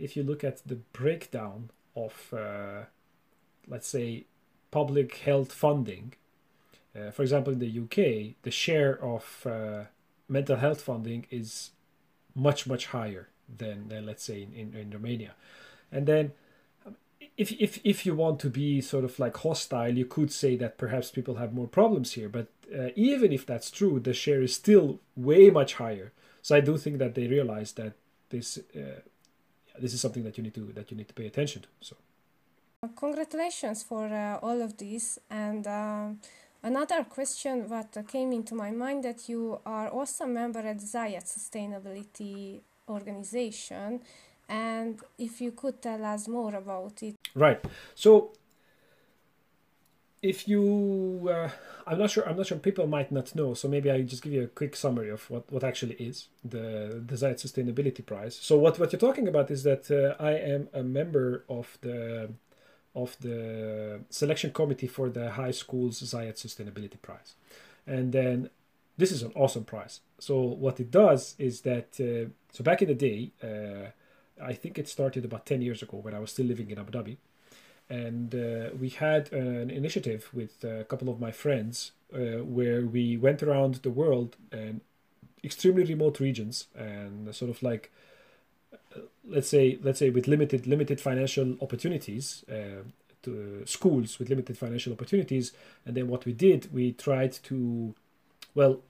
if 0.00 0.16
you 0.16 0.22
look 0.22 0.42
at 0.42 0.62
the 0.66 0.76
breakdown 0.92 1.70
of, 1.94 2.32
uh, 2.32 2.84
let's 3.68 3.86
say, 3.86 4.24
public 4.70 5.16
health 5.18 5.52
funding, 5.52 6.14
uh, 6.96 7.10
for 7.10 7.22
example, 7.22 7.52
in 7.52 7.58
the 7.58 7.78
UK, 7.78 8.34
the 8.42 8.50
share 8.50 9.02
of 9.04 9.46
uh, 9.46 9.84
mental 10.28 10.56
health 10.56 10.80
funding 10.80 11.26
is 11.30 11.70
much, 12.34 12.66
much 12.66 12.86
higher 12.86 13.28
than, 13.58 13.88
than 13.88 14.06
let's 14.06 14.24
say, 14.24 14.42
in, 14.42 14.52
in, 14.54 14.74
in 14.74 14.90
Romania. 14.90 15.32
And 15.92 16.06
then 16.06 16.32
if, 17.40 17.52
if, 17.52 17.80
if 17.84 18.04
you 18.04 18.14
want 18.14 18.38
to 18.40 18.50
be 18.50 18.82
sort 18.82 19.04
of 19.04 19.18
like 19.18 19.36
hostile, 19.38 19.94
you 19.96 20.04
could 20.04 20.30
say 20.30 20.56
that 20.56 20.76
perhaps 20.76 21.10
people 21.10 21.36
have 21.36 21.54
more 21.54 21.66
problems 21.66 22.12
here. 22.12 22.28
But 22.28 22.48
uh, 22.78 22.88
even 22.96 23.32
if 23.32 23.46
that's 23.46 23.70
true, 23.70 23.98
the 23.98 24.12
share 24.12 24.42
is 24.42 24.54
still 24.54 25.00
way 25.16 25.48
much 25.48 25.74
higher. 25.74 26.12
So 26.42 26.54
I 26.54 26.60
do 26.60 26.76
think 26.76 26.98
that 26.98 27.14
they 27.14 27.26
realize 27.26 27.72
that 27.72 27.94
this 28.28 28.58
uh, 28.58 29.00
this 29.82 29.94
is 29.94 30.00
something 30.00 30.24
that 30.24 30.36
you 30.36 30.44
need 30.44 30.54
to 30.54 30.64
that 30.74 30.90
you 30.90 30.96
need 30.98 31.08
to 31.08 31.14
pay 31.14 31.26
attention 31.26 31.62
to. 31.62 31.68
So, 31.80 31.96
congratulations 33.04 33.82
for 33.82 34.04
uh, 34.06 34.46
all 34.46 34.60
of 34.60 34.76
this. 34.76 35.18
And 35.30 35.66
uh, 35.66 36.08
another 36.62 37.04
question 37.04 37.68
that 37.68 37.92
came 38.08 38.32
into 38.32 38.54
my 38.54 38.70
mind 38.70 39.04
that 39.04 39.28
you 39.30 39.60
are 39.64 39.88
also 39.88 40.24
a 40.24 40.28
member 40.28 40.60
at 40.60 40.78
Zayed 40.78 41.24
Sustainability 41.24 42.60
Organization, 42.88 44.00
and 44.48 45.00
if 45.18 45.40
you 45.40 45.52
could 45.52 45.80
tell 45.80 46.04
us 46.04 46.28
more 46.28 46.54
about 46.54 47.02
it. 47.02 47.19
Right. 47.34 47.64
So 47.94 48.32
if 50.22 50.46
you 50.46 51.28
uh, 51.30 51.48
i'm 51.86 51.98
not 51.98 52.10
sure 52.10 52.28
i'm 52.28 52.36
not 52.36 52.46
sure 52.46 52.58
people 52.58 52.86
might 52.86 53.10
not 53.10 53.34
know 53.34 53.54
so 53.54 53.66
maybe 53.68 53.90
i 53.90 54.02
just 54.02 54.22
give 54.22 54.32
you 54.32 54.42
a 54.42 54.46
quick 54.46 54.76
summary 54.76 55.08
of 55.08 55.28
what, 55.30 55.50
what 55.50 55.64
actually 55.64 55.94
is 55.94 56.28
the 56.44 57.02
Zayed 57.08 57.40
sustainability 57.40 58.04
prize. 58.04 58.36
So 58.36 58.58
what 58.58 58.78
what 58.78 58.92
you're 58.92 59.00
talking 59.00 59.28
about 59.28 59.50
is 59.50 59.62
that 59.62 59.90
uh, 59.90 60.22
i 60.22 60.32
am 60.32 60.68
a 60.74 60.82
member 60.82 61.44
of 61.48 61.78
the 61.80 62.30
of 62.94 63.16
the 63.20 64.00
selection 64.10 64.52
committee 64.52 64.88
for 64.88 65.08
the 65.08 65.30
high 65.30 65.52
school's 65.52 66.02
Zayed 66.02 66.34
sustainability 66.34 67.00
prize. 67.00 67.34
And 67.86 68.12
then 68.12 68.50
this 68.98 69.12
is 69.12 69.22
an 69.22 69.32
awesome 69.34 69.64
prize. 69.64 70.00
So 70.18 70.40
what 70.40 70.80
it 70.80 70.90
does 70.90 71.34
is 71.38 71.62
that 71.62 71.88
uh, 71.98 72.28
so 72.52 72.62
back 72.62 72.82
in 72.82 72.88
the 72.88 72.94
day 72.94 73.32
uh, 73.42 73.90
i 74.42 74.52
think 74.52 74.78
it 74.78 74.88
started 74.88 75.24
about 75.24 75.46
10 75.46 75.62
years 75.62 75.82
ago 75.82 75.98
when 75.98 76.14
i 76.14 76.18
was 76.18 76.30
still 76.30 76.46
living 76.46 76.70
in 76.70 76.78
abu 76.78 76.92
dhabi. 76.92 77.16
And 77.90 78.32
uh, 78.36 78.70
we 78.78 78.88
had 78.88 79.32
an 79.32 79.68
initiative 79.68 80.30
with 80.32 80.62
a 80.62 80.84
couple 80.84 81.08
of 81.08 81.18
my 81.18 81.32
friends 81.32 81.90
uh, 82.14 82.44
where 82.44 82.86
we 82.86 83.16
went 83.16 83.42
around 83.42 83.74
the 83.76 83.90
world 83.90 84.36
and 84.52 84.80
extremely 85.42 85.82
remote 85.84 86.20
regions 86.20 86.68
and 86.76 87.34
sort 87.34 87.50
of 87.50 87.60
like 87.64 87.90
uh, 88.72 89.00
let's 89.26 89.48
say 89.48 89.78
let's 89.82 89.98
say 89.98 90.08
with 90.10 90.28
limited 90.28 90.68
limited 90.68 91.00
financial 91.00 91.56
opportunities 91.60 92.44
uh, 92.48 92.84
to 93.22 93.62
schools 93.66 94.20
with 94.20 94.30
limited 94.30 94.56
financial 94.56 94.92
opportunities. 94.92 95.52
And 95.84 95.96
then 95.96 96.06
what 96.06 96.24
we 96.24 96.32
did 96.32 96.72
we 96.72 96.92
tried 96.92 97.32
to 97.44 97.94
well 98.54 98.82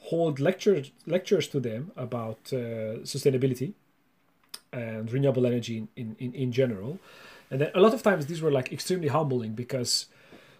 hold 0.00 0.40
lectures 0.40 0.90
lectures 1.06 1.46
to 1.48 1.60
them 1.60 1.92
about 1.96 2.38
uh, 2.52 3.04
sustainability 3.04 3.74
and 4.72 5.10
renewable 5.12 5.46
energy 5.46 5.88
in, 5.96 6.16
in, 6.18 6.32
in 6.34 6.52
general. 6.52 6.98
And 7.50 7.60
then 7.60 7.70
a 7.74 7.80
lot 7.80 7.94
of 7.94 8.02
times 8.02 8.26
these 8.26 8.42
were 8.42 8.50
like 8.50 8.72
extremely 8.72 9.08
humbling 9.08 9.52
because 9.54 10.06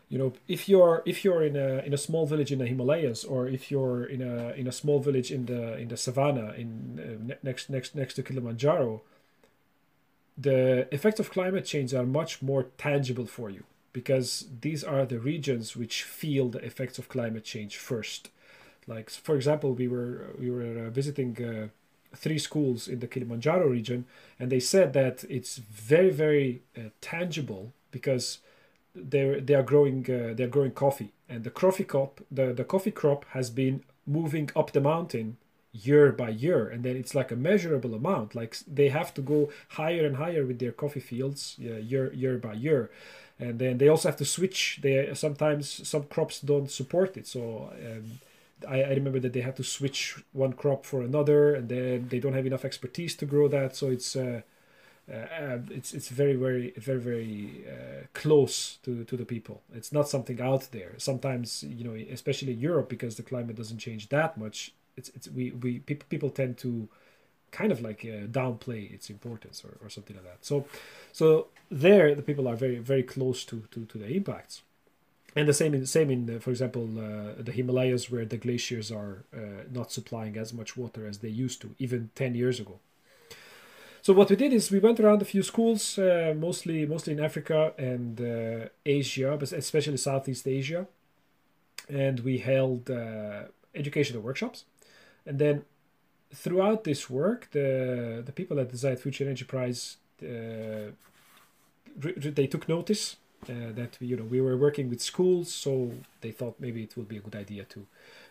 you 0.09 0.19
know 0.19 0.33
if 0.47 0.69
you're 0.69 1.03
if 1.05 1.23
you're 1.23 1.43
in 1.43 1.55
a 1.55 1.79
in 1.81 1.93
a 1.93 1.99
small 1.99 2.25
village 2.27 2.51
in 2.51 2.59
the 2.59 2.67
himalayas 2.67 3.25
or 3.25 3.47
if 3.47 3.71
you're 3.71 4.05
in 4.05 4.23
a 4.23 4.53
in 4.53 4.67
a 4.67 4.73
small 4.73 5.01
village 5.01 5.31
in 5.31 5.45
the 5.45 5.77
in 5.77 5.89
the 5.89 5.99
savannah 5.99 6.55
in 6.57 7.29
uh, 7.31 7.35
next 7.43 7.69
next 7.69 7.95
next 7.95 8.15
to 8.15 8.23
kilimanjaro 8.23 9.03
the 10.39 10.93
effects 10.95 11.19
of 11.19 11.31
climate 11.31 11.65
change 11.65 11.93
are 11.93 12.07
much 12.07 12.41
more 12.41 12.69
tangible 12.79 13.27
for 13.27 13.51
you 13.51 13.65
because 13.93 14.47
these 14.61 14.85
are 14.85 15.05
the 15.05 15.19
regions 15.19 15.77
which 15.77 16.05
feel 16.05 16.49
the 16.49 16.65
effects 16.65 16.99
of 16.99 17.09
climate 17.09 17.45
change 17.45 17.77
first. 17.77 18.31
Like 18.87 19.11
for 19.11 19.35
example 19.35 19.75
we 19.75 19.89
were 19.89 20.35
we 20.39 20.51
were 20.51 20.87
uh, 20.87 20.91
visiting 20.91 21.33
uh, 21.45 21.69
three 22.15 22.39
schools 22.39 22.89
in 22.89 23.01
the 23.01 23.07
Kilimanjaro 23.07 23.67
region, 23.67 24.05
and 24.39 24.51
they 24.51 24.61
said 24.61 24.93
that 24.93 25.25
it's 25.29 25.59
very 25.59 26.11
very 26.11 26.63
uh, 26.77 26.91
tangible 27.01 27.73
because 27.91 28.39
they 28.95 29.41
they 29.41 29.55
are 29.55 29.63
growing 29.63 30.01
uh, 30.11 30.35
they 30.35 30.45
are 30.45 30.55
growing 30.57 30.73
coffee, 30.73 31.13
and 31.29 31.45
the 31.45 31.51
coffee 31.51 31.85
crop 31.85 32.21
the 32.31 32.53
the 32.53 32.65
coffee 32.65 32.91
crop 32.91 33.25
has 33.31 33.51
been 33.51 33.83
moving 34.07 34.51
up 34.57 34.73
the 34.73 34.81
mountain 34.81 35.37
year 35.73 36.13
by 36.13 36.31
year. 36.31 36.69
And 36.69 36.83
then 36.83 36.97
it's 36.97 37.15
like 37.15 37.31
a 37.31 37.37
measurable 37.37 37.95
amount. 37.95 38.35
Like 38.35 38.57
they 38.67 38.89
have 38.89 39.13
to 39.15 39.21
go 39.21 39.51
higher 39.71 40.07
and 40.07 40.17
higher 40.17 40.45
with 40.45 40.59
their 40.59 40.73
coffee 40.73 41.01
fields 41.01 41.57
uh, 41.61 41.77
year 41.77 42.13
year 42.13 42.39
by 42.39 42.55
year. 42.55 42.91
And 43.39 43.59
then 43.59 43.79
they 43.79 43.89
also 43.89 44.09
have 44.09 44.19
to 44.19 44.25
switch. 44.25 44.81
They 44.83 45.11
sometimes 45.15 45.89
some 45.89 46.05
crops 46.05 46.41
don't 46.41 46.71
support 46.71 47.17
it. 47.17 47.27
So 47.27 47.71
um, 47.85 48.19
I, 48.67 48.83
I 48.83 48.91
remember 48.91 49.21
that 49.21 49.33
they 49.33 49.41
had 49.41 49.57
to 49.57 49.65
switch 49.65 50.23
one 50.33 50.53
crop 50.53 50.85
for 50.85 51.03
another, 51.03 51.55
and 51.55 51.69
then 51.69 52.09
they 52.09 52.19
don't 52.19 52.35
have 52.35 52.47
enough 52.47 52.65
expertise 52.65 53.15
to 53.17 53.27
grow 53.27 53.49
that. 53.49 53.77
So 53.77 53.91
it's 53.91 54.17
uh, 54.17 54.43
uh, 55.13 55.59
it's 55.71 55.95
it's 55.95 56.09
very 56.09 56.35
very 56.35 56.73
very 56.77 57.01
very 57.01 57.65
uh, 57.67 58.07
close 58.15 58.79
to 58.83 59.05
to 59.05 59.17
the 59.17 59.25
people. 59.25 59.63
It's 59.75 59.93
not 59.93 60.09
something 60.09 60.41
out 60.41 60.69
there. 60.73 60.95
Sometimes 60.99 61.63
you 61.63 61.85
know, 61.85 61.95
especially 62.13 62.53
Europe, 62.53 62.89
because 62.89 63.17
the 63.17 63.23
climate 63.23 63.57
doesn't 63.57 63.79
change 63.79 64.09
that 64.09 64.37
much. 64.37 64.73
It's 64.97 65.11
it's 65.11 65.29
we 65.29 65.53
we 65.53 65.79
people 65.81 66.07
people 66.09 66.31
tend 66.31 66.59
to 66.59 66.89
kind 67.51 67.73
of 67.73 67.81
like 67.81 68.05
uh, 68.05 68.27
downplay 68.27 68.93
its 68.93 69.09
importance 69.11 69.65
or, 69.65 69.79
or 69.83 69.89
something 69.89 70.17
like 70.17 70.27
that. 70.27 70.45
So 70.45 70.67
so 71.13 71.49
there 71.71 72.15
the 72.15 72.23
people 72.23 72.49
are 72.49 72.57
very 72.57 72.79
very 72.79 73.03
close 73.03 73.45
to 73.47 73.63
to 73.71 73.87
to 73.87 73.99
the 73.99 74.09
impacts 74.09 74.63
and 75.39 75.49
the 75.49 75.55
same 75.55 75.73
in 75.73 75.87
same 75.87 76.11
in 76.11 76.23
uh, 76.29 76.41
for 76.41 76.51
example 76.51 76.85
uh, 76.99 77.41
the 77.47 77.53
Himalayas 77.53 78.11
where 78.11 78.27
the 78.33 78.37
glaciers 78.37 78.91
are 78.91 79.15
uh, 79.33 79.63
not 79.79 79.93
supplying 79.93 80.37
as 80.37 80.53
much 80.53 80.77
water 80.77 81.07
as 81.07 81.19
they 81.19 81.29
used 81.29 81.61
to 81.63 81.69
even 81.79 82.11
10 82.17 82.35
years 82.35 82.59
ago. 82.59 82.81
So 84.03 84.13
what 84.13 84.31
we 84.31 84.37
did 84.37 84.53
is 84.53 84.71
we 84.71 84.81
went 84.81 84.99
around 85.01 85.23
a 85.23 85.25
few 85.35 85.45
schools 85.45 85.97
uh, 85.99 86.35
mostly 86.37 86.87
mostly 86.87 87.13
in 87.13 87.21
Africa 87.21 87.73
and 87.79 88.21
uh, 88.21 88.69
Asia 88.85 89.37
but 89.39 89.53
especially 89.53 89.97
Southeast 89.97 90.47
Asia. 90.49 90.87
And 91.89 92.21
we 92.21 92.39
held 92.39 92.91
uh, 92.91 93.43
educational 93.75 94.23
workshops. 94.23 94.65
And 95.25 95.39
then 95.39 95.65
throughout 96.35 96.83
this 96.83 97.09
work 97.09 97.41
the 97.53 98.23
the 98.27 98.33
people 98.33 98.59
at 98.59 98.71
the 98.71 98.77
Zayed 98.83 98.99
Future 98.99 99.25
Energy 99.25 99.45
Prize 99.45 99.99
they 102.39 102.49
took 102.49 102.69
notice 102.69 103.17
uh, 103.45 103.73
that 103.73 103.97
you 104.01 104.17
know 104.17 104.25
we 104.25 104.41
were 104.41 104.57
working 104.57 104.91
with 104.91 105.01
schools, 105.01 105.53
so 105.53 105.93
they 106.21 106.31
thought 106.31 106.57
maybe 106.59 106.83
it 106.83 106.97
would 106.97 107.09
be 107.09 107.17
a 107.17 107.21
good 107.21 107.37
idea 107.37 107.65
to 107.65 107.87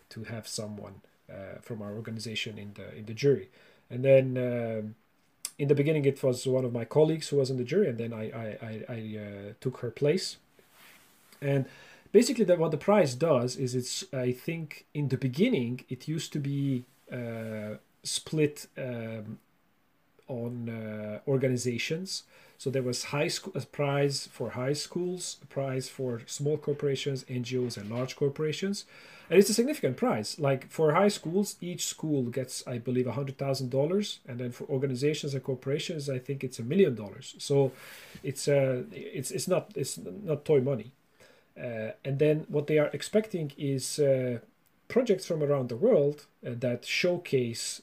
to 0.10 0.24
have 0.26 0.48
someone 0.48 1.02
uh, 1.30 1.60
from 1.62 1.82
our 1.82 1.94
organization 1.94 2.58
in 2.58 2.74
the 2.74 2.96
in 2.96 3.06
the 3.06 3.14
jury. 3.14 3.50
And 3.90 4.04
then 4.04 4.38
um, 4.38 4.96
in 5.58 5.68
the 5.68 5.76
beginning, 5.76 6.06
it 6.06 6.22
was 6.22 6.46
one 6.46 6.66
of 6.66 6.74
my 6.74 6.86
colleagues 6.86 7.30
who 7.30 7.38
was 7.38 7.50
in 7.50 7.58
the 7.58 7.64
jury, 7.64 7.90
and 7.90 7.98
then 7.98 8.14
I 8.14 8.26
I 8.32 8.48
I, 8.62 8.86
I 8.90 9.18
uh, 9.18 9.54
took 9.62 9.78
her 9.78 9.92
place. 9.92 10.38
And 11.42 11.66
basically, 12.12 12.46
that 12.46 12.60
what 12.60 12.72
the 12.72 12.78
prize 12.78 13.16
does 13.16 13.56
is 13.56 13.76
it's 13.76 14.04
I 14.14 14.32
think 14.32 14.86
in 14.94 15.08
the 15.08 15.18
beginning 15.18 15.86
it 15.90 16.08
used 16.08 16.34
to 16.34 16.40
be 16.40 16.84
uh, 17.12 17.78
split 18.04 18.68
um, 18.78 19.40
on 20.28 20.70
uh, 20.70 21.20
organizations 21.28 22.24
So 22.58 22.70
there 22.72 22.82
was 22.82 23.06
high 23.06 23.28
school 23.28 23.54
a 23.56 23.62
prize 23.62 24.28
for 24.32 24.52
high 24.52 24.74
schools, 24.74 25.38
a 25.44 25.46
prize 25.46 25.90
for 25.90 26.22
small 26.26 26.58
corporations, 26.58 27.24
NGOs, 27.26 27.78
and 27.78 27.90
large 27.90 28.16
corporations, 28.16 28.86
and 29.30 29.38
it's 29.38 29.50
a 29.50 29.54
significant 29.54 29.96
prize. 29.96 30.40
Like 30.40 30.70
for 30.72 30.94
high 30.94 31.10
schools, 31.10 31.58
each 31.62 31.86
school 31.86 32.24
gets, 32.24 32.66
I 32.66 32.80
believe, 32.80 33.06
hundred 33.06 33.38
thousand 33.38 33.70
dollars, 33.70 34.20
and 34.28 34.40
then 34.40 34.52
for 34.52 34.66
organizations 34.70 35.36
and 35.36 35.44
corporations, 35.44 36.10
I 36.10 36.18
think 36.18 36.44
it's 36.44 36.58
a 36.58 36.64
million 36.64 36.96
dollars. 36.96 37.36
So 37.38 37.74
it's 38.24 38.48
uh, 38.48 38.84
it's 38.92 39.30
it's 39.30 39.48
not 39.48 39.72
it's 39.76 40.00
not 40.00 40.44
toy 40.44 40.62
money. 40.62 40.94
Uh, 41.56 41.92
and 42.06 42.20
then 42.20 42.46
what 42.50 42.68
they 42.68 42.78
are 42.78 42.90
expecting 42.94 43.52
is 43.58 44.00
uh, 44.00 44.40
projects 44.88 45.26
from 45.26 45.44
around 45.44 45.70
the 45.70 45.76
world 45.76 46.26
uh, 46.46 46.52
that 46.56 46.86
showcase 46.86 47.82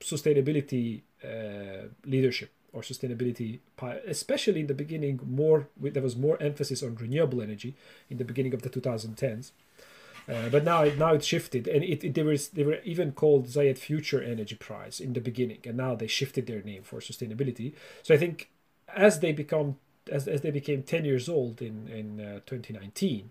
sustainability 0.00 1.02
uh, 1.22 1.88
leadership 2.04 2.50
or 2.72 2.82
sustainability, 2.82 3.60
especially 4.06 4.60
in 4.60 4.66
the 4.66 4.74
beginning. 4.74 5.20
More 5.26 5.68
there 5.80 6.02
was 6.02 6.16
more 6.16 6.40
emphasis 6.42 6.82
on 6.82 6.94
renewable 6.96 7.42
energy 7.42 7.74
in 8.08 8.18
the 8.18 8.24
beginning 8.24 8.54
of 8.54 8.62
the 8.62 8.70
2010s. 8.70 9.52
Uh, 10.28 10.48
but 10.50 10.62
now, 10.64 10.84
now 10.84 11.14
it's 11.14 11.26
shifted, 11.26 11.66
and 11.66 11.82
it, 11.82 12.04
it, 12.04 12.14
they 12.14 12.22
were 12.22 12.36
they 12.36 12.62
were 12.62 12.78
even 12.84 13.10
called 13.10 13.46
Zayed 13.46 13.76
Future 13.76 14.22
Energy 14.22 14.54
Prize 14.54 15.00
in 15.00 15.14
the 15.14 15.20
beginning, 15.20 15.58
and 15.64 15.76
now 15.76 15.96
they 15.96 16.06
shifted 16.06 16.46
their 16.46 16.62
name 16.62 16.82
for 16.84 17.00
sustainability. 17.00 17.72
So 18.04 18.14
I 18.14 18.18
think 18.18 18.48
as 18.94 19.20
they 19.20 19.32
become 19.32 19.76
as, 20.10 20.28
as 20.28 20.40
they 20.40 20.50
became 20.50 20.82
10 20.82 21.04
years 21.04 21.28
old 21.28 21.60
in 21.60 21.88
in 21.88 22.20
uh, 22.20 22.40
2019 22.46 23.30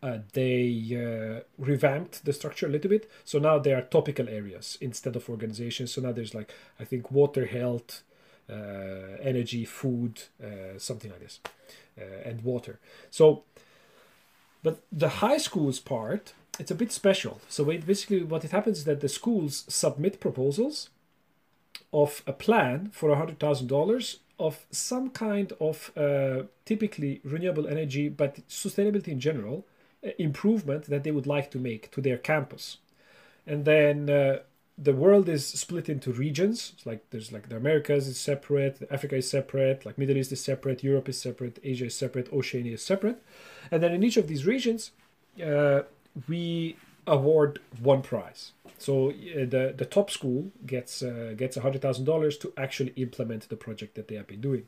uh, 0.00 0.18
they 0.32 0.62
uh, 0.94 1.42
revamped 1.58 2.24
the 2.24 2.32
structure 2.32 2.66
a 2.66 2.70
little 2.70 2.88
bit 2.88 3.10
so 3.24 3.38
now 3.38 3.58
there 3.58 3.76
are 3.76 3.82
topical 3.82 4.28
areas 4.28 4.78
instead 4.80 5.16
of 5.16 5.28
organizations 5.28 5.92
so 5.92 6.00
now 6.00 6.12
there's 6.12 6.34
like 6.34 6.52
i 6.80 6.84
think 6.84 7.10
water 7.10 7.46
health 7.46 8.02
energy 8.50 9.64
food 9.64 10.22
uh, 10.42 10.78
something 10.78 11.10
like 11.10 11.20
this 11.20 11.40
uh, 12.00 12.28
and 12.28 12.42
water 12.42 12.78
so 13.10 13.42
but 14.62 14.80
the 14.90 15.08
high 15.08 15.38
schools 15.38 15.78
part 15.78 16.32
it's 16.58 16.70
a 16.70 16.74
bit 16.74 16.90
special 16.92 17.40
so 17.48 17.68
it 17.70 17.86
basically 17.86 18.22
what 18.22 18.44
it 18.44 18.50
happens 18.50 18.78
is 18.78 18.84
that 18.84 19.00
the 19.00 19.08
schools 19.08 19.64
submit 19.68 20.20
proposals 20.20 20.90
of 21.92 22.22
a 22.26 22.32
plan 22.32 22.90
for 22.92 23.14
$100000 23.14 24.16
of 24.38 24.66
some 24.70 25.10
kind 25.10 25.52
of 25.60 25.90
uh, 25.96 26.44
typically 26.64 27.20
renewable 27.24 27.66
energy, 27.66 28.08
but 28.08 28.46
sustainability 28.48 29.08
in 29.08 29.20
general, 29.20 29.66
uh, 30.06 30.10
improvement 30.18 30.84
that 30.84 31.02
they 31.04 31.10
would 31.10 31.26
like 31.26 31.50
to 31.50 31.58
make 31.58 31.90
to 31.90 32.00
their 32.00 32.18
campus. 32.18 32.78
And 33.46 33.64
then 33.64 34.10
uh, 34.10 34.40
the 34.80 34.92
world 34.92 35.28
is 35.28 35.44
split 35.44 35.88
into 35.88 36.12
regions. 36.12 36.72
It's 36.76 36.86
like 36.86 37.10
there's 37.10 37.32
like 37.32 37.48
the 37.48 37.56
Americas 37.56 38.06
is 38.06 38.18
separate, 38.18 38.86
Africa 38.90 39.16
is 39.16 39.28
separate, 39.28 39.84
like 39.84 39.98
Middle 39.98 40.16
East 40.16 40.30
is 40.30 40.42
separate, 40.42 40.84
Europe 40.84 41.08
is 41.08 41.20
separate, 41.20 41.58
Asia 41.64 41.86
is 41.86 41.96
separate, 41.96 42.32
Oceania 42.32 42.74
is 42.74 42.82
separate. 42.82 43.20
And 43.72 43.82
then 43.82 43.92
in 43.92 44.04
each 44.04 44.16
of 44.16 44.28
these 44.28 44.46
regions, 44.46 44.92
uh, 45.44 45.82
we 46.28 46.76
award 47.08 47.58
one 47.80 48.02
prize. 48.02 48.52
So 48.78 49.10
uh, 49.10 49.46
the 49.54 49.74
the 49.76 49.84
top 49.84 50.10
school 50.10 50.52
gets 50.64 51.02
uh, 51.02 51.34
gets 51.36 51.56
hundred 51.56 51.82
thousand 51.82 52.04
dollars 52.04 52.38
to 52.38 52.52
actually 52.56 52.92
implement 52.96 53.48
the 53.48 53.56
project 53.56 53.96
that 53.96 54.06
they 54.06 54.14
have 54.14 54.28
been 54.28 54.40
doing, 54.40 54.66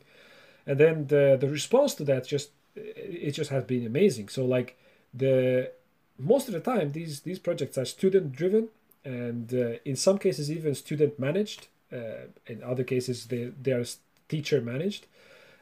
and 0.67 0.79
then 0.79 1.07
the 1.07 1.37
the 1.41 1.49
response 1.49 1.95
to 1.95 2.05
that 2.05 2.27
just 2.27 2.51
it 2.75 3.31
just 3.33 3.51
has 3.51 3.63
been 3.63 3.87
amazing. 3.87 4.29
So 4.29 4.45
like 4.45 4.77
the 5.15 5.71
most 6.19 6.49
of 6.49 6.55
the 6.55 6.61
time 6.61 6.91
these 6.91 7.21
these 7.21 7.39
projects 7.39 7.79
are 7.79 7.85
student 7.85 8.33
driven 8.33 8.71
and 9.05 9.53
uh, 9.55 9.73
in 9.85 9.97
some 9.97 10.19
cases 10.19 10.51
even 10.51 10.75
student 10.75 11.19
managed. 11.19 11.69
Uh, 11.93 12.29
in 12.47 12.63
other 12.63 12.85
cases 12.85 13.27
they 13.27 13.51
they 13.61 13.73
are 13.73 13.85
teacher 14.29 14.61
managed, 14.61 15.07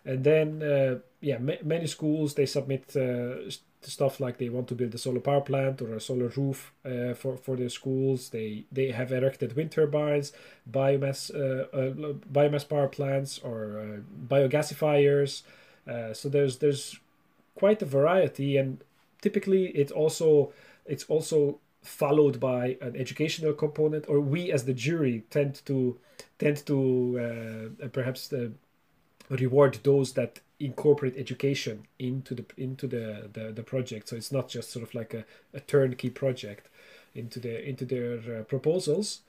and 0.04 0.24
then 0.24 0.62
uh, 0.62 0.98
yeah 1.20 1.38
ma- 1.38 1.62
many 1.64 1.86
schools 1.86 2.34
they 2.34 2.46
submit 2.46 2.94
uh, 2.96 3.50
stuff 3.80 4.20
like 4.20 4.36
they 4.38 4.48
want 4.48 4.68
to 4.68 4.74
build 4.74 4.94
a 4.94 4.98
solar 4.98 5.20
power 5.20 5.40
plant 5.40 5.80
or 5.80 5.94
a 5.94 6.00
solar 6.00 6.28
roof 6.36 6.72
uh, 6.84 7.14
for 7.14 7.36
for 7.36 7.56
their 7.56 7.70
schools. 7.70 8.28
They 8.30 8.64
they 8.70 8.90
have 8.90 9.10
erected 9.12 9.56
wind 9.56 9.72
turbines, 9.72 10.32
biomass 10.70 11.34
uh, 11.34 11.68
uh, 11.76 12.12
biomass 12.30 12.68
power 12.68 12.88
plants, 12.88 13.38
or 13.38 14.02
biogasifiers. 14.26 15.42
So 16.12 16.28
there's 16.28 16.58
there's 16.58 16.98
quite 17.54 17.80
a 17.82 17.86
variety, 17.86 18.56
and 18.56 18.84
typically 19.22 19.68
it 19.68 19.90
also 19.90 20.52
it's 20.86 21.04
also 21.04 21.58
followed 21.88 22.38
by 22.38 22.76
an 22.80 22.96
educational 22.96 23.52
component. 23.52 24.08
Or 24.08 24.20
we 24.20 24.52
as 24.52 24.64
the 24.64 24.74
jury 24.74 25.24
tend 25.30 25.64
to 25.66 25.98
tend 26.38 26.64
to 26.66 27.74
uh, 27.82 27.88
perhaps 27.88 28.32
reward 29.30 29.78
those 29.82 30.12
that 30.14 30.40
incorporate 30.60 31.16
education 31.16 31.86
into 31.98 32.34
the 32.34 32.44
into 32.56 32.86
the, 32.86 33.28
the 33.32 33.52
the 33.52 33.62
project 33.62 34.08
so 34.08 34.16
it's 34.16 34.32
not 34.32 34.48
just 34.48 34.70
sort 34.70 34.82
of 34.82 34.92
like 34.94 35.14
a, 35.14 35.24
a 35.54 35.60
turnkey 35.60 36.10
project 36.10 36.68
into 37.14 37.38
the 37.38 37.68
into 37.68 37.84
their 37.84 38.40
uh, 38.40 38.42
proposals 38.44 39.20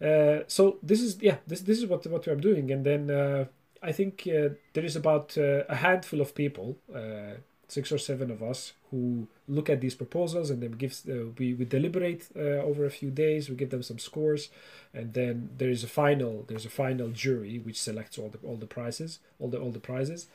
uh, 0.00 0.40
so 0.46 0.78
this 0.82 1.00
is 1.00 1.20
yeah 1.20 1.36
this 1.46 1.62
this 1.62 1.78
is 1.78 1.86
what 1.86 2.06
what 2.06 2.26
i'm 2.28 2.40
doing 2.40 2.70
and 2.70 2.84
then 2.86 3.10
uh, 3.10 3.44
i 3.82 3.90
think 3.90 4.28
uh, 4.28 4.50
there 4.74 4.84
is 4.84 4.94
about 4.94 5.36
uh, 5.36 5.64
a 5.68 5.74
handful 5.74 6.20
of 6.20 6.34
people 6.34 6.76
uh, 6.94 7.34
six 7.68 7.90
or 7.90 7.98
seven 7.98 8.30
of 8.30 8.42
us 8.42 8.72
who 8.90 9.26
look 9.48 9.68
at 9.68 9.80
these 9.80 9.94
proposals 9.94 10.50
and 10.50 10.62
then 10.62 10.72
gives 10.72 11.04
we, 11.38 11.52
we 11.54 11.64
deliberate 11.64 12.28
over 12.36 12.84
a 12.84 12.90
few 12.90 13.10
days 13.10 13.48
we 13.48 13.56
give 13.56 13.70
them 13.70 13.82
some 13.82 13.98
scores 13.98 14.50
and 14.94 15.14
then 15.14 15.50
there 15.58 15.70
is 15.70 15.82
a 15.82 15.88
final 15.88 16.44
there's 16.46 16.64
a 16.64 16.70
final 16.70 17.08
jury 17.08 17.58
which 17.58 17.80
selects 17.80 18.18
all 18.18 18.28
the 18.28 18.38
all 18.46 18.56
the 18.56 18.66
prizes 18.66 19.18
all 19.40 19.48
the 19.48 19.58
all 19.58 19.72
the 19.72 19.80
prizes 19.80 20.28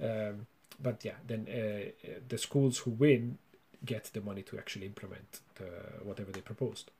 um, 0.00 0.46
but 0.80 1.04
yeah, 1.04 1.14
then 1.26 1.46
uh, 1.48 2.08
the 2.28 2.38
schools 2.38 2.78
who 2.78 2.90
win 2.90 3.38
get 3.84 4.10
the 4.12 4.20
money 4.20 4.42
to 4.42 4.58
actually 4.58 4.86
implement 4.86 5.40
the, 5.56 5.64
whatever 6.02 6.32
they 6.32 6.40
proposed. 6.40 6.90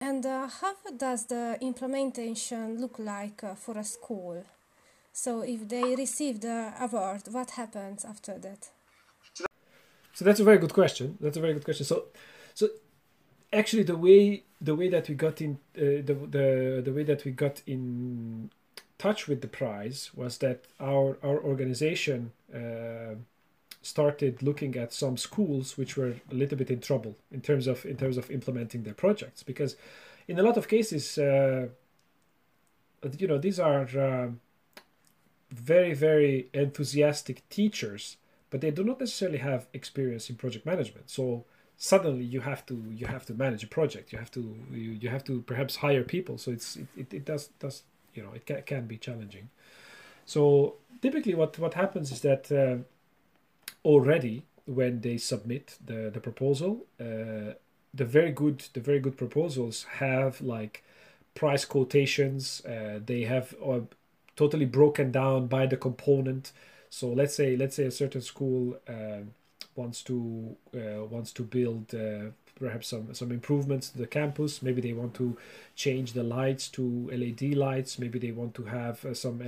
And 0.00 0.24
uh, 0.26 0.48
how 0.48 0.74
does 0.96 1.26
the 1.26 1.58
implementation 1.60 2.80
look 2.80 2.98
like 2.98 3.44
uh, 3.44 3.54
for 3.54 3.78
a 3.78 3.84
school? 3.84 4.44
So 5.12 5.42
if 5.42 5.68
they 5.68 5.94
receive 5.94 6.40
the 6.40 6.72
award, 6.80 7.22
what 7.30 7.50
happens 7.50 8.04
after 8.04 8.38
that? 8.38 8.70
So 10.12 10.24
that's 10.24 10.40
a 10.40 10.44
very 10.44 10.58
good 10.58 10.74
question. 10.74 11.18
That's 11.20 11.36
a 11.36 11.40
very 11.40 11.54
good 11.54 11.64
question. 11.64 11.86
So, 11.86 12.04
so 12.54 12.68
actually, 13.52 13.84
the 13.84 13.96
way 13.96 14.44
the 14.60 14.74
way 14.74 14.88
that 14.88 15.08
we 15.08 15.14
got 15.14 15.40
in 15.40 15.58
uh, 15.76 16.02
the 16.08 16.14
the 16.30 16.82
the 16.84 16.92
way 16.92 17.02
that 17.04 17.24
we 17.24 17.32
got 17.32 17.62
in 17.66 18.50
touch 18.98 19.26
with 19.26 19.40
the 19.40 19.48
prize 19.48 20.10
was 20.14 20.38
that 20.38 20.64
our 20.78 21.18
our 21.22 21.38
organization 21.42 22.32
uh, 22.54 23.14
started 23.82 24.42
looking 24.42 24.76
at 24.76 24.92
some 24.92 25.16
schools 25.16 25.76
which 25.76 25.96
were 25.96 26.14
a 26.30 26.34
little 26.34 26.56
bit 26.56 26.70
in 26.70 26.80
trouble 26.80 27.16
in 27.32 27.40
terms 27.40 27.66
of 27.66 27.84
in 27.84 27.96
terms 27.96 28.16
of 28.16 28.30
implementing 28.30 28.84
their 28.84 28.94
projects 28.94 29.42
because 29.42 29.76
in 30.28 30.38
a 30.38 30.42
lot 30.42 30.56
of 30.56 30.68
cases 30.68 31.18
uh, 31.18 31.66
you 33.18 33.26
know 33.26 33.38
these 33.38 33.58
are 33.58 33.88
uh, 33.98 34.28
very 35.50 35.94
very 35.94 36.48
enthusiastic 36.54 37.48
teachers 37.48 38.16
but 38.52 38.60
they 38.60 38.70
do 38.70 38.84
not 38.84 39.00
necessarily 39.00 39.38
have 39.38 39.66
experience 39.72 40.28
in 40.28 40.36
project 40.36 40.66
management. 40.66 41.08
So 41.08 41.46
suddenly 41.78 42.22
you 42.22 42.42
have 42.42 42.64
to 42.66 42.74
you 43.00 43.06
have 43.06 43.24
to 43.26 43.34
manage 43.34 43.64
a 43.64 43.66
project. 43.66 44.12
You 44.12 44.18
have 44.18 44.30
to 44.32 44.42
you, 44.70 44.90
you 45.02 45.08
have 45.08 45.24
to 45.24 45.40
perhaps 45.40 45.76
hire 45.76 46.04
people. 46.04 46.36
So 46.36 46.52
it's 46.52 46.76
it, 46.76 46.86
it, 46.96 47.14
it 47.14 47.24
does 47.24 47.48
does 47.58 47.82
you 48.14 48.22
know 48.22 48.32
it 48.34 48.44
can, 48.44 48.62
can 48.62 48.86
be 48.86 48.98
challenging. 48.98 49.48
So 50.26 50.74
typically 51.00 51.34
what 51.34 51.58
what 51.58 51.72
happens 51.72 52.12
is 52.12 52.20
that 52.20 52.52
uh, 52.52 52.76
already 53.88 54.44
when 54.66 55.00
they 55.00 55.16
submit 55.16 55.78
the 55.82 56.10
the 56.12 56.20
proposal 56.20 56.84
uh, 57.00 57.54
the 57.94 58.04
very 58.04 58.32
good 58.32 58.58
the 58.74 58.80
very 58.80 59.00
good 59.00 59.16
proposals 59.16 59.86
have 60.04 60.42
like 60.42 60.84
price 61.34 61.64
quotations. 61.64 62.62
Uh, 62.66 63.00
they 63.02 63.22
have 63.22 63.54
uh, 63.66 63.80
totally 64.36 64.66
broken 64.66 65.10
down 65.10 65.46
by 65.46 65.64
the 65.64 65.78
component 65.78 66.52
so 66.92 67.08
let's 67.08 67.34
say 67.34 67.56
let's 67.56 67.74
say 67.74 67.84
a 67.84 67.90
certain 67.90 68.20
school 68.20 68.76
uh, 68.86 69.22
wants 69.76 70.02
to 70.02 70.54
uh, 70.76 71.04
wants 71.06 71.32
to 71.32 71.42
build 71.42 71.94
perhaps 72.62 72.88
some 72.88 73.14
some 73.14 73.32
improvements 73.32 73.88
to 73.90 73.98
the 73.98 74.06
campus. 74.06 74.62
Maybe 74.62 74.80
they 74.82 74.92
want 74.92 75.14
to 75.14 75.36
change 75.74 76.12
the 76.12 76.22
lights 76.22 76.68
to 76.76 77.10
LED 77.10 77.54
lights. 77.54 77.98
Maybe 77.98 78.18
they 78.18 78.30
want 78.30 78.54
to 78.54 78.64
have 78.64 79.04
uh, 79.04 79.14
some 79.14 79.40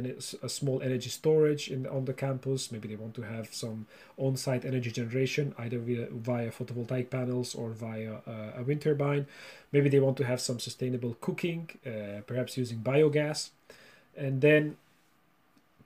a 0.42 0.48
small 0.48 0.82
energy 0.82 1.10
storage 1.10 1.70
in 1.70 1.86
on 1.86 2.06
the 2.06 2.14
campus. 2.14 2.72
Maybe 2.72 2.88
they 2.88 2.96
want 2.96 3.14
to 3.14 3.22
have 3.22 3.52
some 3.52 3.86
on-site 4.16 4.64
energy 4.64 4.90
generation 4.90 5.54
either 5.58 5.78
via, 5.78 6.06
via 6.10 6.50
photovoltaic 6.50 7.10
panels 7.10 7.54
or 7.54 7.70
via 7.70 8.14
uh, 8.26 8.60
a 8.60 8.62
wind 8.62 8.80
turbine. 8.80 9.26
Maybe 9.70 9.88
they 9.90 10.00
want 10.00 10.16
to 10.18 10.24
have 10.24 10.40
some 10.40 10.58
sustainable 10.58 11.16
cooking, 11.20 11.68
uh, 11.86 12.22
perhaps 12.26 12.56
using 12.56 12.78
biogas, 12.78 13.50
and 14.16 14.40
then 14.40 14.76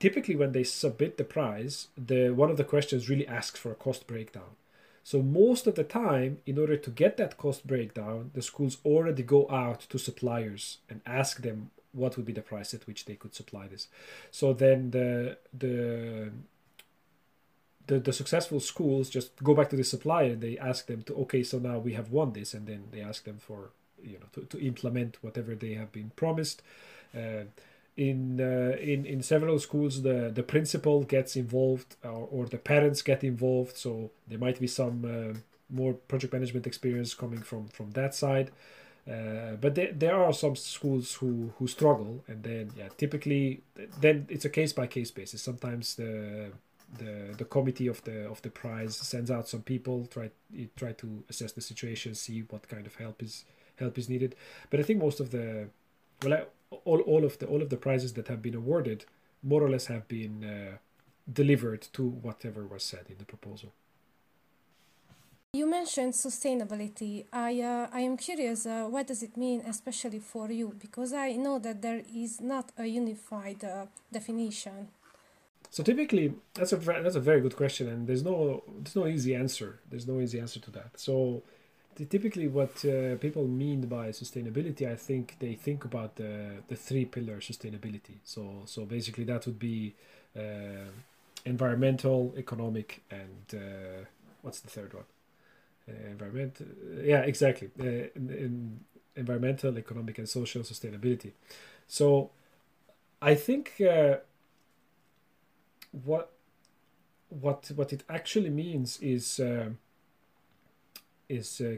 typically 0.00 0.37
when 0.37 0.52
they 0.52 0.64
submit 0.64 1.16
the 1.16 1.24
prize 1.24 1.88
the 1.96 2.30
one 2.30 2.50
of 2.50 2.56
the 2.56 2.64
questions 2.64 3.08
really 3.08 3.26
asks 3.26 3.58
for 3.58 3.72
a 3.72 3.76
cost 3.76 4.06
breakdown 4.06 4.56
so 5.08 5.22
most 5.22 5.66
of 5.66 5.74
the 5.74 5.84
time, 5.84 6.37
in 6.44 6.58
order 6.58 6.76
to 6.76 6.90
get 6.90 7.16
that 7.16 7.38
cost 7.38 7.66
breakdown, 7.66 8.30
the 8.34 8.42
schools 8.42 8.76
already 8.84 9.22
go 9.22 9.48
out 9.48 9.80
to 9.88 9.98
suppliers 9.98 10.80
and 10.90 11.00
ask 11.06 11.40
them 11.40 11.70
what 11.92 12.18
would 12.18 12.26
be 12.26 12.34
the 12.34 12.42
price 12.42 12.74
at 12.74 12.87
which 12.87 13.06
they 13.06 13.14
could 13.14 13.34
supply 13.34 13.68
this. 13.68 13.88
So 14.30 14.52
then 14.52 14.90
the 14.90 15.38
the 15.56 16.30
the, 17.87 17.98
the 18.00 18.12
successful 18.12 18.61
schools 18.61 19.08
just 19.08 19.34
go 19.42 19.54
back 19.54 19.70
to 19.70 19.76
the 19.76 19.82
supplier 19.82 20.32
and 20.32 20.42
they 20.42 20.58
ask 20.58 20.87
them 20.88 21.00
to 21.04 21.14
okay 21.22 21.42
so 21.42 21.58
now 21.58 21.78
we 21.78 21.94
have 21.94 22.11
won 22.11 22.34
this 22.34 22.52
and 22.52 22.66
then 22.66 22.84
they 22.92 23.00
ask 23.00 23.24
them 23.24 23.38
for 23.38 23.70
you 24.02 24.18
know 24.18 24.26
to, 24.34 24.42
to 24.42 24.62
implement 24.62 25.16
whatever 25.22 25.54
they 25.54 25.72
have 25.72 25.90
been 25.90 26.11
promised 26.16 26.61
uh, 27.16 27.44
in 27.98 28.40
uh, 28.40 28.76
in 28.78 29.04
in 29.04 29.22
several 29.22 29.58
schools 29.58 30.02
the 30.02 30.30
the 30.32 30.42
principal 30.42 31.02
gets 31.02 31.34
involved 31.34 31.96
or, 32.04 32.28
or 32.30 32.46
the 32.46 32.56
parents 32.56 33.02
get 33.02 33.24
involved 33.24 33.76
so 33.76 34.11
there 34.28 34.38
might 34.38 34.58
be 34.61 34.68
some 34.68 35.04
uh, 35.04 35.37
more 35.68 35.94
project 35.94 36.32
management 36.32 36.66
experience 36.66 37.12
coming 37.12 37.42
from 37.42 37.66
from 37.68 37.90
that 37.90 38.14
side. 38.14 38.50
Uh, 39.11 39.56
but 39.61 39.74
there, 39.74 39.90
there 39.92 40.22
are 40.22 40.32
some 40.32 40.54
schools 40.54 41.14
who 41.14 41.52
who 41.58 41.66
struggle 41.66 42.22
and 42.28 42.42
then 42.44 42.70
yeah 42.76 42.88
typically 42.96 43.62
then 44.00 44.26
it's 44.28 44.44
a 44.44 44.50
case 44.50 44.72
by 44.72 44.87
case 44.87 45.11
basis. 45.11 45.42
Sometimes 45.42 45.96
the 45.96 46.52
the 46.98 47.34
the 47.37 47.44
committee 47.44 47.88
of 47.88 48.02
the 48.04 48.28
of 48.28 48.40
the 48.42 48.50
prize 48.50 48.96
sends 48.96 49.30
out 49.30 49.48
some 49.48 49.62
people 49.62 50.06
try 50.06 50.30
try 50.76 50.92
to 50.92 51.24
assess 51.28 51.52
the 51.52 51.61
situation 51.61 52.14
see 52.14 52.40
what 52.50 52.68
kind 52.68 52.87
of 52.87 52.94
help 52.94 53.22
is 53.22 53.44
help 53.76 53.98
is 53.98 54.08
needed. 54.08 54.37
But 54.70 54.80
i 54.80 54.82
think 54.84 55.00
most 55.00 55.20
of 55.20 55.30
the 55.30 55.68
well 56.22 56.34
I, 56.34 56.44
all, 56.70 57.00
all 57.00 57.24
of 57.24 57.38
the 57.38 57.46
all 57.46 57.62
of 57.62 57.70
the 57.70 57.76
prizes 57.76 58.12
that 58.14 58.28
have 58.28 58.42
been 58.42 58.54
awarded 58.54 59.04
more 59.42 59.62
or 59.62 59.70
less 59.70 59.87
have 59.87 60.09
been 60.09 60.44
uh, 60.44 60.76
delivered 61.33 61.83
to 61.92 62.02
whatever 62.02 62.64
was 62.66 62.83
said 62.83 63.07
in 63.09 63.18
the 63.18 63.24
proposal 63.24 63.72
you 65.54 65.66
mentioned 65.68 66.12
sustainability. 66.12 67.24
I 67.33 67.61
uh, 67.62 67.88
I 67.92 68.00
am 68.00 68.16
curious. 68.16 68.66
Uh, 68.66 68.85
what 68.85 69.07
does 69.07 69.22
it 69.22 69.37
mean, 69.37 69.62
especially 69.66 70.18
for 70.18 70.50
you? 70.50 70.74
Because 70.78 71.12
I 71.12 71.33
know 71.33 71.59
that 71.59 71.81
there 71.81 72.02
is 72.14 72.40
not 72.40 72.70
a 72.76 72.87
unified 72.87 73.64
uh, 73.64 73.87
definition. 74.12 74.88
So 75.70 75.83
typically, 75.83 76.35
that's 76.54 76.72
a 76.72 76.76
that's 76.76 77.16
a 77.16 77.20
very 77.20 77.40
good 77.40 77.57
question, 77.57 77.88
and 77.88 78.07
there's 78.07 78.22
no 78.22 78.62
there's 78.83 78.96
no 78.96 79.07
easy 79.07 79.35
answer. 79.35 79.81
There's 79.90 80.07
no 80.07 80.20
easy 80.20 80.38
answer 80.38 80.61
to 80.61 80.70
that. 80.72 80.90
So 80.96 81.42
typically, 82.04 82.48
what 82.48 82.84
uh, 82.84 83.16
people 83.16 83.46
mean 83.46 83.82
by 83.82 84.08
sustainability, 84.08 84.90
I 84.90 84.96
think 84.96 85.37
they 85.38 85.54
think 85.54 85.84
about 85.84 86.16
the 86.16 86.62
the 86.68 86.76
three 86.76 87.04
pillar 87.04 87.38
sustainability. 87.40 88.18
So 88.24 88.62
so 88.64 88.84
basically, 88.84 89.24
that 89.24 89.46
would 89.46 89.58
be 89.58 89.94
uh, 90.37 90.90
environmental, 91.44 92.34
economic, 92.37 93.02
and 93.11 93.54
uh, 93.54 94.04
what's 94.42 94.61
the 94.61 94.68
third 94.68 94.94
one? 94.94 95.04
Uh, 95.88 96.11
environment. 96.11 96.61
yeah, 97.02 97.20
exactly. 97.20 97.70
Uh, 97.80 98.08
in, 98.14 98.30
in 98.30 98.80
environmental, 99.16 99.76
economic, 99.78 100.18
and 100.18 100.28
social 100.28 100.62
sustainability. 100.62 101.32
So 101.87 102.30
I 103.20 103.34
think 103.34 103.80
uh, 103.80 104.16
what 106.04 106.30
what 107.30 107.70
what 107.74 107.92
it 107.92 108.04
actually 108.08 108.50
means 108.50 108.98
is 109.00 109.40
uh, 109.40 109.70
is 111.28 111.61
uh, 111.61 111.76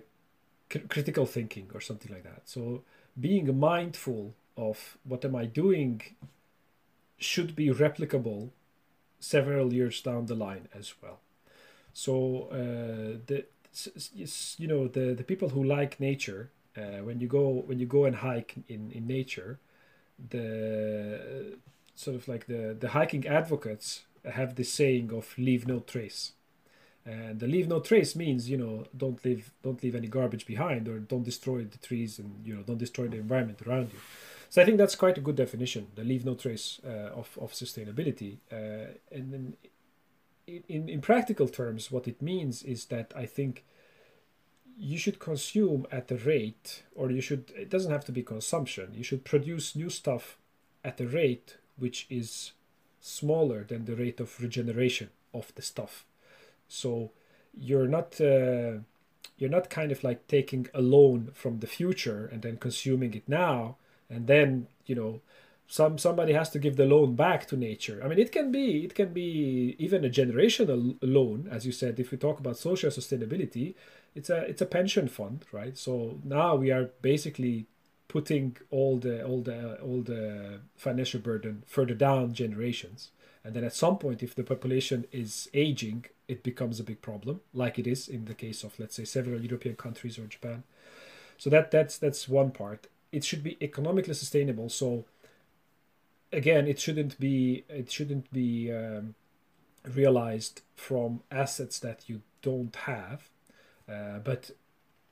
critical 0.88 1.26
thinking 1.26 1.70
or 1.74 1.80
something 1.80 2.12
like 2.12 2.24
that. 2.24 2.42
So 2.44 2.82
being 3.20 3.58
mindful 3.58 4.34
of 4.56 4.96
what 5.04 5.24
am 5.24 5.34
I 5.34 5.46
doing 5.46 6.02
should 7.18 7.54
be 7.54 7.68
replicable 7.68 8.50
several 9.18 9.72
years 9.72 10.00
down 10.00 10.26
the 10.26 10.34
line 10.34 10.68
as 10.74 10.94
well. 11.02 11.20
So 11.92 12.48
uh, 12.50 13.18
the 13.26 13.44
you 14.56 14.66
know 14.66 14.88
the 14.88 15.14
the 15.14 15.24
people 15.24 15.50
who 15.50 15.62
like 15.62 16.00
nature 16.00 16.50
uh, 16.76 17.02
when 17.04 17.20
you 17.20 17.28
go 17.28 17.48
when 17.66 17.78
you 17.78 17.86
go 17.86 18.04
and 18.04 18.16
hike 18.16 18.54
in 18.68 18.90
in 18.90 19.06
nature 19.06 19.58
the 20.30 21.56
sort 21.94 22.16
of 22.16 22.26
like 22.26 22.46
the 22.46 22.76
the 22.78 22.88
hiking 22.88 23.26
advocates 23.26 24.02
have 24.24 24.56
this 24.56 24.72
saying 24.72 25.12
of 25.12 25.38
leave 25.38 25.66
no 25.66 25.80
trace 25.80 26.32
and 27.04 27.40
the 27.40 27.46
leave 27.46 27.68
no 27.68 27.80
trace 27.80 28.14
means 28.14 28.48
you 28.48 28.56
know 28.56 28.84
don't 28.96 29.24
leave 29.24 29.52
don't 29.62 29.82
leave 29.82 29.94
any 29.94 30.06
garbage 30.06 30.46
behind 30.46 30.88
or 30.88 30.98
don't 30.98 31.24
destroy 31.24 31.64
the 31.64 31.78
trees 31.78 32.18
and 32.18 32.46
you 32.46 32.54
know 32.54 32.62
don't 32.62 32.78
destroy 32.78 33.08
the 33.08 33.16
environment 33.16 33.60
around 33.66 33.90
you 33.92 33.98
so 34.48 34.60
i 34.60 34.64
think 34.64 34.78
that's 34.78 34.94
quite 34.94 35.18
a 35.18 35.20
good 35.20 35.36
definition 35.36 35.86
the 35.94 36.04
leave 36.04 36.24
no 36.24 36.34
trace 36.34 36.80
uh, 36.84 37.10
of, 37.20 37.38
of 37.40 37.52
sustainability 37.52 38.38
uh, 38.52 38.92
and 39.10 39.32
then 39.32 39.56
in, 40.68 40.88
in 40.88 41.00
practical 41.00 41.48
terms 41.48 41.90
what 41.90 42.06
it 42.06 42.20
means 42.20 42.62
is 42.62 42.86
that 42.86 43.12
i 43.16 43.24
think 43.24 43.64
you 44.76 44.98
should 44.98 45.18
consume 45.18 45.86
at 45.92 46.08
the 46.08 46.16
rate 46.16 46.82
or 46.94 47.10
you 47.10 47.20
should 47.20 47.52
it 47.56 47.70
doesn't 47.70 47.92
have 47.92 48.04
to 48.04 48.12
be 48.12 48.22
consumption 48.22 48.92
you 48.94 49.04
should 49.04 49.24
produce 49.24 49.76
new 49.76 49.90
stuff 49.90 50.38
at 50.84 51.00
a 51.00 51.06
rate 51.06 51.56
which 51.76 52.06
is 52.10 52.52
smaller 53.00 53.64
than 53.64 53.86
the 53.86 53.96
rate 53.96 54.20
of 54.20 54.40
regeneration 54.40 55.10
of 55.32 55.52
the 55.54 55.62
stuff. 55.62 56.04
So 56.72 57.10
you're 57.58 57.88
not 57.88 58.20
uh, 58.20 58.78
you're 59.38 59.50
not 59.50 59.70
kind 59.70 59.90
of 59.90 60.04
like 60.04 60.26
taking 60.28 60.68
a 60.74 60.80
loan 60.80 61.30
from 61.34 61.58
the 61.58 61.66
future 61.66 62.28
and 62.32 62.42
then 62.42 62.56
consuming 62.56 63.14
it 63.14 63.28
now 63.28 63.76
and 64.08 64.26
then 64.26 64.66
you 64.86 64.94
know 64.94 65.20
some 65.66 65.98
somebody 65.98 66.32
has 66.32 66.50
to 66.50 66.58
give 66.58 66.76
the 66.76 66.84
loan 66.84 67.14
back 67.14 67.46
to 67.46 67.56
nature. 67.56 68.00
I 68.02 68.08
mean 68.08 68.18
it 68.18 68.32
can 68.32 68.50
be 68.52 68.84
it 68.84 68.94
can 68.94 69.12
be 69.12 69.76
even 69.78 70.04
a 70.04 70.08
generational 70.10 70.96
loan 71.00 71.48
as 71.50 71.64
you 71.64 71.72
said 71.72 71.98
if 71.98 72.10
we 72.10 72.18
talk 72.18 72.38
about 72.40 72.56
social 72.56 72.90
sustainability 72.90 73.74
it's 74.14 74.30
a 74.30 74.38
it's 74.42 74.62
a 74.62 74.66
pension 74.66 75.08
fund 75.08 75.44
right? 75.52 75.76
So 75.78 76.18
now 76.24 76.56
we 76.56 76.70
are 76.70 76.90
basically 77.02 77.66
putting 78.08 78.56
all 78.70 78.98
the 78.98 79.24
all 79.24 79.42
the 79.42 79.80
all 79.80 80.02
the 80.02 80.60
financial 80.76 81.20
burden 81.20 81.62
further 81.66 81.94
down 81.94 82.32
generations 82.32 83.10
and 83.44 83.54
then 83.54 83.64
at 83.64 83.74
some 83.74 83.98
point 83.98 84.22
if 84.22 84.34
the 84.34 84.44
population 84.44 85.06
is 85.12 85.48
aging 85.54 86.04
it 86.28 86.42
becomes 86.42 86.78
a 86.78 86.84
big 86.84 87.00
problem 87.02 87.40
like 87.52 87.78
it 87.78 87.86
is 87.86 88.08
in 88.08 88.26
the 88.26 88.34
case 88.34 88.62
of 88.62 88.78
let's 88.78 88.96
say 88.96 89.04
several 89.04 89.40
european 89.40 89.76
countries 89.76 90.18
or 90.18 90.26
japan. 90.26 90.62
So 91.40 91.48
that 91.48 91.70
that's 91.70 91.96
that's 91.96 92.28
one 92.28 92.50
part. 92.50 92.86
It 93.12 93.24
should 93.24 93.42
be 93.42 93.56
economically 93.62 94.12
sustainable. 94.12 94.68
So 94.68 95.06
again 96.32 96.68
it 96.68 96.78
shouldn't 96.78 97.18
be 97.18 97.64
it 97.68 97.90
shouldn't 97.90 98.30
be 98.30 98.70
um, 98.70 99.14
realized 99.94 100.60
from 100.76 101.22
assets 101.30 101.78
that 101.78 102.08
you 102.10 102.20
don't 102.42 102.76
have. 102.76 103.30
Uh, 103.88 104.18
but 104.18 104.50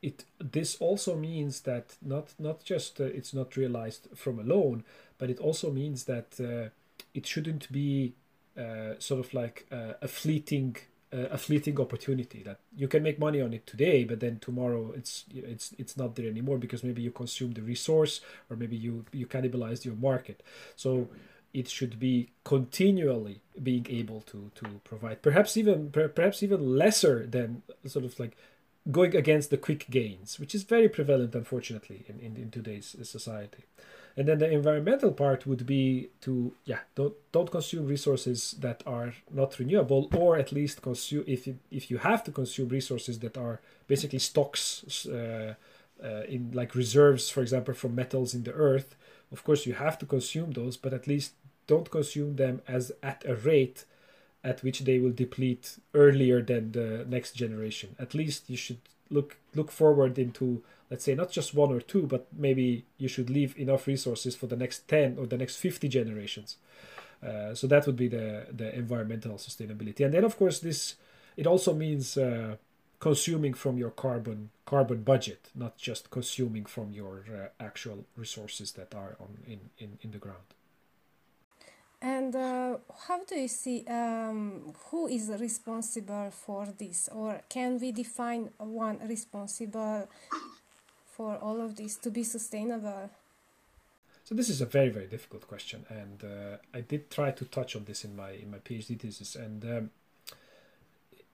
it 0.02 0.26
this 0.38 0.76
also 0.76 1.16
means 1.16 1.62
that 1.62 1.96
not 2.02 2.34
not 2.38 2.62
just 2.62 3.00
uh, 3.00 3.04
it's 3.04 3.32
not 3.32 3.56
realized 3.56 4.08
from 4.14 4.38
a 4.38 4.42
loan, 4.42 4.84
but 5.16 5.30
it 5.30 5.38
also 5.38 5.70
means 5.70 6.04
that 6.04 6.38
uh, 6.38 6.68
it 7.14 7.26
shouldn't 7.26 7.70
be 7.72 8.14
uh, 8.58 8.94
sort 8.98 9.20
of 9.24 9.32
like 9.34 9.66
uh, 9.70 9.94
a 10.02 10.08
fleeting 10.08 10.76
uh, 11.12 11.28
a 11.30 11.38
fleeting 11.38 11.80
opportunity 11.80 12.42
that 12.42 12.58
you 12.76 12.86
can 12.86 13.02
make 13.02 13.18
money 13.18 13.40
on 13.40 13.54
it 13.54 13.66
today, 13.66 14.04
but 14.04 14.20
then 14.20 14.38
tomorrow 14.40 14.92
it's 14.94 15.24
it's 15.34 15.74
it's 15.78 15.96
not 15.96 16.16
there 16.16 16.28
anymore 16.28 16.58
because 16.58 16.84
maybe 16.84 17.02
you 17.02 17.10
consume 17.10 17.52
the 17.52 17.62
resource 17.62 18.20
or 18.50 18.56
maybe 18.56 18.76
you 18.76 19.04
you 19.12 19.26
cannibalized 19.26 19.84
your 19.84 19.94
market. 19.94 20.42
So 20.76 21.08
it 21.54 21.68
should 21.68 21.98
be 21.98 22.28
continually 22.44 23.40
being 23.62 23.86
able 23.88 24.20
to 24.22 24.50
to 24.56 24.80
provide 24.84 25.22
perhaps 25.22 25.56
even 25.56 25.90
perhaps 25.90 26.42
even 26.42 26.76
lesser 26.76 27.26
than 27.26 27.62
sort 27.86 28.04
of 28.04 28.18
like 28.20 28.36
going 28.90 29.14
against 29.14 29.50
the 29.50 29.56
quick 29.56 29.86
gains, 29.90 30.38
which 30.38 30.54
is 30.54 30.62
very 30.62 30.88
prevalent, 30.88 31.34
unfortunately, 31.34 32.04
in, 32.08 32.18
in, 32.20 32.36
in 32.36 32.50
today's 32.50 32.96
society. 33.02 33.64
And 34.18 34.26
then 34.26 34.40
the 34.40 34.50
environmental 34.50 35.12
part 35.12 35.46
would 35.46 35.64
be 35.64 36.08
to 36.22 36.52
yeah 36.64 36.80
don't 36.96 37.14
don't 37.30 37.50
consume 37.52 37.86
resources 37.86 38.56
that 38.58 38.82
are 38.84 39.14
not 39.30 39.56
renewable, 39.60 40.10
or 40.12 40.36
at 40.36 40.50
least 40.50 40.82
consume 40.82 41.22
if 41.28 41.46
you, 41.46 41.60
if 41.70 41.88
you 41.88 41.98
have 41.98 42.24
to 42.24 42.32
consume 42.32 42.68
resources 42.68 43.20
that 43.20 43.38
are 43.38 43.60
basically 43.86 44.18
stocks 44.18 45.06
uh, 45.06 45.54
uh, 46.02 46.22
in 46.28 46.50
like 46.52 46.74
reserves, 46.74 47.30
for 47.30 47.42
example, 47.42 47.74
from 47.74 47.94
metals 47.94 48.34
in 48.34 48.42
the 48.42 48.52
earth. 48.52 48.96
Of 49.30 49.44
course, 49.44 49.66
you 49.66 49.74
have 49.74 49.96
to 50.00 50.06
consume 50.06 50.50
those, 50.50 50.76
but 50.76 50.92
at 50.92 51.06
least 51.06 51.34
don't 51.68 51.88
consume 51.88 52.34
them 52.34 52.60
as 52.66 52.90
at 53.04 53.24
a 53.24 53.36
rate 53.36 53.84
at 54.42 54.64
which 54.64 54.80
they 54.80 54.98
will 54.98 55.12
deplete 55.12 55.78
earlier 55.94 56.42
than 56.42 56.72
the 56.72 57.06
next 57.08 57.32
generation. 57.36 57.94
At 58.00 58.14
least 58.14 58.50
you 58.50 58.56
should 58.56 58.80
look 59.10 59.36
look 59.54 59.70
forward 59.70 60.18
into 60.18 60.64
let's 60.90 61.04
say 61.04 61.14
not 61.14 61.30
just 61.30 61.54
one 61.54 61.72
or 61.72 61.80
two, 61.80 62.06
but 62.06 62.26
maybe 62.32 62.84
you 62.96 63.08
should 63.08 63.30
leave 63.30 63.56
enough 63.58 63.86
resources 63.86 64.36
for 64.36 64.46
the 64.46 64.56
next 64.56 64.88
ten 64.88 65.16
or 65.18 65.26
the 65.26 65.36
next 65.36 65.56
fifty 65.56 65.88
generations. 65.88 66.56
Uh, 67.22 67.54
so 67.54 67.66
that 67.66 67.86
would 67.86 67.96
be 67.96 68.08
the 68.08 68.46
the 68.50 68.74
environmental 68.74 69.36
sustainability, 69.36 70.04
and 70.04 70.14
then 70.14 70.24
of 70.24 70.36
course 70.36 70.60
this 70.60 70.96
it 71.36 71.46
also 71.46 71.74
means 71.74 72.16
uh, 72.16 72.56
consuming 73.00 73.54
from 73.54 73.78
your 73.78 73.90
carbon 73.90 74.50
carbon 74.64 75.02
budget, 75.02 75.50
not 75.54 75.76
just 75.76 76.10
consuming 76.10 76.64
from 76.64 76.92
your 76.92 77.24
uh, 77.28 77.64
actual 77.64 78.04
resources 78.16 78.72
that 78.72 78.94
are 78.94 79.16
on 79.20 79.38
in, 79.46 79.60
in, 79.78 79.98
in 80.02 80.10
the 80.10 80.18
ground. 80.18 80.54
And 82.00 82.36
uh, 82.36 82.76
how 83.08 83.24
do 83.24 83.34
you 83.34 83.48
see 83.48 83.84
um, 83.88 84.72
who 84.86 85.08
is 85.08 85.30
responsible 85.40 86.30
for 86.30 86.68
this, 86.78 87.08
or 87.12 87.40
can 87.48 87.80
we 87.80 87.90
define 87.90 88.50
one 88.58 89.00
responsible 89.08 90.08
for 91.18 91.36
all 91.36 91.60
of 91.60 91.74
this 91.74 91.96
to 91.96 92.10
be 92.10 92.22
sustainable? 92.22 93.10
So 94.24 94.34
this 94.34 94.48
is 94.48 94.60
a 94.60 94.66
very 94.66 94.88
very 94.88 95.06
difficult 95.06 95.48
question, 95.48 95.84
and 95.88 96.22
uh, 96.22 96.56
I 96.72 96.80
did 96.80 97.10
try 97.10 97.32
to 97.32 97.44
touch 97.44 97.74
on 97.74 97.84
this 97.84 98.04
in 98.04 98.14
my 98.14 98.30
in 98.30 98.50
my 98.50 98.58
PhD 98.58 98.98
thesis, 98.98 99.34
and 99.34 99.64
um, 99.64 99.90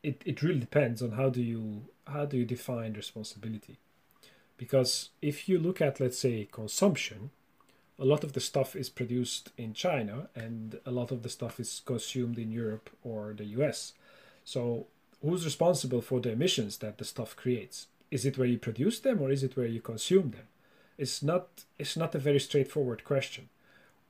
it 0.03 0.23
it 0.25 0.43
really 0.43 0.61
depends 0.61 1.03
on 1.03 1.11
how 1.13 1.29
do 1.29 1.43
you 1.43 1.83
how 2.07 2.25
do 2.25 2.37
you 2.39 2.47
define 2.47 2.95
responsibility, 2.95 3.77
because 4.57 5.11
if 5.21 5.49
you 5.49 5.59
look 5.59 5.81
at 5.83 6.01
let's 6.01 6.19
say 6.19 6.49
consumption, 6.51 7.31
a 7.99 8.05
lot 8.05 8.25
of 8.25 8.33
the 8.33 8.41
stuff 8.41 8.75
is 8.75 8.89
produced 8.89 9.51
in 9.59 9.75
China, 9.75 10.29
and 10.35 10.79
a 10.87 10.91
lot 10.91 11.11
of 11.11 11.23
the 11.25 11.29
stuff 11.29 11.61
is 11.61 11.83
consumed 11.85 12.39
in 12.39 12.51
Europe 12.51 12.89
or 13.03 13.35
the 13.37 13.49
U.S. 13.59 13.93
So 14.45 14.87
who's 15.21 15.45
responsible 15.45 16.01
for 16.01 16.21
the 16.21 16.33
emissions 16.33 16.79
that 16.79 16.99
the 16.99 17.05
stuff 17.05 17.37
creates? 17.37 17.87
Is 18.15 18.25
it 18.25 18.39
where 18.39 18.47
you 18.47 18.59
produce 18.59 19.01
them 19.01 19.21
or 19.21 19.33
is 19.33 19.43
it 19.43 19.57
where 19.57 19.67
you 19.67 19.81
consume 19.81 20.31
them? 20.31 20.47
It's 20.97 21.21
not 21.21 21.65
it's 21.81 21.97
not 21.97 22.15
a 22.15 22.21
very 22.29 22.39
straightforward 22.39 23.03
question. 23.03 23.49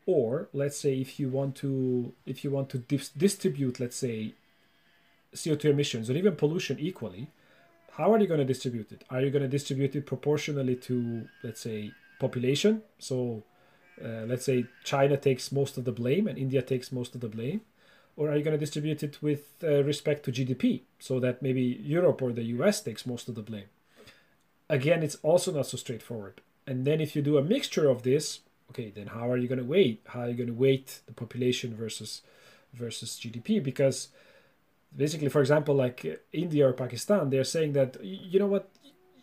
Or 0.04 0.48
let's 0.52 0.78
say 0.78 0.92
if 1.00 1.18
you 1.18 1.30
want 1.30 1.56
to 1.62 2.12
if 2.26 2.44
you 2.44 2.50
want 2.50 2.68
to 2.72 2.78
dis- 2.92 3.08
distribute 3.26 3.80
let's 3.80 3.96
say 3.96 4.34
CO2 5.34 5.64
emissions 5.70 6.10
or 6.10 6.16
even 6.18 6.36
pollution 6.36 6.76
equally, 6.78 7.28
how 7.92 8.12
are 8.12 8.20
you 8.20 8.26
going 8.26 8.44
to 8.46 8.52
distribute 8.54 8.92
it? 8.92 9.04
Are 9.08 9.22
you 9.22 9.30
going 9.30 9.48
to 9.48 9.56
distribute 9.56 9.96
it 9.96 10.04
proportionally 10.04 10.76
to 10.88 11.26
let's 11.42 11.62
say 11.62 11.92
population? 12.20 12.82
So 12.98 13.42
uh, 14.04 14.26
let's 14.30 14.44
say 14.44 14.66
China 14.92 15.16
takes 15.16 15.50
most 15.50 15.78
of 15.78 15.86
the 15.86 15.92
blame 15.92 16.26
and 16.28 16.36
India 16.36 16.60
takes 16.60 16.92
most 16.92 17.14
of 17.14 17.22
the 17.22 17.34
blame 17.36 17.62
or 18.18 18.28
are 18.28 18.36
you 18.36 18.44
going 18.44 18.58
to 18.60 18.66
distribute 18.66 19.02
it 19.02 19.22
with 19.22 19.42
uh, 19.62 19.82
respect 19.82 20.26
to 20.26 20.30
GDP 20.30 20.82
so 20.98 21.18
that 21.20 21.40
maybe 21.40 21.62
Europe 21.96 22.20
or 22.20 22.32
the 22.32 22.48
US 22.56 22.82
takes 22.82 23.06
most 23.06 23.30
of 23.30 23.34
the 23.34 23.48
blame? 23.50 23.70
Again, 24.74 25.04
it's 25.04 25.18
also 25.22 25.52
not 25.52 25.66
so 25.66 25.76
straightforward. 25.76 26.40
And 26.66 26.84
then 26.84 27.00
if 27.00 27.14
you 27.14 27.22
do 27.22 27.38
a 27.38 27.42
mixture 27.42 27.88
of 27.88 28.02
this, 28.02 28.40
okay, 28.70 28.90
then 28.90 29.06
how 29.06 29.30
are 29.30 29.36
you 29.36 29.46
going 29.46 29.60
to 29.60 29.64
weight? 29.64 30.00
How 30.06 30.22
are 30.22 30.28
you 30.28 30.34
going 30.34 30.48
to 30.48 30.62
weight 30.66 30.98
the 31.06 31.12
population 31.12 31.76
versus 31.76 32.22
versus 32.72 33.10
GDP? 33.20 33.62
Because 33.62 34.08
basically, 34.96 35.28
for 35.28 35.40
example, 35.40 35.76
like 35.76 35.98
India 36.32 36.68
or 36.68 36.72
Pakistan, 36.72 37.30
they're 37.30 37.44
saying 37.44 37.74
that 37.74 38.02
you 38.02 38.40
know 38.40 38.48
what, 38.48 38.68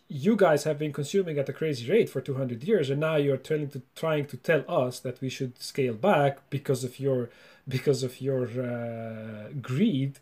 you 0.08 0.36
guys 0.36 0.64
have 0.64 0.78
been 0.78 0.92
consuming 0.92 1.38
at 1.38 1.50
a 1.50 1.52
crazy 1.52 1.90
rate 1.90 2.08
for 2.08 2.22
200 2.22 2.64
years, 2.64 2.88
and 2.88 3.00
now 3.00 3.16
you're 3.16 3.36
trying 3.36 3.68
to 3.74 3.82
trying 3.94 4.26
to 4.28 4.38
tell 4.38 4.64
us 4.68 5.00
that 5.00 5.20
we 5.20 5.28
should 5.28 5.60
scale 5.60 5.94
back 5.94 6.48
because 6.48 6.82
of 6.82 6.98
your 6.98 7.28
because 7.68 8.02
of 8.02 8.22
your 8.22 8.44
uh, 8.72 9.48
greed. 9.60 10.18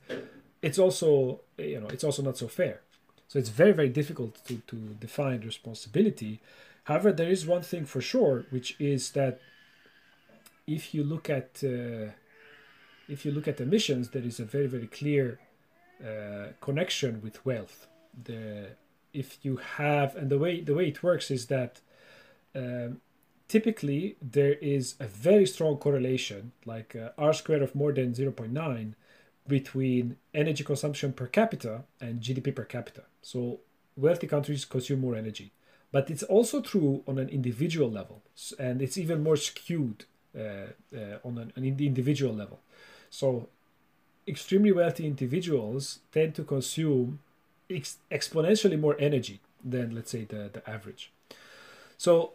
It's 0.61 0.81
also 0.81 1.41
you 1.57 1.78
know 1.81 1.89
it's 1.89 2.05
also 2.05 2.22
not 2.22 2.37
so 2.37 2.49
fair. 2.49 2.81
So 3.31 3.39
it's 3.41 3.53
very 3.62 3.74
very 3.81 3.93
difficult 4.01 4.33
to 4.49 4.55
to 4.70 4.76
define 5.07 5.41
responsibility 5.53 6.33
However, 6.91 7.12
there 7.12 7.31
is 7.31 7.47
one 7.47 7.62
thing 7.62 7.85
for 7.85 8.01
sure, 8.01 8.47
which 8.51 8.74
is 8.81 9.12
that 9.12 9.41
if 10.66 10.95
you 10.95 11.05
look 11.05 11.28
at 11.31 11.62
uh, 11.62 12.12
if 13.09 13.24
you 13.24 13.31
look 13.33 13.49
at 13.49 13.61
emissions, 13.61 14.11
there 14.11 14.22
is 14.22 14.41
a 14.41 14.45
very 14.45 14.66
very 14.66 14.87
clear 14.87 15.39
uh, 16.05 16.49
connection 16.61 17.20
with 17.22 17.45
wealth. 17.45 17.87
The 18.24 18.70
if 19.12 19.39
you 19.43 19.57
have 19.57 20.16
and 20.16 20.31
the 20.31 20.39
way 20.39 20.61
the 20.61 20.74
way 20.74 20.89
it 20.89 21.03
works 21.03 21.31
is 21.31 21.47
that 21.47 21.81
um, 22.57 23.01
typically 23.49 24.16
there 24.22 24.55
is 24.55 24.95
a 24.99 25.07
very 25.07 25.47
strong 25.47 25.76
correlation, 25.76 26.53
like 26.64 26.97
uh, 26.97 27.11
r 27.18 27.33
squared 27.33 27.62
of 27.62 27.74
more 27.74 27.93
than 27.93 28.14
zero 28.14 28.33
point 28.33 28.53
nine, 28.53 28.97
between 29.59 30.16
energy 30.32 30.64
consumption 30.64 31.12
per 31.12 31.26
capita 31.26 31.84
and 32.01 32.20
GDP 32.20 32.55
per 32.55 32.64
capita. 32.64 33.03
So 33.20 33.61
wealthy 33.96 34.26
countries 34.26 34.64
consume 34.64 35.01
more 35.01 35.16
energy 35.16 35.53
but 35.92 36.11
it's 36.11 36.22
also 36.22 36.61
true 36.61 37.03
on 37.07 37.18
an 37.18 37.28
individual 37.28 37.90
level, 37.90 38.22
and 38.59 38.80
it's 38.80 38.96
even 38.96 39.22
more 39.22 39.36
skewed 39.36 40.05
uh, 40.36 40.72
uh, 40.94 41.18
on 41.24 41.38
an, 41.38 41.53
an 41.57 41.64
individual 41.64 42.32
level. 42.32 42.61
So, 43.11 43.48
extremely 44.28 44.70
wealthy 44.70 45.07
individuals 45.07 45.98
tend 46.12 46.36
to 46.36 46.44
consume 46.44 47.18
ex- 47.68 47.98
exponentially 48.11 48.78
more 48.78 48.96
energy 49.01 49.40
than, 49.64 49.94
let's 49.94 50.12
say, 50.12 50.24
the, 50.24 50.51
the 50.53 50.68
average. 50.70 51.11
So, 51.98 52.32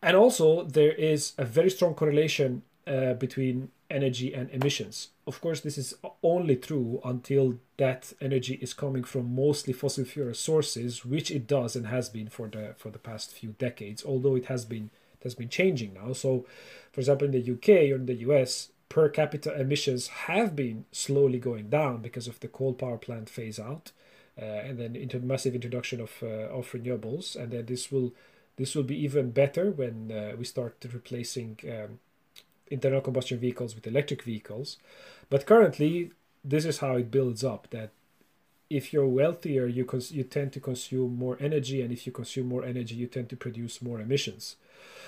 and 0.00 0.16
also 0.16 0.62
there 0.62 0.92
is 0.92 1.32
a 1.36 1.44
very 1.44 1.70
strong 1.70 1.94
correlation 1.94 2.62
uh, 2.90 3.14
between 3.14 3.70
energy 3.88 4.34
and 4.34 4.50
emissions. 4.50 5.08
Of 5.26 5.40
course, 5.40 5.60
this 5.60 5.78
is 5.78 5.94
only 6.22 6.56
true 6.56 7.00
until 7.04 7.58
that 7.76 8.12
energy 8.20 8.54
is 8.54 8.74
coming 8.74 9.04
from 9.04 9.34
mostly 9.34 9.72
fossil 9.72 10.04
fuel 10.04 10.34
sources, 10.34 11.04
which 11.04 11.30
it 11.30 11.46
does 11.46 11.76
and 11.76 11.86
has 11.86 12.08
been 12.08 12.28
for 12.28 12.48
the 12.48 12.74
for 12.76 12.90
the 12.90 12.98
past 12.98 13.32
few 13.32 13.50
decades. 13.58 14.04
Although 14.04 14.36
it 14.36 14.46
has 14.46 14.64
been 14.64 14.90
it 15.20 15.24
has 15.24 15.34
been 15.34 15.48
changing 15.48 15.94
now. 15.94 16.12
So, 16.12 16.46
for 16.92 17.00
example, 17.00 17.26
in 17.26 17.32
the 17.32 17.52
UK 17.52 17.92
or 17.92 17.96
in 17.96 18.06
the 18.06 18.22
US, 18.28 18.70
per 18.88 19.08
capita 19.08 19.58
emissions 19.60 20.08
have 20.26 20.56
been 20.56 20.84
slowly 20.90 21.38
going 21.38 21.68
down 21.68 22.02
because 22.02 22.26
of 22.26 22.40
the 22.40 22.48
coal 22.48 22.74
power 22.74 22.98
plant 22.98 23.28
phase 23.28 23.60
out, 23.60 23.92
uh, 24.36 24.44
and 24.44 24.78
then 24.78 24.96
into 24.96 25.20
massive 25.20 25.54
introduction 25.54 26.00
of 26.00 26.12
uh, 26.22 26.48
of 26.58 26.72
renewables, 26.72 27.36
and 27.36 27.52
then 27.52 27.66
this 27.66 27.92
will 27.92 28.12
this 28.56 28.74
will 28.74 28.82
be 28.82 28.98
even 28.98 29.30
better 29.30 29.70
when 29.70 30.10
uh, 30.10 30.34
we 30.36 30.44
start 30.44 30.84
replacing. 30.92 31.58
Um, 31.64 32.00
internal 32.70 33.00
combustion 33.00 33.38
vehicles 33.38 33.74
with 33.74 33.86
electric 33.86 34.22
vehicles. 34.22 34.78
But 35.28 35.46
currently, 35.46 36.12
this 36.44 36.64
is 36.64 36.78
how 36.78 36.96
it 36.96 37.10
builds 37.10 37.44
up 37.44 37.68
that 37.70 37.90
if 38.70 38.92
you're 38.92 39.06
wealthier, 39.06 39.66
you, 39.66 39.84
cons- 39.84 40.12
you 40.12 40.22
tend 40.22 40.52
to 40.52 40.60
consume 40.60 41.16
more 41.16 41.36
energy, 41.40 41.82
and 41.82 41.92
if 41.92 42.06
you 42.06 42.12
consume 42.12 42.46
more 42.46 42.64
energy, 42.64 42.94
you 42.94 43.08
tend 43.08 43.28
to 43.30 43.36
produce 43.36 43.82
more 43.82 44.00
emissions. 44.00 44.56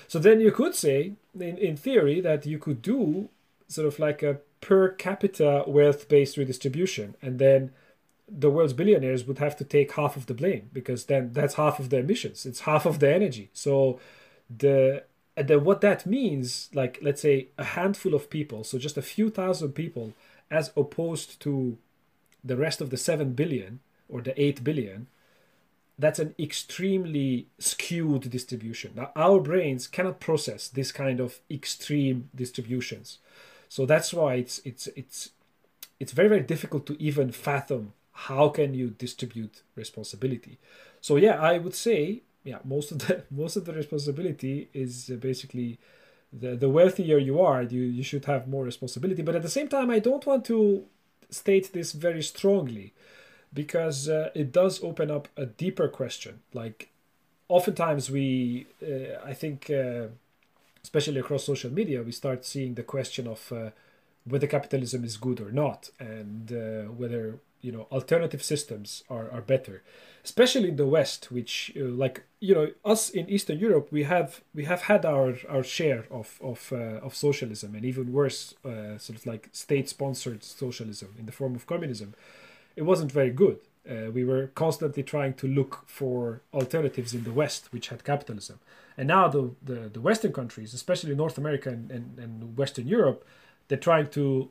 So 0.07 0.19
then 0.19 0.41
you 0.41 0.51
could 0.51 0.75
say, 0.75 1.13
in, 1.39 1.57
in 1.57 1.77
theory, 1.77 2.19
that 2.21 2.45
you 2.45 2.59
could 2.59 2.81
do 2.81 3.29
sort 3.69 3.87
of 3.87 3.99
like 3.99 4.21
a 4.21 4.39
per 4.59 4.89
capita 4.89 5.63
wealth 5.65 6.09
based 6.09 6.35
redistribution, 6.37 7.15
and 7.21 7.39
then 7.39 7.71
the 8.27 8.49
world's 8.49 8.73
billionaires 8.73 9.25
would 9.25 9.39
have 9.39 9.55
to 9.57 9.63
take 9.63 9.93
half 9.93 10.15
of 10.17 10.25
the 10.25 10.33
blame 10.33 10.69
because 10.73 11.05
then 11.05 11.31
that's 11.33 11.55
half 11.55 11.79
of 11.79 11.89
the 11.89 11.97
emissions, 11.97 12.45
it's 12.45 12.61
half 12.61 12.85
of 12.85 12.99
the 12.99 13.13
energy. 13.13 13.49
So 13.53 13.99
the 14.49 15.03
and 15.35 15.47
then 15.47 15.63
what 15.63 15.81
that 15.81 16.05
means 16.05 16.69
like 16.73 16.99
let's 17.01 17.21
say 17.21 17.47
a 17.57 17.63
handful 17.63 18.13
of 18.13 18.29
people 18.29 18.63
so 18.63 18.77
just 18.77 18.97
a 18.97 19.01
few 19.01 19.29
thousand 19.29 19.73
people 19.73 20.13
as 20.51 20.71
opposed 20.77 21.39
to 21.39 21.77
the 22.43 22.57
rest 22.57 22.81
of 22.81 22.89
the 22.89 22.97
7 22.97 23.33
billion 23.33 23.79
or 24.09 24.21
the 24.21 24.39
8 24.41 24.63
billion 24.63 25.07
that's 25.97 26.19
an 26.19 26.33
extremely 26.39 27.47
skewed 27.59 28.29
distribution. 28.29 28.93
Now 28.95 29.11
our 29.15 29.39
brains 29.39 29.87
cannot 29.87 30.19
process 30.19 30.67
this 30.67 30.91
kind 30.91 31.19
of 31.19 31.39
extreme 31.51 32.29
distributions. 32.35 33.19
So 33.69 33.85
that's 33.85 34.13
why 34.13 34.35
it's 34.35 34.59
it's 34.65 34.87
it's 34.95 35.29
it's 35.99 36.11
very 36.11 36.29
very 36.29 36.41
difficult 36.41 36.85
to 36.87 37.01
even 37.01 37.31
fathom 37.31 37.93
how 38.27 38.49
can 38.49 38.73
you 38.73 38.89
distribute 38.89 39.61
responsibility. 39.75 40.57
So 41.01 41.15
yeah 41.17 41.39
i 41.39 41.57
would 41.57 41.75
say 41.75 42.21
yeah 42.43 42.59
most 42.63 42.91
of 42.91 42.99
the 42.99 43.23
most 43.31 43.55
of 43.55 43.65
the 43.65 43.73
responsibility 43.73 44.69
is 44.73 45.09
uh, 45.11 45.15
basically 45.15 45.79
the 46.31 46.55
the 46.55 46.69
wealthier 46.69 47.17
you 47.17 47.39
are 47.41 47.61
you 47.63 47.81
you 47.81 48.03
should 48.03 48.25
have 48.25 48.47
more 48.47 48.63
responsibility. 48.63 49.21
But 49.21 49.35
at 49.35 49.43
the 49.43 49.49
same 49.49 49.67
time 49.67 49.89
i 49.89 49.99
don't 49.99 50.25
want 50.25 50.45
to 50.45 50.85
state 51.29 51.73
this 51.73 51.91
very 51.93 52.21
strongly 52.23 52.93
because 53.53 54.09
uh, 54.09 54.29
it 54.35 54.51
does 54.51 54.83
open 54.83 55.11
up 55.11 55.27
a 55.37 55.45
deeper 55.45 55.87
question. 55.87 56.41
Like 56.53 56.89
oftentimes 57.49 58.09
we 58.09 58.65
uh, 58.81 59.19
i 59.25 59.33
think 59.33 59.69
uh, 59.69 60.07
especially 60.83 61.19
across 61.19 61.43
social 61.43 61.71
media 61.71 62.01
we 62.01 62.11
start 62.11 62.45
seeing 62.45 62.73
the 62.75 62.83
question 62.83 63.27
of 63.27 63.51
uh, 63.51 63.69
whether 64.25 64.47
capitalism 64.47 65.03
is 65.03 65.17
good 65.17 65.39
or 65.41 65.51
not 65.51 65.89
and 65.99 66.51
uh, 66.51 66.83
whether 66.91 67.39
you 67.63 67.71
know 67.71 67.87
alternative 67.91 68.43
systems 68.43 69.03
are, 69.09 69.31
are 69.31 69.41
better. 69.41 69.81
Especially 70.23 70.69
in 70.69 70.77
the 70.77 70.85
west 70.85 71.31
which 71.31 71.73
uh, 71.75 71.83
like 71.85 72.23
you 72.39 72.53
know 72.53 72.67
us 72.85 73.09
in 73.09 73.29
eastern 73.29 73.59
europe 73.59 73.87
we 73.91 74.03
have 74.03 74.41
we 74.53 74.65
have 74.65 74.83
had 74.83 75.05
our 75.05 75.35
our 75.49 75.63
share 75.63 76.05
of 76.11 76.39
of 76.41 76.71
uh, 76.71 77.05
of 77.07 77.15
socialism 77.15 77.73
and 77.75 77.83
even 77.83 78.13
worse 78.13 78.53
uh, 78.63 78.97
sort 78.97 79.17
of 79.17 79.25
like 79.25 79.49
state 79.51 79.89
sponsored 79.89 80.43
socialism 80.43 81.15
in 81.17 81.25
the 81.25 81.31
form 81.31 81.55
of 81.55 81.65
communism. 81.65 82.13
It 82.75 82.83
wasn't 82.83 83.11
very 83.11 83.31
good. 83.31 83.59
Uh, 83.89 84.11
we 84.11 84.23
were 84.23 84.47
constantly 84.55 85.03
trying 85.03 85.33
to 85.35 85.47
look 85.47 85.83
for 85.87 86.41
alternatives 86.53 87.13
in 87.13 87.23
the 87.25 87.33
west 87.33 87.71
which 87.73 87.89
had 87.89 88.03
capitalism. 88.03 88.59
And 88.97 89.07
now 89.07 89.27
the 89.27 89.51
the, 89.69 89.89
the 89.95 90.01
western 90.01 90.33
countries 90.33 90.73
especially 90.73 91.15
north 91.15 91.37
america 91.37 91.69
and, 91.69 91.91
and, 91.91 92.19
and 92.19 92.57
western 92.57 92.87
europe 92.87 93.25
they're 93.67 93.87
trying 93.89 94.09
to 94.09 94.49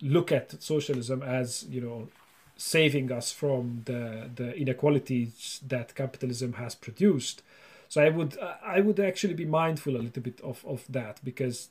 look 0.00 0.32
at 0.32 0.62
socialism 0.62 1.22
as 1.22 1.64
you 1.68 1.80
know 1.80 2.08
saving 2.56 3.10
us 3.10 3.32
from 3.32 3.82
the 3.84 4.30
the 4.34 4.54
inequalities 4.56 5.60
that 5.66 5.94
capitalism 5.94 6.54
has 6.54 6.74
produced. 6.74 7.42
So 7.88 8.02
I 8.02 8.08
would 8.08 8.38
I 8.64 8.80
would 8.80 9.00
actually 9.00 9.34
be 9.34 9.44
mindful 9.44 9.96
a 9.96 9.98
little 9.98 10.22
bit 10.22 10.40
of, 10.40 10.64
of 10.66 10.84
that 10.88 11.20
because 11.24 11.68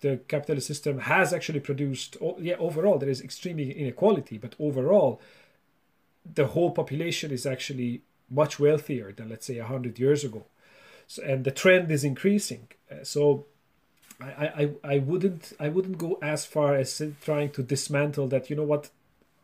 the 0.00 0.20
capitalist 0.28 0.66
system 0.66 0.98
has 1.00 1.32
actually 1.32 1.60
produced 1.60 2.16
yeah 2.38 2.56
overall 2.58 2.98
there 2.98 3.08
is 3.08 3.22
extreme 3.22 3.58
inequality 3.58 4.36
but 4.36 4.54
overall 4.58 5.20
the 6.34 6.48
whole 6.48 6.72
population 6.72 7.30
is 7.30 7.46
actually 7.46 8.02
much 8.28 8.58
wealthier 8.58 9.12
than 9.12 9.30
let's 9.30 9.46
say 9.46 9.58
100 9.58 9.98
years 9.98 10.22
ago 10.24 10.44
so, 11.06 11.22
and 11.22 11.44
the 11.44 11.50
trend 11.50 11.90
is 11.90 12.04
increasing 12.04 12.68
uh, 12.90 13.02
so 13.02 13.46
I, 14.20 14.70
I, 14.84 14.94
I 14.94 14.98
wouldn't 14.98 15.52
I 15.58 15.68
wouldn't 15.68 15.98
go 15.98 16.18
as 16.22 16.44
far 16.44 16.76
as 16.76 17.02
trying 17.22 17.50
to 17.50 17.62
dismantle 17.62 18.28
that. 18.28 18.48
You 18.48 18.56
know 18.56 18.64
what? 18.64 18.90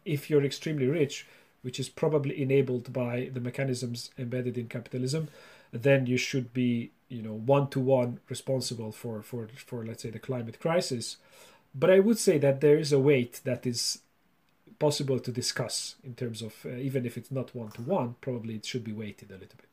If 0.04 0.30
you're 0.30 0.44
extremely 0.44 0.86
rich, 0.86 1.26
which 1.62 1.78
is 1.78 1.88
probably 1.88 2.40
enabled 2.40 2.92
by 2.92 3.30
the 3.32 3.40
mechanisms 3.40 4.10
embedded 4.18 4.56
in 4.56 4.68
capitalism, 4.68 5.28
then 5.72 6.06
you 6.06 6.16
should 6.16 6.52
be 6.52 6.90
you 7.08 7.22
know 7.22 7.34
one 7.34 7.68
to 7.68 7.80
one 7.80 8.20
responsible 8.28 8.92
for 8.92 9.22
for 9.22 9.48
for 9.56 9.84
let's 9.84 10.02
say 10.02 10.10
the 10.10 10.18
climate 10.18 10.58
crisis. 10.60 11.16
But 11.74 11.90
I 11.90 12.00
would 12.00 12.18
say 12.18 12.38
that 12.38 12.60
there 12.60 12.78
is 12.78 12.92
a 12.92 12.98
weight 12.98 13.40
that 13.44 13.66
is 13.66 14.00
possible 14.78 15.20
to 15.20 15.30
discuss 15.30 15.96
in 16.02 16.14
terms 16.14 16.42
of 16.42 16.54
uh, 16.64 16.70
even 16.70 17.06
if 17.06 17.16
it's 17.16 17.30
not 17.30 17.54
one 17.54 17.70
to 17.72 17.82
one, 17.82 18.16
probably 18.20 18.54
it 18.54 18.64
should 18.64 18.84
be 18.84 18.92
weighted 18.92 19.30
a 19.30 19.34
little 19.34 19.58
bit. 19.58 19.70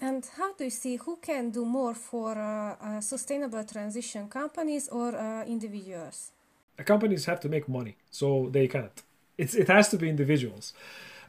And 0.00 0.28
how 0.36 0.52
do 0.54 0.64
you 0.64 0.70
see 0.70 0.96
who 0.96 1.16
can 1.22 1.50
do 1.50 1.64
more 1.64 1.94
for 1.94 2.32
uh, 2.36 2.74
uh, 2.80 3.00
sustainable 3.00 3.62
transition 3.64 4.28
companies 4.28 4.88
or 4.88 5.14
uh, 5.14 5.44
individuals? 5.44 6.32
companies 6.84 7.26
have 7.26 7.38
to 7.38 7.48
make 7.48 7.68
money, 7.68 7.96
so 8.10 8.48
they 8.50 8.66
can't. 8.66 9.02
It's 9.38 9.54
it 9.54 9.68
has 9.68 9.88
to 9.90 9.96
be 9.96 10.08
individuals, 10.08 10.72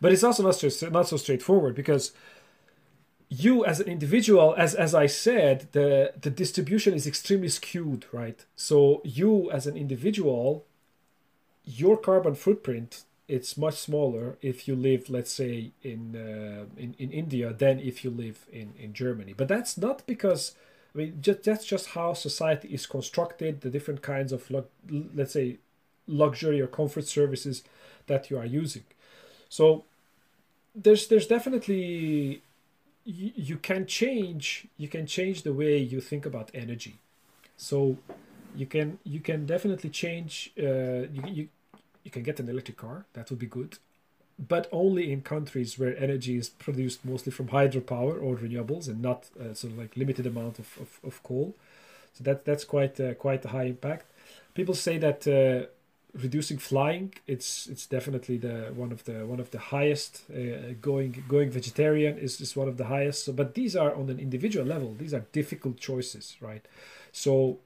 but 0.01 0.11
it's 0.11 0.23
also 0.23 0.43
not 0.43 0.55
so, 0.55 0.89
not 0.89 1.07
so 1.07 1.17
straightforward 1.17 1.75
because 1.75 2.11
you 3.29 3.65
as 3.65 3.79
an 3.79 3.87
individual, 3.87 4.53
as 4.57 4.75
as 4.75 4.93
I 4.93 5.07
said, 5.07 5.67
the 5.71 6.13
the 6.19 6.29
distribution 6.29 6.93
is 6.93 7.07
extremely 7.07 7.49
skewed, 7.49 8.05
right? 8.11 8.45
So 8.55 9.01
you 9.03 9.49
as 9.51 9.65
an 9.67 9.77
individual, 9.77 10.65
your 11.63 11.97
carbon 11.97 12.35
footprint 12.35 13.03
it's 13.27 13.57
much 13.57 13.75
smaller 13.75 14.37
if 14.41 14.67
you 14.67 14.75
live, 14.75 15.09
let's 15.09 15.31
say, 15.31 15.71
in 15.81 16.15
uh, 16.15 16.65
in 16.77 16.93
in 16.99 17.11
India 17.11 17.53
than 17.53 17.79
if 17.79 18.03
you 18.03 18.11
live 18.11 18.45
in 18.51 18.73
in 18.77 18.93
Germany. 18.93 19.33
But 19.35 19.47
that's 19.47 19.77
not 19.77 20.05
because 20.05 20.55
I 20.93 20.97
mean 20.97 21.17
just 21.21 21.43
that's 21.43 21.65
just 21.65 21.87
how 21.97 22.13
society 22.13 22.67
is 22.67 22.85
constructed. 22.85 23.61
The 23.61 23.69
different 23.69 24.01
kinds 24.01 24.31
of 24.33 24.51
let's 24.89 25.33
say 25.33 25.59
luxury 26.05 26.59
or 26.61 26.67
comfort 26.67 27.07
services 27.07 27.63
that 28.07 28.29
you 28.29 28.37
are 28.37 28.45
using. 28.45 28.83
So 29.49 29.83
there's 30.75 31.07
there's 31.07 31.27
definitely 31.27 32.41
you, 33.05 33.31
you 33.35 33.57
can 33.57 33.85
change 33.85 34.67
you 34.77 34.87
can 34.87 35.05
change 35.05 35.43
the 35.43 35.53
way 35.53 35.77
you 35.77 36.01
think 36.01 36.25
about 36.25 36.51
energy. 36.53 36.95
So 37.57 37.97
you 38.55 38.65
can 38.65 38.99
you 39.03 39.19
can 39.19 39.45
definitely 39.45 39.89
change 39.89 40.51
uh, 40.59 41.07
you, 41.15 41.23
you 41.27 41.47
you 42.03 42.11
can 42.11 42.23
get 42.23 42.39
an 42.39 42.49
electric 42.49 42.77
car. 42.77 43.05
That 43.13 43.29
would 43.29 43.39
be 43.39 43.45
good, 43.45 43.77
but 44.37 44.67
only 44.71 45.11
in 45.11 45.21
countries 45.21 45.79
where 45.79 45.95
energy 45.97 46.37
is 46.37 46.49
produced 46.49 47.05
mostly 47.05 47.31
from 47.31 47.47
hydropower 47.47 48.21
or 48.21 48.35
renewables 48.35 48.87
and 48.87 49.01
not 49.01 49.29
uh, 49.39 49.53
sort 49.53 49.73
of 49.73 49.79
like 49.79 49.95
limited 49.95 50.25
amount 50.25 50.59
of, 50.59 50.77
of, 50.79 50.99
of 51.03 51.23
coal. 51.23 51.55
So 52.13 52.23
that 52.23 52.45
that's 52.45 52.65
quite 52.65 52.99
uh, 52.99 53.13
quite 53.15 53.45
a 53.45 53.49
high 53.49 53.65
impact. 53.65 54.05
People 54.53 54.75
say 54.75 54.97
that 54.99 55.27
uh, 55.27 55.67
reducing 56.13 56.59
flying 56.59 57.11
it's 57.25 57.65
it's 57.67 57.87
definitely 57.87 58.37
the 58.37 58.71
one 58.75 58.91
of 58.91 59.03
the 59.05 59.25
one 59.25 59.39
of 59.39 59.49
the 59.49 59.57
highest 59.57 60.23
uh, 60.31 60.73
going 60.79 61.23
going 61.27 61.49
vegetarian 61.49 62.17
is, 62.19 62.39
is 62.39 62.55
one 62.55 62.67
of 62.67 62.77
the 62.77 62.85
highest 62.85 63.25
so 63.25 63.33
but 63.33 63.55
these 63.55 63.75
are 63.75 63.95
on 63.95 64.09
an 64.09 64.19
individual 64.19 64.65
level 64.65 64.93
these 64.99 65.13
are 65.13 65.25
difficult 65.31 65.77
choices 65.77 66.35
right 66.39 66.67
so 67.11 67.57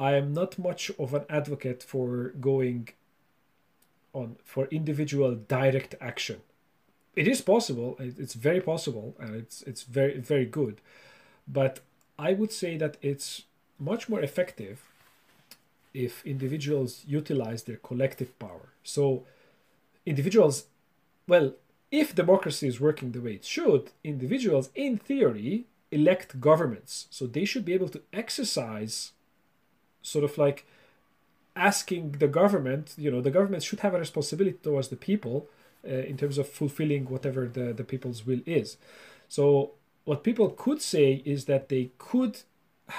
i 0.00 0.14
am 0.14 0.32
not 0.32 0.58
much 0.58 0.90
of 0.98 1.14
an 1.14 1.24
advocate 1.30 1.80
for 1.80 2.30
going 2.40 2.88
on 4.12 4.36
for 4.44 4.66
individual 4.66 5.34
direct 5.34 5.94
action. 6.00 6.40
It 7.16 7.28
is 7.28 7.40
possible. 7.40 7.96
It's 7.98 8.34
very 8.34 8.60
possible, 8.60 9.14
and 9.18 9.34
it's 9.34 9.62
it's 9.62 9.82
very 9.82 10.18
very 10.18 10.46
good. 10.46 10.80
But 11.46 11.80
I 12.18 12.32
would 12.32 12.52
say 12.52 12.76
that 12.78 12.96
it's 13.02 13.42
much 13.78 14.08
more 14.08 14.20
effective 14.20 14.88
if 15.94 16.24
individuals 16.24 17.04
utilize 17.06 17.62
their 17.64 17.76
collective 17.76 18.38
power. 18.38 18.72
So 18.82 19.24
individuals, 20.06 20.66
well, 21.26 21.54
if 21.90 22.14
democracy 22.14 22.66
is 22.68 22.80
working 22.80 23.12
the 23.12 23.20
way 23.20 23.34
it 23.34 23.44
should, 23.44 23.90
individuals, 24.02 24.70
in 24.74 24.96
theory, 24.96 25.66
elect 25.90 26.40
governments. 26.40 27.06
So 27.10 27.26
they 27.26 27.44
should 27.44 27.64
be 27.64 27.74
able 27.74 27.90
to 27.90 28.00
exercise 28.12 29.12
sort 30.00 30.24
of 30.24 30.38
like 30.38 30.66
asking 31.54 32.12
the 32.12 32.28
government, 32.28 32.94
you 32.96 33.10
know, 33.10 33.20
the 33.20 33.30
government 33.30 33.62
should 33.62 33.80
have 33.80 33.94
a 33.94 33.98
responsibility 33.98 34.56
towards 34.62 34.88
the 34.88 34.96
people 34.96 35.48
uh, 35.86 35.90
in 35.90 36.16
terms 36.16 36.38
of 36.38 36.48
fulfilling 36.48 37.04
whatever 37.06 37.46
the, 37.46 37.72
the 37.72 37.84
people's 37.84 38.26
will 38.26 38.40
is. 38.46 38.78
So 39.28 39.72
what 40.04 40.24
people 40.24 40.50
could 40.50 40.80
say 40.80 41.22
is 41.24 41.44
that 41.44 41.68
they 41.68 41.90
could 41.98 42.40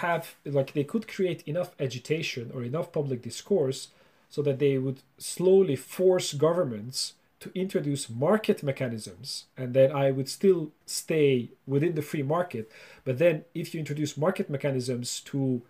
have 0.01 0.35
like 0.45 0.73
they 0.73 0.83
could 0.83 1.07
create 1.07 1.43
enough 1.47 1.71
agitation 1.79 2.51
or 2.53 2.63
enough 2.63 2.91
public 2.91 3.21
discourse 3.21 3.89
so 4.29 4.41
that 4.41 4.59
they 4.59 4.77
would 4.77 5.01
slowly 5.17 5.75
force 5.75 6.33
governments 6.33 7.13
to 7.39 7.51
introduce 7.53 8.09
market 8.09 8.63
mechanisms 8.63 9.45
and 9.57 9.73
then 9.73 9.91
i 9.91 10.09
would 10.11 10.29
still 10.29 10.71
stay 10.85 11.49
within 11.67 11.95
the 11.95 12.01
free 12.01 12.23
market. 12.23 12.71
But 13.05 13.17
then 13.17 13.45
if 13.53 13.73
you 13.73 13.79
introduce 13.79 14.17
market 14.17 14.49
mechanisms 14.49 15.19
to 15.31 15.61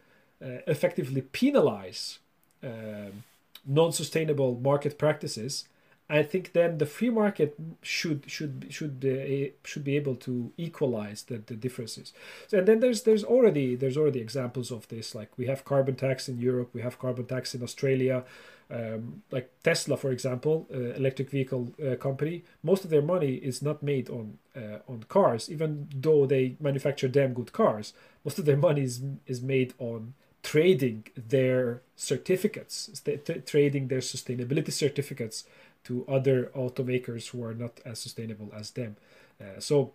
uh, 0.44 0.60
effectively 0.68 1.22
penalize 1.22 2.20
um, 2.64 3.24
non-sustainable 3.66 4.60
market 4.62 4.98
practices, 4.98 5.66
I 6.10 6.22
think 6.22 6.52
then 6.52 6.78
the 6.78 6.86
free 6.86 7.10
market 7.10 7.56
should 7.82 8.26
should 8.28 8.68
should 8.70 9.04
uh, 9.06 9.52
should 9.64 9.84
be 9.84 9.96
able 9.96 10.16
to 10.18 10.52
equalize 10.58 11.24
the, 11.24 11.38
the 11.38 11.56
differences. 11.56 12.14
So, 12.48 12.58
and 12.60 12.68
then 12.68 12.82
there's 12.82 13.04
there's 13.04 13.24
already 13.24 13.76
there's 13.76 13.98
already 13.98 14.20
examples 14.20 14.72
of 14.72 14.88
this. 14.90 15.16
Like 15.16 15.30
we 15.38 15.48
have 15.48 15.64
carbon 15.64 15.96
tax 15.96 16.28
in 16.28 16.40
Europe, 16.40 16.70
we 16.74 16.82
have 16.82 17.00
carbon 17.00 17.26
tax 17.26 17.56
in 17.56 17.64
Australia. 17.64 18.26
Um, 18.72 19.22
like 19.30 19.52
Tesla, 19.62 19.98
for 19.98 20.12
example, 20.12 20.68
uh, 20.74 20.96
electric 20.96 21.30
vehicle 21.30 21.74
uh, 21.86 21.96
company, 21.96 22.44
most 22.64 22.84
of 22.84 22.90
their 22.90 23.02
money 23.02 23.36
is 23.36 23.62
not 23.62 23.84
made 23.84 24.10
on 24.10 24.40
uh, 24.56 24.80
on 24.88 25.04
cars, 25.08 25.50
even 25.50 25.88
though 25.96 26.26
they 26.26 26.58
manufacture 26.60 27.08
damn 27.08 27.34
good 27.34 27.54
cars. 27.54 27.94
Most 28.26 28.40
of 28.40 28.46
their 28.46 28.58
money 28.58 28.82
is 28.82 29.02
is 29.26 29.42
made 29.42 29.74
on 29.80 30.16
trading 30.44 31.08
their 31.16 31.82
certificates, 31.96 33.02
trading 33.46 33.88
their 33.88 34.00
sustainability 34.00 34.72
certificates 34.72 35.46
to 35.86 36.06
other 36.08 36.52
automakers 36.56 37.30
who 37.30 37.44
are 37.44 37.54
not 37.54 37.80
as 37.86 38.00
sustainable 38.00 38.50
as 38.56 38.72
them. 38.72 38.96
Uh, 39.40 39.60
so 39.60 39.94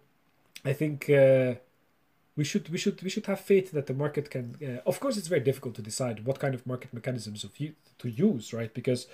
I 0.64 0.72
think 0.72 1.09
uh, 1.09 1.55
we 2.36 2.45
should 2.45 2.68
we 2.68 2.78
should 2.78 3.03
we 3.03 3.11
should 3.11 3.26
have 3.26 3.41
faith 3.41 3.72
that 3.72 3.86
the 3.86 3.95
market 3.95 4.30
can. 4.30 4.57
Uh, 4.62 4.89
of 4.89 5.01
course, 5.01 5.16
it's 5.16 5.28
very 5.28 5.41
difficult 5.41 5.74
to 5.76 5.82
decide 5.82 6.24
what 6.24 6.39
kind 6.39 6.55
of 6.55 6.66
market 6.66 6.93
mechanisms 6.93 7.45
of 7.45 7.53
to 7.57 8.09
use, 8.09 8.53
right? 8.53 8.72
Because 8.72 9.07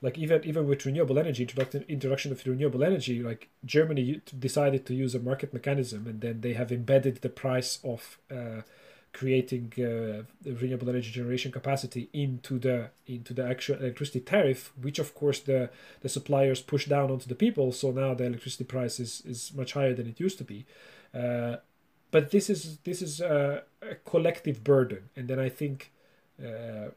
like 0.00 0.18
even 0.18 0.44
even 0.44 0.66
with 0.66 0.84
renewable 0.84 1.18
energy 1.18 1.42
introduction 1.42 1.84
introduction 1.88 2.32
of 2.32 2.44
renewable 2.46 2.82
energy, 2.84 3.22
like 3.22 3.48
Germany 3.64 4.20
decided 4.38 4.84
to 4.86 4.94
use 4.94 5.14
a 5.14 5.20
market 5.20 5.52
mechanism, 5.52 6.06
and 6.06 6.20
then 6.20 6.40
they 6.40 6.54
have 6.54 6.72
embedded 6.72 7.16
the 7.16 7.28
price 7.28 7.78
of 7.84 8.18
uh, 8.30 8.62
creating 9.12 9.72
uh, 9.78 10.22
renewable 10.44 10.88
energy 10.88 11.10
generation 11.10 11.52
capacity 11.52 12.08
into 12.12 12.58
the 12.58 12.90
into 13.06 13.34
the 13.34 13.46
actual 13.46 13.76
electricity 13.76 14.20
tariff, 14.20 14.72
which 14.80 14.98
of 14.98 15.14
course 15.14 15.40
the 15.40 15.70
the 16.00 16.08
suppliers 16.08 16.60
push 16.60 16.86
down 16.86 17.10
onto 17.10 17.28
the 17.28 17.34
people. 17.34 17.72
So 17.72 17.90
now 17.90 18.14
the 18.14 18.24
electricity 18.24 18.64
price 18.64 18.98
is, 18.98 19.22
is 19.26 19.52
much 19.54 19.74
higher 19.74 19.94
than 19.94 20.08
it 20.08 20.18
used 20.18 20.38
to 20.38 20.44
be. 20.44 20.64
Uh, 21.14 21.56
but 22.10 22.30
this 22.30 22.48
is 22.48 22.78
this 22.84 23.02
is 23.02 23.20
a, 23.20 23.64
a, 23.82 23.94
collective 23.96 24.64
burden, 24.64 25.10
and 25.16 25.28
then 25.28 25.38
I 25.38 25.48
think 25.48 25.92
uh, 26.42 26.88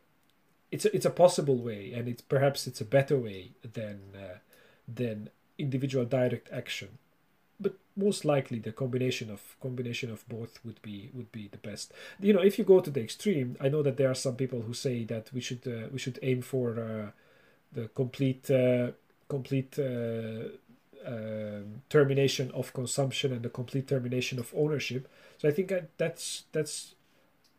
it's 0.72 0.86
a, 0.86 0.96
it's 0.96 1.06
a 1.06 1.10
possible 1.10 1.58
way, 1.58 1.94
and 1.94 2.08
it's 2.08 2.22
perhaps 2.22 2.66
it's 2.68 2.82
a 2.82 2.86
better 2.86 3.18
way 3.18 3.52
than 3.74 4.00
uh, 4.16 4.38
than 4.88 5.30
individual 5.58 6.06
direct 6.06 6.50
action 6.52 6.98
but 7.60 7.76
most 7.96 8.26
likely 8.26 8.60
the 8.60 8.72
combination 8.72 9.30
of 9.32 9.56
combination 9.62 10.12
of 10.12 10.28
both 10.28 10.60
would 10.66 10.82
be 10.82 11.10
would 11.14 11.32
be 11.32 11.48
the 11.48 11.58
best. 11.58 11.94
You 12.20 12.34
know 12.34 12.42
if 12.42 12.58
you 12.60 12.66
go 12.66 12.80
to 12.80 12.92
the 12.92 13.02
extreme 13.02 13.56
i 13.62 13.70
know 13.70 13.82
that 13.84 13.98
there 13.98 14.10
are 14.10 14.16
some 14.16 14.36
people 14.36 14.62
who 14.62 14.74
say 14.74 15.04
that 15.06 15.32
we 15.34 15.42
should 15.42 15.66
uh, 15.68 15.88
we 15.92 16.00
should 16.00 16.20
aim 16.22 16.42
for 16.42 16.80
uh, 16.80 17.12
the 17.74 17.88
complete 17.90 18.50
uh, 18.52 18.92
complete 19.28 19.78
uh, 19.80 20.50
um, 21.06 21.82
termination 21.90 22.52
of 22.52 22.74
consumption 22.74 23.32
and 23.32 23.44
the 23.44 23.50
complete 23.50 23.88
termination 23.88 24.40
of 24.40 24.54
ownership. 24.56 25.08
So 25.38 25.48
i 25.50 25.52
think 25.52 25.72
that's 25.98 26.44
that's 26.52 26.96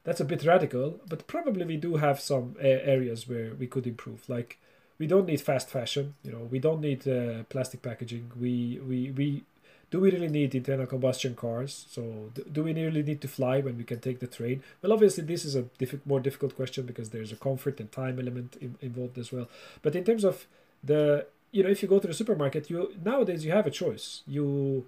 that's 0.05 0.21
a 0.21 0.25
bit 0.25 0.45
radical 0.45 1.01
but 1.09 1.27
probably 1.27 1.65
we 1.65 1.77
do 1.77 1.97
have 1.97 2.21
some 2.21 2.57
areas 2.61 3.29
where 3.29 3.55
we 3.55 3.67
could 3.67 3.87
improve. 3.87 4.29
Like 4.29 4.59
we 4.99 5.07
don't 5.07 5.27
need 5.27 5.41
fast 5.41 5.69
fashion 5.71 6.15
you 6.25 6.33
know 6.33 6.49
we 6.51 6.59
don't 6.59 6.81
need 6.81 7.07
uh, 7.09 7.45
plastic 7.49 7.83
packaging. 7.83 8.31
We 8.41 8.81
we 8.87 9.11
we 9.11 9.45
do 9.91 10.01
we 10.01 10.11
really 10.11 10.29
need 10.29 10.55
internal 10.55 10.87
combustion 10.87 11.35
cars? 11.35 11.87
So 11.89 12.33
do 12.51 12.65
we 12.65 12.73
really 12.73 13.03
need 13.03 13.21
to 13.21 13.29
fly 13.29 13.61
when 13.61 13.77
we 13.79 13.85
can 13.85 14.01
take 14.01 14.19
the 14.19 14.27
train? 14.27 14.63
Well, 14.83 14.93
obviously 14.93 15.25
this 15.25 15.45
is 15.45 15.55
a 15.55 15.63
diff- 15.63 16.05
more 16.05 16.21
difficult 16.21 16.57
question 16.57 16.87
because 16.87 17.11
there's 17.11 17.33
a 17.33 17.37
comfort 17.37 17.79
and 17.79 17.91
time 17.91 18.19
element 18.19 18.57
in- 18.61 18.77
involved 18.81 19.17
as 19.19 19.33
well. 19.33 19.49
But 19.83 19.95
in 19.95 20.05
terms 20.05 20.25
of 20.25 20.47
the, 20.83 21.27
you 21.53 21.63
know, 21.63 21.71
if 21.71 21.83
you 21.83 21.89
go 21.89 22.01
to 22.01 22.09
the 22.09 22.15
supermarket, 22.15 22.69
you 22.69 22.95
nowadays 23.05 23.45
you 23.45 23.53
have 23.53 23.67
a 23.67 23.71
choice. 23.71 24.23
You 24.27 24.87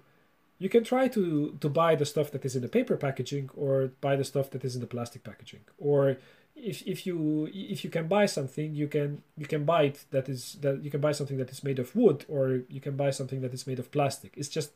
you 0.59 0.69
can 0.69 0.83
try 0.83 1.07
to 1.07 1.57
to 1.61 1.69
buy 1.69 1.95
the 1.95 2.05
stuff 2.05 2.31
that 2.31 2.43
is 2.45 2.55
in 2.55 2.61
the 2.61 2.67
paper 2.67 2.97
packaging 2.97 3.49
or 3.55 3.91
buy 4.01 4.15
the 4.15 4.25
stuff 4.25 4.49
that 4.51 4.63
is 4.65 4.75
in 4.75 4.81
the 4.81 4.87
plastic 4.87 5.23
packaging 5.23 5.61
or 5.77 6.17
if 6.55 6.85
if 6.85 7.07
you 7.07 7.49
if 7.53 7.83
you 7.83 7.89
can 7.89 8.07
buy 8.07 8.25
something 8.25 8.75
you 8.75 8.87
can 8.87 9.23
you 9.37 9.45
can 9.45 9.63
buy 9.63 9.83
it 9.83 10.03
that 10.11 10.27
is 10.27 10.57
that 10.61 10.83
you 10.83 10.91
can 10.91 10.99
buy 10.99 11.13
something 11.13 11.37
that 11.37 11.49
is 11.49 11.63
made 11.63 11.79
of 11.79 11.95
wood 11.95 12.25
or 12.27 12.61
you 12.69 12.81
can 12.81 12.95
buy 12.95 13.09
something 13.09 13.41
that 13.41 13.53
is 13.53 13.65
made 13.65 13.79
of 13.79 13.89
plastic 13.91 14.33
it's 14.35 14.49
just 14.49 14.71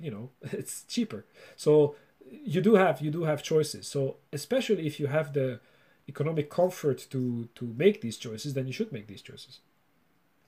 you 0.00 0.10
know 0.10 0.30
it's 0.52 0.84
cheaper 0.84 1.24
so 1.56 1.94
you 2.30 2.60
do 2.60 2.74
have 2.74 3.00
you 3.00 3.10
do 3.10 3.24
have 3.24 3.42
choices 3.42 3.86
so 3.86 4.16
especially 4.32 4.86
if 4.86 4.98
you 4.98 5.06
have 5.06 5.32
the 5.32 5.60
economic 6.08 6.50
comfort 6.50 7.06
to 7.10 7.48
to 7.54 7.64
make 7.76 8.00
these 8.00 8.16
choices 8.16 8.54
then 8.54 8.66
you 8.66 8.72
should 8.72 8.92
make 8.92 9.06
these 9.06 9.22
choices 9.22 9.60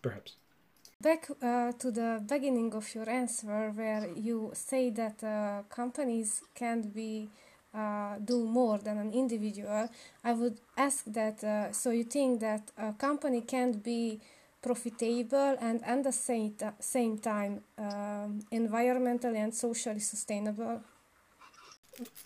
perhaps 0.02 0.36
Back 0.98 1.28
uh, 1.42 1.72
to 1.72 1.90
the 1.90 2.22
beginning 2.26 2.72
of 2.72 2.94
your 2.94 3.08
answer, 3.10 3.70
where 3.74 4.08
you 4.14 4.50
say 4.54 4.88
that 4.90 5.22
uh, 5.22 5.62
companies 5.68 6.42
can't 6.54 6.94
be 6.94 7.28
uh, 7.74 8.16
do 8.24 8.46
more 8.46 8.78
than 8.78 8.96
an 8.96 9.12
individual, 9.12 9.90
I 10.24 10.32
would 10.32 10.58
ask 10.78 11.04
that. 11.06 11.44
Uh, 11.44 11.72
so 11.72 11.90
you 11.90 12.04
think 12.04 12.40
that 12.40 12.70
a 12.78 12.94
company 12.94 13.42
can't 13.42 13.82
be 13.82 14.20
profitable 14.62 15.56
and 15.60 15.84
at 15.84 16.02
the 16.02 16.12
same 16.12 16.54
same 16.80 17.18
time 17.18 17.62
um, 17.78 18.40
environmentally 18.52 19.36
and 19.36 19.54
socially 19.54 20.00
sustainable? 20.00 20.80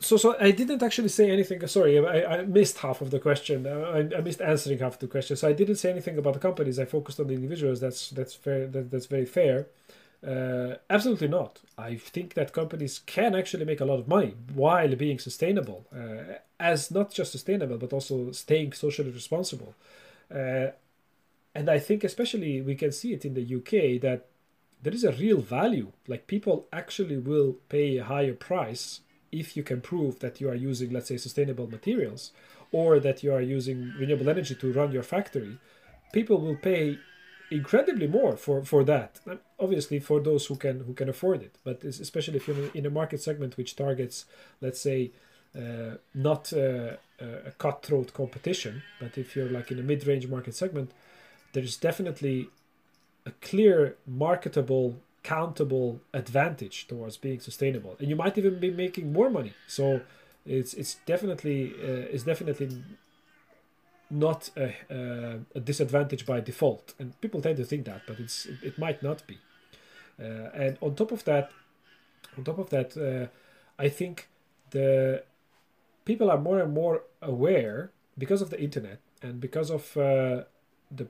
so 0.00 0.16
so 0.16 0.36
I 0.40 0.50
didn't 0.50 0.82
actually 0.82 1.08
say 1.08 1.30
anything. 1.30 1.66
Sorry, 1.66 1.98
I, 1.98 2.38
I 2.38 2.42
missed 2.42 2.78
half 2.78 3.00
of 3.00 3.10
the 3.10 3.20
question. 3.20 3.66
I, 3.66 4.16
I 4.16 4.20
missed 4.20 4.40
answering 4.40 4.78
half 4.78 4.98
the 4.98 5.06
question. 5.06 5.36
So 5.36 5.48
I 5.48 5.52
didn't 5.52 5.76
say 5.76 5.90
anything 5.90 6.18
about 6.18 6.34
the 6.34 6.40
companies. 6.40 6.78
I 6.78 6.84
focused 6.84 7.20
on 7.20 7.28
the 7.28 7.34
individuals. 7.34 7.80
That's 7.80 8.10
that's 8.10 8.34
fair. 8.34 8.66
That, 8.66 8.90
that's 8.90 9.06
very 9.06 9.26
fair. 9.26 9.66
Uh, 10.26 10.74
absolutely 10.90 11.28
not. 11.28 11.60
I 11.78 11.96
think 11.96 12.34
that 12.34 12.52
companies 12.52 13.00
can 13.06 13.34
actually 13.34 13.64
make 13.64 13.80
a 13.80 13.86
lot 13.86 13.98
of 13.98 14.06
money 14.08 14.34
while 14.54 14.94
being 14.94 15.18
sustainable, 15.18 15.86
uh, 15.94 16.34
as 16.58 16.90
not 16.90 17.10
just 17.10 17.32
sustainable 17.32 17.78
but 17.78 17.92
also 17.92 18.30
staying 18.32 18.72
socially 18.72 19.10
responsible. 19.10 19.74
Uh, 20.34 20.68
and 21.54 21.68
I 21.68 21.78
think 21.78 22.04
especially 22.04 22.60
we 22.60 22.74
can 22.74 22.92
see 22.92 23.12
it 23.12 23.24
in 23.24 23.34
the 23.34 23.54
UK 23.56 24.00
that 24.02 24.26
there 24.82 24.94
is 24.94 25.04
a 25.04 25.12
real 25.12 25.40
value. 25.40 25.92
Like 26.06 26.26
people 26.26 26.66
actually 26.72 27.18
will 27.18 27.56
pay 27.68 27.98
a 27.98 28.04
higher 28.04 28.34
price 28.34 29.00
if 29.32 29.56
you 29.56 29.62
can 29.62 29.80
prove 29.80 30.18
that 30.20 30.40
you 30.40 30.48
are 30.48 30.54
using, 30.54 30.92
let's 30.92 31.08
say, 31.08 31.16
sustainable 31.16 31.68
materials 31.68 32.32
or 32.72 33.00
that 33.00 33.22
you 33.22 33.32
are 33.32 33.40
using 33.40 33.92
renewable 33.98 34.28
energy 34.28 34.54
to 34.54 34.72
run 34.72 34.92
your 34.92 35.02
factory, 35.02 35.58
people 36.12 36.40
will 36.40 36.56
pay 36.56 36.98
incredibly 37.50 38.06
more 38.06 38.36
for, 38.36 38.64
for 38.64 38.84
that. 38.84 39.20
Obviously, 39.58 39.98
for 39.98 40.20
those 40.20 40.46
who 40.46 40.56
can 40.56 40.80
who 40.80 40.94
can 40.94 41.08
afford 41.08 41.42
it, 41.42 41.56
but 41.64 41.82
especially 41.84 42.36
if 42.36 42.46
you're 42.46 42.70
in 42.74 42.86
a 42.86 42.90
market 42.90 43.20
segment 43.20 43.56
which 43.56 43.76
targets, 43.76 44.24
let's 44.60 44.80
say, 44.80 45.10
uh, 45.56 45.96
not 46.14 46.52
uh, 46.52 46.92
a 47.20 47.50
cutthroat 47.58 48.14
competition, 48.14 48.82
but 49.00 49.18
if 49.18 49.34
you're 49.34 49.48
like 49.50 49.70
in 49.72 49.80
a 49.80 49.82
mid-range 49.82 50.28
market 50.28 50.54
segment, 50.54 50.92
there's 51.52 51.76
definitely 51.76 52.48
a 53.26 53.30
clear 53.42 53.96
marketable 54.06 54.96
countable 55.22 56.00
advantage 56.14 56.88
towards 56.88 57.16
being 57.18 57.40
sustainable. 57.40 57.94
And 57.98 58.08
you 58.08 58.16
might 58.16 58.38
even 58.38 58.58
be 58.58 58.70
making 58.70 59.12
more 59.12 59.30
money. 59.30 59.52
So 59.66 60.00
it's 60.46 60.74
it's 60.74 60.94
definitely 61.06 61.74
uh, 61.82 62.14
it's 62.14 62.24
definitely 62.24 62.82
not 64.10 64.50
a, 64.56 64.74
uh, 64.90 65.38
a, 65.54 65.60
disadvantage 65.60 66.26
by 66.26 66.40
default. 66.40 66.94
And 66.98 67.20
people 67.20 67.40
tend 67.40 67.58
to 67.58 67.64
think 67.64 67.84
that 67.84 68.02
but 68.06 68.18
it's 68.18 68.46
it, 68.62 68.78
might 68.78 69.02
not 69.02 69.26
be. 69.26 69.38
Uh, 70.18 70.50
and 70.54 70.78
on 70.80 70.94
top 70.94 71.12
of 71.12 71.24
that 71.24 71.50
on 72.36 72.44
top 72.44 72.58
of 72.58 72.68
that 72.70 72.96
uh, 72.96 73.26
i 73.78 73.88
think 73.88 74.28
the 74.70 75.22
people 76.04 76.30
are 76.30 76.38
more 76.38 76.60
and 76.60 76.74
more 76.74 77.02
aware 77.22 77.90
because 78.18 78.42
of 78.42 78.50
the 78.50 78.60
internet 78.60 78.98
and 79.22 79.40
because 79.40 79.70
of 79.70 79.96
uh, 79.96 80.42
the 80.90 81.06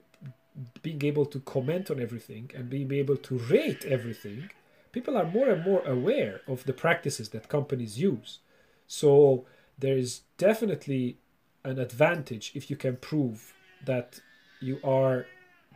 being 0.83 1.05
able 1.05 1.27
to 1.27 1.41
comment 1.41 1.91
on 1.91 2.01
everything 2.01 2.51
and 2.55 2.69
being 2.69 2.93
able 2.93 3.17
to 3.17 3.39
rate 3.39 3.85
everything, 3.85 4.51
people 4.93 5.17
are 5.17 5.25
more 5.25 5.49
and 5.49 5.65
more 5.65 5.83
aware 5.87 6.41
of 6.47 6.65
the 6.65 6.73
practices 6.73 7.31
that 7.31 7.49
companies 7.49 7.99
use. 7.99 8.39
So 8.87 9.47
there 9.79 9.97
is 9.97 10.23
definitely 10.39 11.19
an 11.65 11.79
advantage 11.79 12.53
if 12.55 12.71
you 12.71 12.77
can 12.77 12.97
prove 12.97 13.55
that 13.85 14.21
you 14.61 14.79
are 14.83 15.27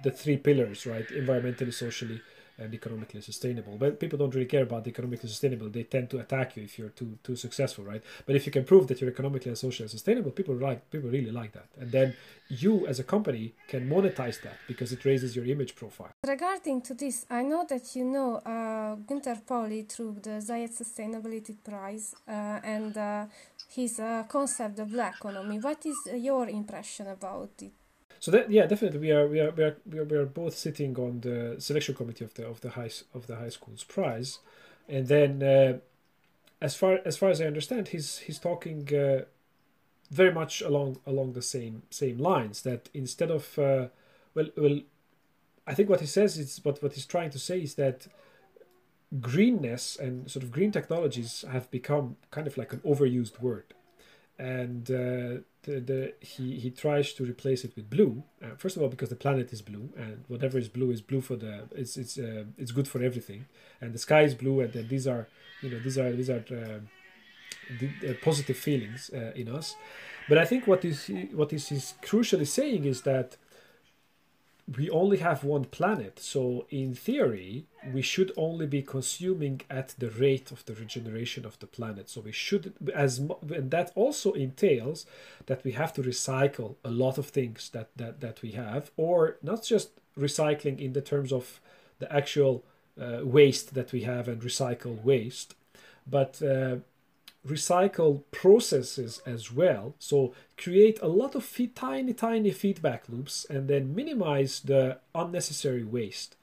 the 0.03 0.11
three 0.11 0.37
pillars, 0.37 0.87
right? 0.87 1.07
Environmentally, 1.09 1.73
socially, 1.73 2.21
and 2.59 2.73
economically 2.75 3.21
sustainable. 3.21 3.77
But 3.77 4.01
people 4.01 4.19
don't 4.19 4.35
really 4.35 4.47
care 4.47 4.63
about 4.63 4.87
economically 4.87 5.29
sustainable. 5.29 5.69
They 5.69 5.85
tend 5.85 6.11
to 6.11 6.19
attack 6.21 6.57
you 6.57 6.63
if 6.65 6.79
you're 6.79 6.91
too 6.91 7.19
too 7.23 7.37
successful, 7.37 7.85
right? 7.85 8.03
But 8.27 8.37
if 8.37 8.47
you 8.47 8.53
can 8.53 8.65
prove 8.65 8.87
that 8.89 9.01
you're 9.01 9.11
economically 9.11 9.51
and 9.51 9.59
socially 9.59 9.89
sustainable, 9.89 10.31
people 10.31 10.55
like 10.55 10.91
people 10.91 11.11
really 11.11 11.31
like 11.31 11.53
that. 11.53 11.69
And 11.81 11.91
then 11.91 12.15
you 12.49 12.87
as 12.87 12.99
a 13.01 13.05
company 13.05 13.55
can 13.69 13.89
monetize 13.89 14.41
that 14.43 14.57
because 14.69 14.93
it 14.93 15.05
raises 15.05 15.35
your 15.37 15.47
image 15.47 15.75
profile. 15.75 16.13
Regarding 16.27 16.81
to 16.83 16.95
this, 16.95 17.27
I 17.31 17.43
know 17.43 17.65
that 17.69 17.97
you 17.97 18.05
know 18.05 18.37
uh, 18.37 18.97
Günter 18.97 19.45
Pauli 19.47 19.83
through 19.83 20.17
the 20.23 20.41
Zayed 20.41 20.73
Sustainability 20.73 21.57
Prize 21.63 22.15
uh, 22.29 22.61
and 22.63 22.97
uh, 22.97 23.27
his 23.69 23.99
uh, 23.99 24.25
concept 24.29 24.79
of 24.79 24.91
black 24.91 25.17
economy. 25.17 25.59
What 25.59 25.85
is 25.87 25.97
your 26.15 26.49
impression 26.49 27.07
about 27.09 27.51
it? 27.63 27.73
So 28.21 28.31
that 28.31 28.51
yeah, 28.51 28.67
definitely 28.67 29.01
we 29.01 29.11
are 29.13 29.27
we 29.27 29.41
are 29.41 29.51
we 29.51 29.65
are 29.65 29.77
we 29.91 29.99
are, 29.99 30.05
we 30.05 30.17
are 30.17 30.27
both 30.27 30.57
sitting 30.57 30.97
on 30.97 31.21
the 31.21 31.57
selection 31.59 31.95
committee 31.95 32.25
of 32.25 32.35
the 32.35 32.47
of 32.47 32.61
the 32.61 32.71
high 32.71 32.91
of 33.13 33.27
the 33.27 33.37
high 33.37 33.51
school's 33.51 33.85
prize, 33.85 34.39
and 34.89 35.09
then 35.09 35.43
uh, 35.43 35.79
as 36.61 36.75
far 36.75 37.01
as 37.05 37.17
far 37.17 37.31
as 37.31 37.41
I 37.41 37.47
understand, 37.47 37.89
he's 37.89 38.19
he's 38.19 38.39
talking 38.39 38.89
uh, 38.95 39.25
very 40.11 40.33
much 40.33 40.63
along 40.63 40.99
along 41.07 41.35
the 41.35 41.43
same 41.43 41.83
same 41.91 42.19
lines 42.19 42.63
that 42.63 42.89
instead 42.95 43.31
of 43.31 43.59
uh, 43.59 43.89
well 44.35 44.49
well, 44.57 44.81
I 45.67 45.75
think 45.75 45.91
what 45.91 46.01
he 46.01 46.07
says 46.07 46.39
is 46.39 46.61
what 46.63 46.83
what 46.83 46.95
he's 46.95 47.07
trying 47.07 47.31
to 47.31 47.39
say 47.39 47.61
is 47.61 47.75
that 47.75 48.07
greenness 49.21 49.97
and 49.97 50.31
sort 50.31 50.43
of 50.43 50.51
green 50.51 50.73
technologies 50.73 51.45
have 51.51 51.71
become 51.71 52.17
kind 52.31 52.47
of 52.47 52.57
like 52.57 52.73
an 52.73 52.81
overused 52.81 53.41
word 53.41 53.75
and 54.39 54.91
uh, 54.91 55.41
the, 55.63 55.81
the 55.81 56.15
he 56.21 56.59
he 56.59 56.71
tries 56.71 57.13
to 57.15 57.25
replace 57.25 57.65
it 57.65 57.75
with 57.77 57.89
blue. 57.89 58.23
Uh, 58.43 58.57
first 58.57 58.77
of 58.77 58.83
all, 58.83 58.89
because 58.89 59.09
the 59.09 59.17
planet 59.17 59.53
is 59.53 59.63
blue, 59.63 59.91
and 59.97 60.25
whatever 60.29 60.59
is 60.59 60.69
blue 60.69 60.91
is 60.91 61.01
blue 61.01 61.21
for 61.21 61.37
the 61.37 61.69
it's 61.73 61.97
it's 61.97 62.19
uh, 62.19 62.45
it's 62.59 62.73
good 62.73 62.89
for 62.89 63.03
everything, 63.03 63.47
and 63.81 63.93
the 63.93 63.99
sky 63.99 64.23
is 64.23 64.35
blue, 64.35 64.61
and 64.61 64.73
these 64.89 65.07
are 65.07 65.29
you 65.63 65.71
know 65.71 65.79
these 65.79 65.99
are 65.99 66.13
these 66.13 66.31
are 66.31 66.45
uh, 66.51 66.81
the, 67.79 68.15
positive 68.23 68.57
feelings 68.57 69.11
uh, 69.15 69.33
in 69.35 69.49
us. 69.49 69.77
But 70.29 70.39
I 70.39 70.45
think 70.45 70.67
what 70.67 70.85
is 70.85 71.11
what 71.33 71.53
is 71.53 71.95
crucially 72.03 72.47
saying 72.47 72.85
is 72.85 73.03
that 73.03 73.37
we 74.77 74.89
only 74.91 75.19
have 75.19 75.45
one 75.45 75.65
planet 75.65 76.19
so 76.19 76.67
in 76.71 76.95
theory 76.95 77.67
we 77.93 78.01
should 78.01 78.33
only 78.37 78.67
be 78.67 78.83
consuming 78.83 79.61
at 79.69 79.95
the 79.99 80.11
rate 80.11 80.51
of 80.51 80.65
the 80.65 80.75
regeneration 80.75 81.45
of 81.45 81.59
the 81.59 81.67
planet. 81.67 82.09
So 82.09 82.21
we 82.23 82.33
should 82.33 82.73
as 82.95 83.19
and 83.19 83.71
that 83.71 83.93
also 83.95 84.33
entails 84.33 85.07
that 85.47 85.65
we 85.65 85.73
have 85.73 85.93
to 85.95 86.03
recycle 86.03 86.77
a 86.85 86.91
lot 86.91 87.19
of 87.19 87.27
things 87.27 87.71
that 87.71 87.89
that, 87.97 88.21
that 88.21 88.43
we 88.43 88.53
have 88.53 88.91
or 88.97 89.37
not 89.43 89.65
just 89.65 89.91
recycling 90.19 90.79
in 90.81 90.93
the 90.93 91.03
terms 91.03 91.33
of 91.33 91.61
the 91.99 92.13
actual 92.13 92.65
uh, 93.01 93.21
waste 93.23 93.75
that 93.75 93.93
we 93.93 94.03
have 94.03 94.29
and 94.29 94.43
recycled 94.43 95.03
waste 95.03 95.55
but 96.07 96.41
uh, 96.43 96.77
recycle 97.47 98.23
processes 98.31 99.21
as 99.27 99.53
well. 99.53 99.95
So 99.99 100.35
create 100.57 100.99
a 101.03 101.09
lot 101.09 101.35
of 101.35 101.45
feed, 101.45 101.77
tiny, 101.77 102.13
tiny 102.13 102.51
feedback 102.51 103.05
loops 103.09 103.47
and 103.49 103.69
then 103.69 103.95
minimize 103.95 104.61
the 104.61 104.99
unnecessary 105.15 105.85
waste. 105.85 106.37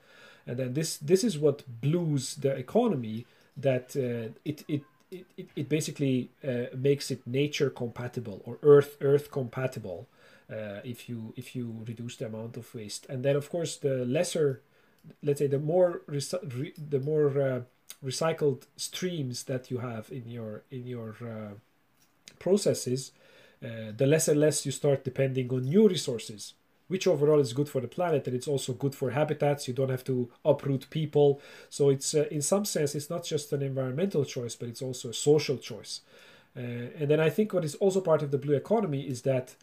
And 0.46 0.58
then 0.58 0.74
this 0.74 0.98
this 0.98 1.24
is 1.24 1.38
what 1.38 1.82
blues 1.82 2.36
the 2.36 2.52
economy 2.52 3.26
that 3.58 3.96
uh, 3.96 4.34
it, 4.44 4.64
it 4.68 4.84
it, 5.12 5.50
it 5.56 5.70
basically 5.70 6.32
uh, 6.44 6.76
makes 6.76 7.12
it 7.12 7.28
nature 7.28 7.70
compatible 7.70 8.42
or 8.46 8.58
earth 8.64 8.98
earth 9.02 9.30
compatible 9.30 10.08
uh, 10.50 10.80
if 10.84 11.10
you 11.10 11.34
if 11.36 11.56
you 11.56 11.84
reduce 11.86 12.16
the 12.16 12.26
amount 12.26 12.56
of 12.58 12.74
waste 12.74 13.06
and 13.10 13.24
then 13.24 13.36
of 13.36 13.50
course 13.50 13.76
the 13.76 14.06
lesser 14.06 14.62
let's 15.22 15.40
say 15.40 15.48
the 15.48 15.60
more 15.60 16.02
the 16.08 17.02
more 17.04 17.42
uh, 17.42 17.62
recycled 18.04 18.64
streams 18.76 19.44
that 19.44 19.70
you 19.72 19.80
have 19.80 20.12
in 20.12 20.30
your 20.30 20.64
in 20.72 20.88
your 20.88 21.16
uh, 21.22 21.54
processes, 22.40 23.12
uh, 23.64 23.92
the 23.96 24.08
less 24.08 24.28
and 24.28 24.40
less 24.40 24.66
you 24.66 24.72
start 24.72 25.04
depending 25.04 25.50
on 25.52 25.64
new 25.64 25.88
resources, 25.88 26.54
which 26.88 27.08
overall 27.08 27.40
is 27.40 27.54
good 27.54 27.70
for 27.70 27.82
the 27.82 27.88
planet 27.88 28.26
and 28.28 28.36
it's 28.36 28.48
also 28.48 28.74
good 28.74 28.96
for 28.96 29.12
habitats. 29.12 29.68
You 29.68 29.74
don't 29.74 29.90
have 29.90 30.04
to 30.06 30.30
uproot 30.44 30.90
people, 30.90 31.42
so 31.70 31.90
it's 31.90 32.14
uh, 32.16 32.26
in 32.32 32.42
some 32.42 32.66
sense 32.66 32.96
it's 32.96 33.10
not 33.10 33.24
just 33.24 33.54
an 33.54 33.62
environmental 33.62 34.26
choice, 34.26 34.56
but 34.56 34.70
it's 34.70 34.82
also 34.82 35.10
a 35.10 35.14
social 35.14 35.58
choice. 35.58 36.02
Uh, 36.56 36.92
and 37.00 37.10
then 37.10 37.20
I 37.20 37.30
think 37.30 37.54
what 37.54 37.64
is 37.64 37.76
also 37.76 38.02
part 38.02 38.24
of 38.24 38.32
the 38.32 38.38
blue 38.38 38.56
economy 38.56 39.02
is 39.08 39.22
that 39.22 39.56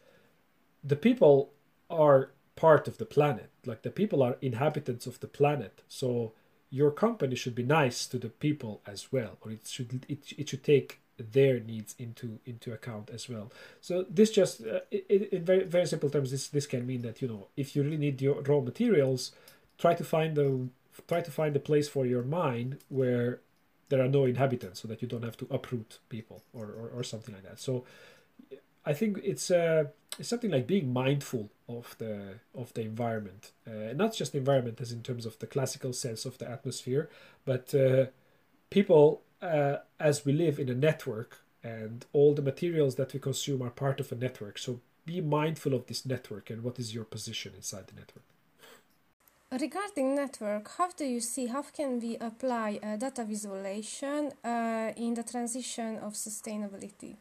the 0.83 0.97
people 0.97 1.51
are 1.91 2.31
part 2.57 2.89
of 2.89 2.99
the 2.99 3.05
planet. 3.05 3.51
Like 3.66 3.83
the 3.83 3.91
people 3.91 4.22
are 4.22 4.37
inhabitants 4.41 5.07
of 5.07 5.20
the 5.20 5.26
planet, 5.26 5.83
so 5.89 6.33
your 6.71 6.91
company 6.91 7.35
should 7.35 7.55
be 7.55 7.62
nice 7.62 8.07
to 8.07 8.19
the 8.19 8.29
people 8.29 8.81
as 8.87 9.11
well 9.12 9.39
or 9.41 9.51
it 9.53 9.66
should 9.66 10.05
it, 10.09 10.33
it 10.37 10.49
should 10.49 10.64
take 10.64 11.01
their 11.19 11.61
needs 11.61 11.95
into 11.99 12.39
into 12.47 12.73
account 12.73 13.11
as 13.11 13.29
well. 13.29 13.51
So 13.81 14.05
this 14.09 14.31
just 14.31 14.64
uh, 14.64 14.81
in, 14.91 15.29
in 15.33 15.45
very 15.45 15.64
very 15.64 15.87
simple 15.87 16.11
terms, 16.11 16.31
this 16.31 16.49
this 16.49 16.66
can 16.66 16.87
mean 16.87 17.03
that 17.03 17.21
you 17.21 17.29
know 17.29 17.49
if 17.57 17.75
you 17.75 17.83
really 17.83 17.97
need 17.97 18.23
your 18.23 18.41
raw 18.43 18.61
materials, 18.61 19.33
try 19.79 19.95
to 19.95 20.05
find 20.05 20.37
the 20.37 20.69
try 21.07 21.21
to 21.21 21.31
find 21.31 21.55
a 21.57 21.61
place 21.61 21.89
for 21.89 22.07
your 22.07 22.23
mine 22.23 22.79
where 22.89 23.41
there 23.89 24.03
are 24.03 24.09
no 24.09 24.25
inhabitants, 24.27 24.81
so 24.81 24.89
that 24.89 25.03
you 25.03 25.09
don't 25.09 25.25
have 25.25 25.37
to 25.39 25.47
uproot 25.51 25.99
people 26.09 26.43
or 26.53 26.66
or, 26.66 26.91
or 26.95 27.03
something 27.03 27.35
like 27.35 27.45
that. 27.45 27.59
So 27.59 27.85
I 28.89 28.95
think 28.95 29.20
it's 29.22 29.51
uh, 29.51 29.84
it's 30.18 30.30
something 30.30 30.51
like 30.51 30.66
being 30.66 30.91
mindful 30.93 31.51
of 31.68 31.95
the 31.99 32.14
of 32.55 32.72
the 32.72 32.80
environment, 32.93 33.53
uh, 33.66 33.93
not 34.03 34.14
just 34.14 34.32
the 34.32 34.39
environment 34.39 34.80
as 34.80 34.93
in 34.93 35.03
terms 35.03 35.26
of 35.26 35.39
the 35.39 35.47
classical 35.47 35.93
sense 35.93 36.24
of 36.24 36.39
the 36.39 36.49
atmosphere, 36.57 37.05
but 37.45 37.74
uh, 37.74 38.07
people 38.70 39.20
uh, 39.43 39.76
as 40.01 40.24
we 40.24 40.32
live 40.32 40.59
in 40.59 40.70
a 40.70 40.74
network 40.74 41.30
and 41.62 42.07
all 42.14 42.32
the 42.34 42.47
materials 42.53 42.95
that 42.95 43.12
we 43.12 43.20
consume 43.20 43.61
are 43.61 43.74
part 43.84 44.01
of 44.01 44.11
a 44.11 44.14
network. 44.14 44.57
So 44.57 44.80
be 45.05 45.20
mindful 45.20 45.74
of 45.74 45.86
this 45.86 46.07
network 46.07 46.49
and 46.49 46.62
what 46.62 46.78
is 46.78 46.95
your 46.95 47.05
position 47.05 47.53
inside 47.57 47.89
the 47.89 47.97
network. 48.03 48.24
Regarding 49.51 50.14
network, 50.14 50.64
how 50.78 50.89
do 51.01 51.05
you 51.05 51.20
see 51.20 51.47
how 51.47 51.62
can 51.62 52.01
we 52.01 52.16
apply 52.30 52.80
uh, 52.82 52.97
data 52.97 53.24
visualization 53.24 54.32
uh, 54.45 54.93
in 54.97 55.14
the 55.14 55.22
transition 55.22 55.99
of 55.99 56.12
sustainability? 56.14 57.16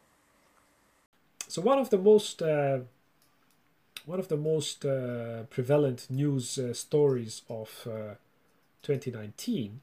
So 1.48 1.62
one 1.62 1.78
of 1.78 1.90
the 1.90 1.98
most 1.98 2.42
uh, 2.42 2.80
one 4.04 4.20
of 4.20 4.28
the 4.28 4.36
most 4.36 4.84
uh, 4.84 5.42
prevalent 5.50 6.06
news 6.10 6.58
uh, 6.58 6.72
stories 6.72 7.42
of 7.48 7.86
2019 8.82 9.80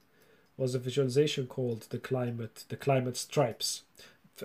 was 0.58 0.74
a 0.74 0.80
visualization 0.80 1.48
called 1.48 1.88
the 1.90 1.98
climate 1.98 2.66
the 2.70 2.78
climate 2.78 3.18
stripes. 3.18 3.84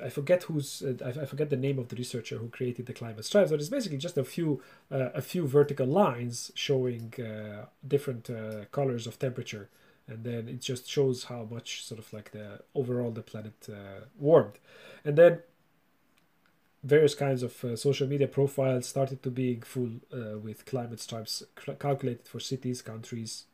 I 0.03 0.09
forget 0.09 0.45
who's 0.45 0.83
uh, 0.83 1.13
I 1.21 1.25
forget 1.25 1.51
the 1.51 1.57
name 1.57 1.79
of 1.79 1.89
the 1.89 1.97
researcher 1.97 2.39
who 2.39 2.49
created 2.49 2.87
the 2.87 2.93
climate 2.93 3.25
stripes, 3.25 3.51
but 3.51 3.61
it's 3.61 3.69
basically 3.69 3.99
just 3.99 4.17
a 4.17 4.25
few 4.25 4.63
uh, 4.91 5.11
a 5.15 5.23
few 5.23 5.47
vertical 5.47 5.87
lines 5.87 6.53
showing 6.55 7.13
uh, 7.19 7.67
different 7.87 8.31
uh, 8.31 8.67
colors 8.71 9.07
of 9.07 9.19
temperature, 9.19 9.69
and 10.09 10.25
then 10.25 10.49
it 10.49 10.61
just 10.61 10.89
shows 10.89 11.25
how 11.25 11.47
much 11.51 11.85
sort 11.85 11.99
of 11.99 12.13
like 12.13 12.31
the 12.31 12.61
overall 12.75 13.11
the 13.11 13.23
planet 13.23 13.69
uh, 13.69 14.05
warmed, 14.19 14.59
and 15.05 15.17
then 15.17 15.41
various 16.83 17.15
kinds 17.15 17.43
of 17.43 17.65
uh, 17.65 17.77
social 17.77 18.07
media 18.09 18.27
profiles 18.27 18.87
started 18.87 19.23
to 19.23 19.31
being 19.31 19.61
full 19.63 19.91
with 20.43 20.65
climate 20.65 21.01
stripes 21.01 21.43
calculated 21.79 22.27
for 22.27 22.41
cities, 22.41 22.83
countries 22.83 23.45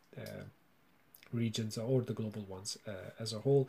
regions 1.32 1.78
or 1.78 2.02
the 2.02 2.12
global 2.12 2.42
ones 2.42 2.78
uh, 2.86 3.10
as 3.18 3.32
a 3.32 3.40
whole. 3.40 3.68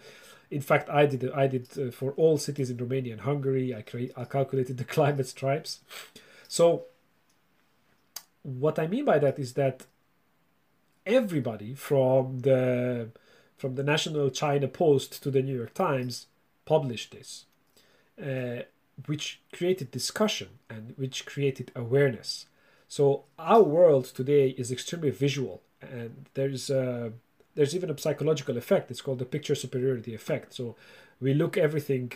In 0.51 0.62
fact, 0.62 0.89
I 0.89 1.05
did 1.05 1.32
I 1.32 1.47
did 1.47 1.68
uh, 1.78 1.91
for 1.91 2.12
all 2.14 2.38
cities 2.38 2.70
in 2.70 2.78
Romania 2.78 3.14
and 3.14 3.22
Hungary. 3.22 3.76
I 3.76 3.82
create 3.82 4.12
I 4.16 4.26
calculated 4.26 4.78
the 4.78 4.84
climate 4.97 5.28
stripes. 5.28 5.80
So 6.47 6.86
what 8.43 8.80
I 8.80 8.88
mean 8.88 9.05
by 9.05 9.20
that 9.20 9.38
is 9.39 9.53
that 9.53 9.86
everybody 11.05 11.74
from 11.74 12.39
the 12.39 13.10
from 13.58 13.76
the 13.76 13.84
National 13.84 14.30
China 14.30 14.68
Post 14.68 15.22
to 15.24 15.32
the 15.32 15.41
New 15.41 15.55
York 15.55 15.74
Times 15.74 16.28
published 16.66 17.12
this, 17.12 17.45
uh, 18.22 18.64
which 19.06 19.39
created 19.54 19.91
discussion 19.91 20.50
and 20.70 20.93
which 20.98 21.26
created 21.26 21.72
awareness. 21.76 22.48
So 22.88 23.24
our 23.38 23.62
world 23.62 24.06
today 24.06 24.50
is 24.58 24.72
extremely 24.72 25.12
visual, 25.12 25.62
and 25.82 26.26
there's 26.34 26.70
a 26.70 27.14
there's 27.56 27.76
even 27.76 27.89
a 27.89 27.98
psychological 27.98 28.58
effect. 28.58 28.91
It's 28.91 29.02
called 29.02 29.20
the 29.20 29.26
picture 29.26 29.56
superiority 29.56 30.14
effect. 30.14 30.54
So 30.54 30.76
we 31.20 31.34
look 31.34 31.58
everything 31.58 32.14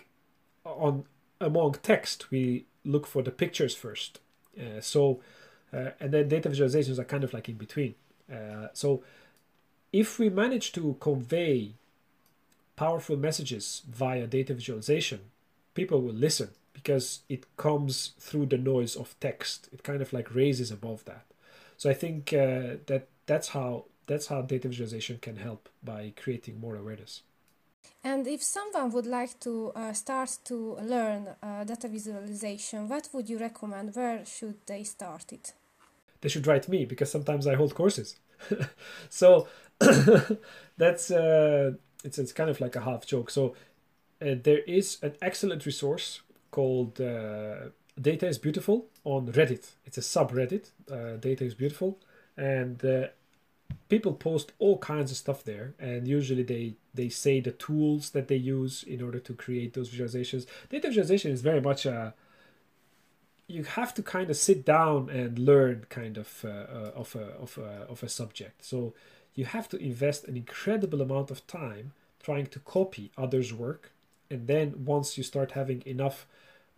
on 0.63 1.05
among 1.39 1.73
text. 1.83 2.31
We 2.31 2.65
look 2.85 3.05
for 3.05 3.21
the 3.21 3.31
pictures 3.31 3.75
first. 3.75 4.19
Uh, 4.59 4.81
so 4.81 5.21
uh, 5.73 5.91
and 5.99 6.11
then 6.11 6.27
data 6.27 6.49
visualizations 6.49 6.99
are 6.99 7.05
kind 7.05 7.23
of 7.23 7.33
like 7.33 7.49
in 7.49 7.55
between. 7.55 7.95
Uh, 8.31 8.67
so 8.73 9.03
if 9.91 10.19
we 10.19 10.29
manage 10.29 10.71
to 10.73 10.95
convey 10.99 11.73
powerful 12.75 13.17
messages 13.17 13.83
via 13.89 14.25
data 14.27 14.53
visualization, 14.53 15.19
people 15.73 16.01
will 16.01 16.13
listen 16.13 16.49
because 16.73 17.21
it 17.29 17.45
comes 17.57 18.13
through 18.19 18.47
the 18.47 18.57
noise 18.57 18.95
of 18.95 19.15
text. 19.19 19.69
It 19.71 19.83
kind 19.83 20.01
of 20.01 20.13
like 20.13 20.33
raises 20.33 20.71
above 20.71 21.05
that. 21.05 21.25
So 21.77 21.89
I 21.89 21.93
think 21.93 22.33
uh, 22.33 22.77
that 22.87 23.07
that's 23.25 23.49
how 23.49 23.85
that's 24.07 24.27
how 24.27 24.41
data 24.41 24.67
visualization 24.67 25.19
can 25.21 25.37
help 25.37 25.69
by 25.83 26.13
creating 26.21 26.59
more 26.59 26.75
awareness. 26.75 27.21
And 28.03 28.27
if 28.27 28.41
someone 28.41 28.91
would 28.91 29.05
like 29.05 29.39
to 29.41 29.71
uh, 29.75 29.93
start 29.93 30.37
to 30.45 30.77
learn 30.81 31.29
uh, 31.41 31.63
data 31.63 31.87
visualization, 31.87 32.89
what 32.89 33.09
would 33.13 33.29
you 33.29 33.37
recommend? 33.37 33.95
Where 33.95 34.25
should 34.25 34.57
they 34.65 34.83
start 34.83 35.31
it? 35.31 35.53
They 36.21 36.29
should 36.29 36.47
write 36.47 36.67
me 36.67 36.85
because 36.85 37.11
sometimes 37.11 37.45
I 37.47 37.55
hold 37.55 37.75
courses. 37.75 38.15
so 39.09 39.47
that's 40.77 41.11
uh, 41.11 41.73
it's 42.03 42.17
it's 42.17 42.33
kind 42.33 42.49
of 42.49 42.59
like 42.59 42.75
a 42.75 42.81
half 42.81 43.05
joke. 43.05 43.29
So 43.29 43.55
uh, 44.21 44.35
there 44.43 44.59
is 44.59 44.97
an 45.01 45.13
excellent 45.21 45.65
resource 45.65 46.21
called 46.51 47.01
uh, 47.01 47.69
Data 47.99 48.27
is 48.27 48.37
Beautiful 48.37 48.87
on 49.03 49.27
Reddit. 49.31 49.71
It's 49.85 49.97
a 49.97 50.01
subreddit. 50.01 50.69
Uh, 50.89 51.17
Data 51.17 51.43
is 51.43 51.55
Beautiful, 51.55 51.97
and 52.37 52.83
people 53.89 54.13
post 54.13 54.51
all 54.59 54.77
kinds 54.77 55.11
of 55.11 55.17
stuff 55.17 55.43
there 55.43 55.73
and 55.79 56.07
usually 56.07 56.43
they 56.43 56.75
they 56.93 57.09
say 57.09 57.39
the 57.39 57.51
tools 57.51 58.11
that 58.11 58.27
they 58.27 58.35
use 58.35 58.83
in 58.83 59.01
order 59.01 59.19
to 59.19 59.33
create 59.33 59.73
those 59.73 59.89
visualizations 59.89 60.45
data 60.69 60.87
visualization 60.87 61.31
is 61.31 61.41
very 61.41 61.61
much 61.61 61.85
a 61.85 62.13
you 63.47 63.63
have 63.63 63.93
to 63.93 64.01
kind 64.01 64.29
of 64.29 64.37
sit 64.37 64.63
down 64.63 65.09
and 65.09 65.37
learn 65.37 65.85
kind 65.89 66.17
of 66.17 66.45
uh, 66.45 66.47
uh, 66.47 66.91
of 66.95 67.15
a 67.15 67.25
of 67.45 67.57
a 67.57 67.85
of 67.89 68.01
a 68.03 68.09
subject 68.09 68.63
so 68.63 68.93
you 69.35 69.45
have 69.45 69.67
to 69.67 69.77
invest 69.77 70.25
an 70.25 70.35
incredible 70.37 71.01
amount 71.01 71.29
of 71.31 71.45
time 71.47 71.91
trying 72.23 72.45
to 72.45 72.59
copy 72.59 73.11
others 73.17 73.53
work 73.53 73.91
and 74.31 74.47
then 74.47 74.85
once 74.85 75.17
you 75.17 75.23
start 75.23 75.51
having 75.51 75.83
enough 75.85 76.25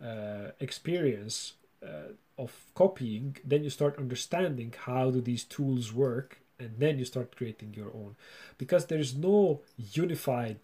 uh, 0.04 0.48
experience 0.60 1.54
uh, 1.82 2.12
of 2.36 2.52
copying 2.74 3.36
then 3.44 3.62
you 3.64 3.70
start 3.70 3.98
understanding 3.98 4.74
how 4.86 5.10
do 5.10 5.20
these 5.20 5.44
tools 5.44 5.92
work 5.92 6.40
and 6.58 6.72
then 6.78 6.98
you 6.98 7.04
start 7.04 7.36
creating 7.36 7.74
your 7.74 7.88
own. 7.88 8.16
Because 8.58 8.86
there's 8.86 9.14
no 9.14 9.60
unified 9.76 10.58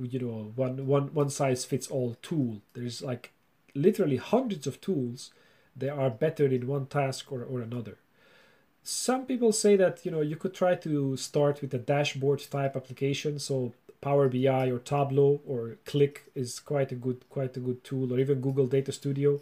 you 0.00 0.20
know 0.20 0.52
one 0.54 0.86
one 0.86 1.12
one 1.12 1.30
size 1.30 1.64
fits 1.64 1.88
all 1.88 2.16
tool. 2.22 2.60
There's 2.74 3.02
like 3.02 3.32
literally 3.74 4.16
hundreds 4.16 4.66
of 4.66 4.80
tools 4.80 5.30
they 5.76 5.88
are 5.88 6.10
better 6.10 6.46
in 6.46 6.66
one 6.66 6.86
task 6.86 7.30
or, 7.30 7.42
or 7.44 7.60
another. 7.60 7.98
Some 8.82 9.26
people 9.26 9.52
say 9.52 9.76
that 9.76 10.04
you 10.04 10.10
know 10.10 10.20
you 10.20 10.36
could 10.36 10.54
try 10.54 10.74
to 10.76 11.16
start 11.16 11.60
with 11.60 11.74
a 11.74 11.78
dashboard 11.78 12.42
type 12.50 12.76
application. 12.76 13.38
So 13.38 13.74
power 14.00 14.28
bi 14.28 14.70
or 14.70 14.78
tableau 14.78 15.40
or 15.46 15.78
Qlik 15.84 16.18
is 16.34 16.60
quite 16.60 16.92
a 16.92 16.94
good 16.94 17.28
quite 17.28 17.56
a 17.56 17.60
good 17.60 17.82
tool 17.84 18.12
or 18.12 18.18
even 18.18 18.40
google 18.40 18.66
data 18.66 18.92
studio 18.92 19.40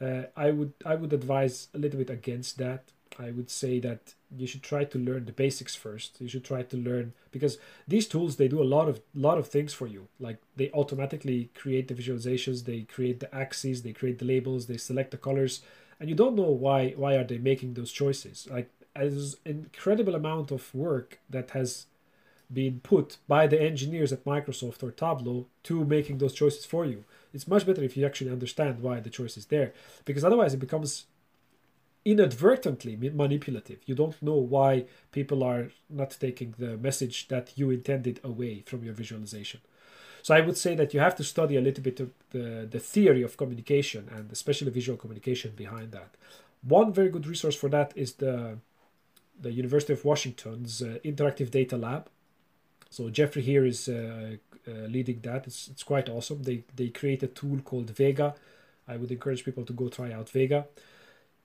uh, 0.00 0.22
i 0.36 0.50
would 0.50 0.72
i 0.84 0.94
would 0.94 1.12
advise 1.12 1.68
a 1.74 1.78
little 1.78 1.98
bit 1.98 2.10
against 2.10 2.58
that 2.58 2.92
I 3.18 3.30
would 3.30 3.50
say 3.50 3.78
that 3.80 4.14
you 4.36 4.46
should 4.46 4.62
try 4.62 4.84
to 4.84 4.98
learn 4.98 5.24
the 5.24 5.32
basics 5.32 5.74
first. 5.74 6.20
You 6.20 6.28
should 6.28 6.44
try 6.44 6.62
to 6.62 6.76
learn 6.76 7.12
because 7.30 7.58
these 7.86 8.06
tools 8.08 8.36
they 8.36 8.48
do 8.48 8.62
a 8.62 8.64
lot 8.64 8.88
of 8.88 9.00
lot 9.14 9.38
of 9.38 9.48
things 9.48 9.72
for 9.72 9.86
you. 9.86 10.08
Like 10.18 10.38
they 10.56 10.70
automatically 10.72 11.50
create 11.54 11.88
the 11.88 11.94
visualizations, 11.94 12.64
they 12.64 12.82
create 12.82 13.20
the 13.20 13.34
axes, 13.34 13.82
they 13.82 13.92
create 13.92 14.18
the 14.18 14.24
labels, 14.24 14.66
they 14.66 14.76
select 14.76 15.10
the 15.12 15.16
colors, 15.16 15.62
and 16.00 16.08
you 16.08 16.14
don't 16.14 16.36
know 16.36 16.50
why 16.50 16.90
why 16.96 17.14
are 17.14 17.24
they 17.24 17.38
making 17.38 17.74
those 17.74 17.92
choices. 17.92 18.48
Like 18.50 18.70
as 18.96 19.36
incredible 19.44 20.14
amount 20.14 20.50
of 20.50 20.74
work 20.74 21.18
that 21.30 21.50
has 21.50 21.86
been 22.52 22.80
put 22.80 23.16
by 23.26 23.46
the 23.46 23.60
engineers 23.60 24.12
at 24.12 24.24
Microsoft 24.24 24.82
or 24.82 24.90
Tableau 24.90 25.46
to 25.64 25.84
making 25.84 26.18
those 26.18 26.34
choices 26.34 26.64
for 26.64 26.84
you. 26.84 27.04
It's 27.32 27.48
much 27.48 27.66
better 27.66 27.82
if 27.82 27.96
you 27.96 28.06
actually 28.06 28.30
understand 28.30 28.80
why 28.80 29.00
the 29.00 29.10
choice 29.10 29.36
is 29.36 29.46
there, 29.46 29.72
because 30.04 30.24
otherwise 30.24 30.54
it 30.54 30.60
becomes 30.60 31.06
inadvertently 32.04 32.96
manipulative. 32.96 33.78
You 33.86 33.94
don't 33.94 34.20
know 34.22 34.34
why 34.34 34.84
people 35.10 35.42
are 35.42 35.70
not 35.88 36.16
taking 36.20 36.54
the 36.58 36.76
message 36.76 37.28
that 37.28 37.52
you 37.56 37.70
intended 37.70 38.20
away 38.22 38.62
from 38.66 38.84
your 38.84 38.94
visualization. 38.94 39.60
So 40.22 40.34
I 40.34 40.40
would 40.40 40.56
say 40.56 40.74
that 40.74 40.94
you 40.94 41.00
have 41.00 41.16
to 41.16 41.24
study 41.24 41.56
a 41.56 41.60
little 41.60 41.82
bit 41.82 42.00
of 42.00 42.10
the, 42.30 42.68
the 42.70 42.78
theory 42.78 43.22
of 43.22 43.36
communication 43.36 44.08
and 44.14 44.30
especially 44.30 44.70
visual 44.70 44.98
communication 44.98 45.52
behind 45.56 45.92
that. 45.92 46.14
One 46.62 46.92
very 46.92 47.10
good 47.10 47.26
resource 47.26 47.56
for 47.56 47.68
that 47.70 47.92
is 47.96 48.14
the 48.14 48.58
the 49.40 49.52
University 49.52 49.92
of 49.92 50.04
Washington's 50.04 50.80
uh, 50.80 50.98
Interactive 51.04 51.50
Data 51.50 51.76
Lab. 51.76 52.08
So 52.94 53.10
Jeffrey 53.10 53.42
Heer 53.42 53.64
is 53.66 53.88
uh, 53.88 54.36
uh, 54.68 54.86
leading 54.88 55.20
that. 55.20 55.46
It's, 55.46 55.68
it's 55.68 55.82
quite 55.82 56.08
awesome. 56.08 56.42
They, 56.42 56.64
they 56.76 56.88
create 56.88 57.22
a 57.22 57.26
tool 57.26 57.58
called 57.60 57.90
Vega. 57.90 58.34
I 58.86 58.96
would 58.96 59.10
encourage 59.10 59.44
people 59.44 59.64
to 59.64 59.72
go 59.72 59.88
try 59.88 60.12
out 60.12 60.28
Vega 60.30 60.66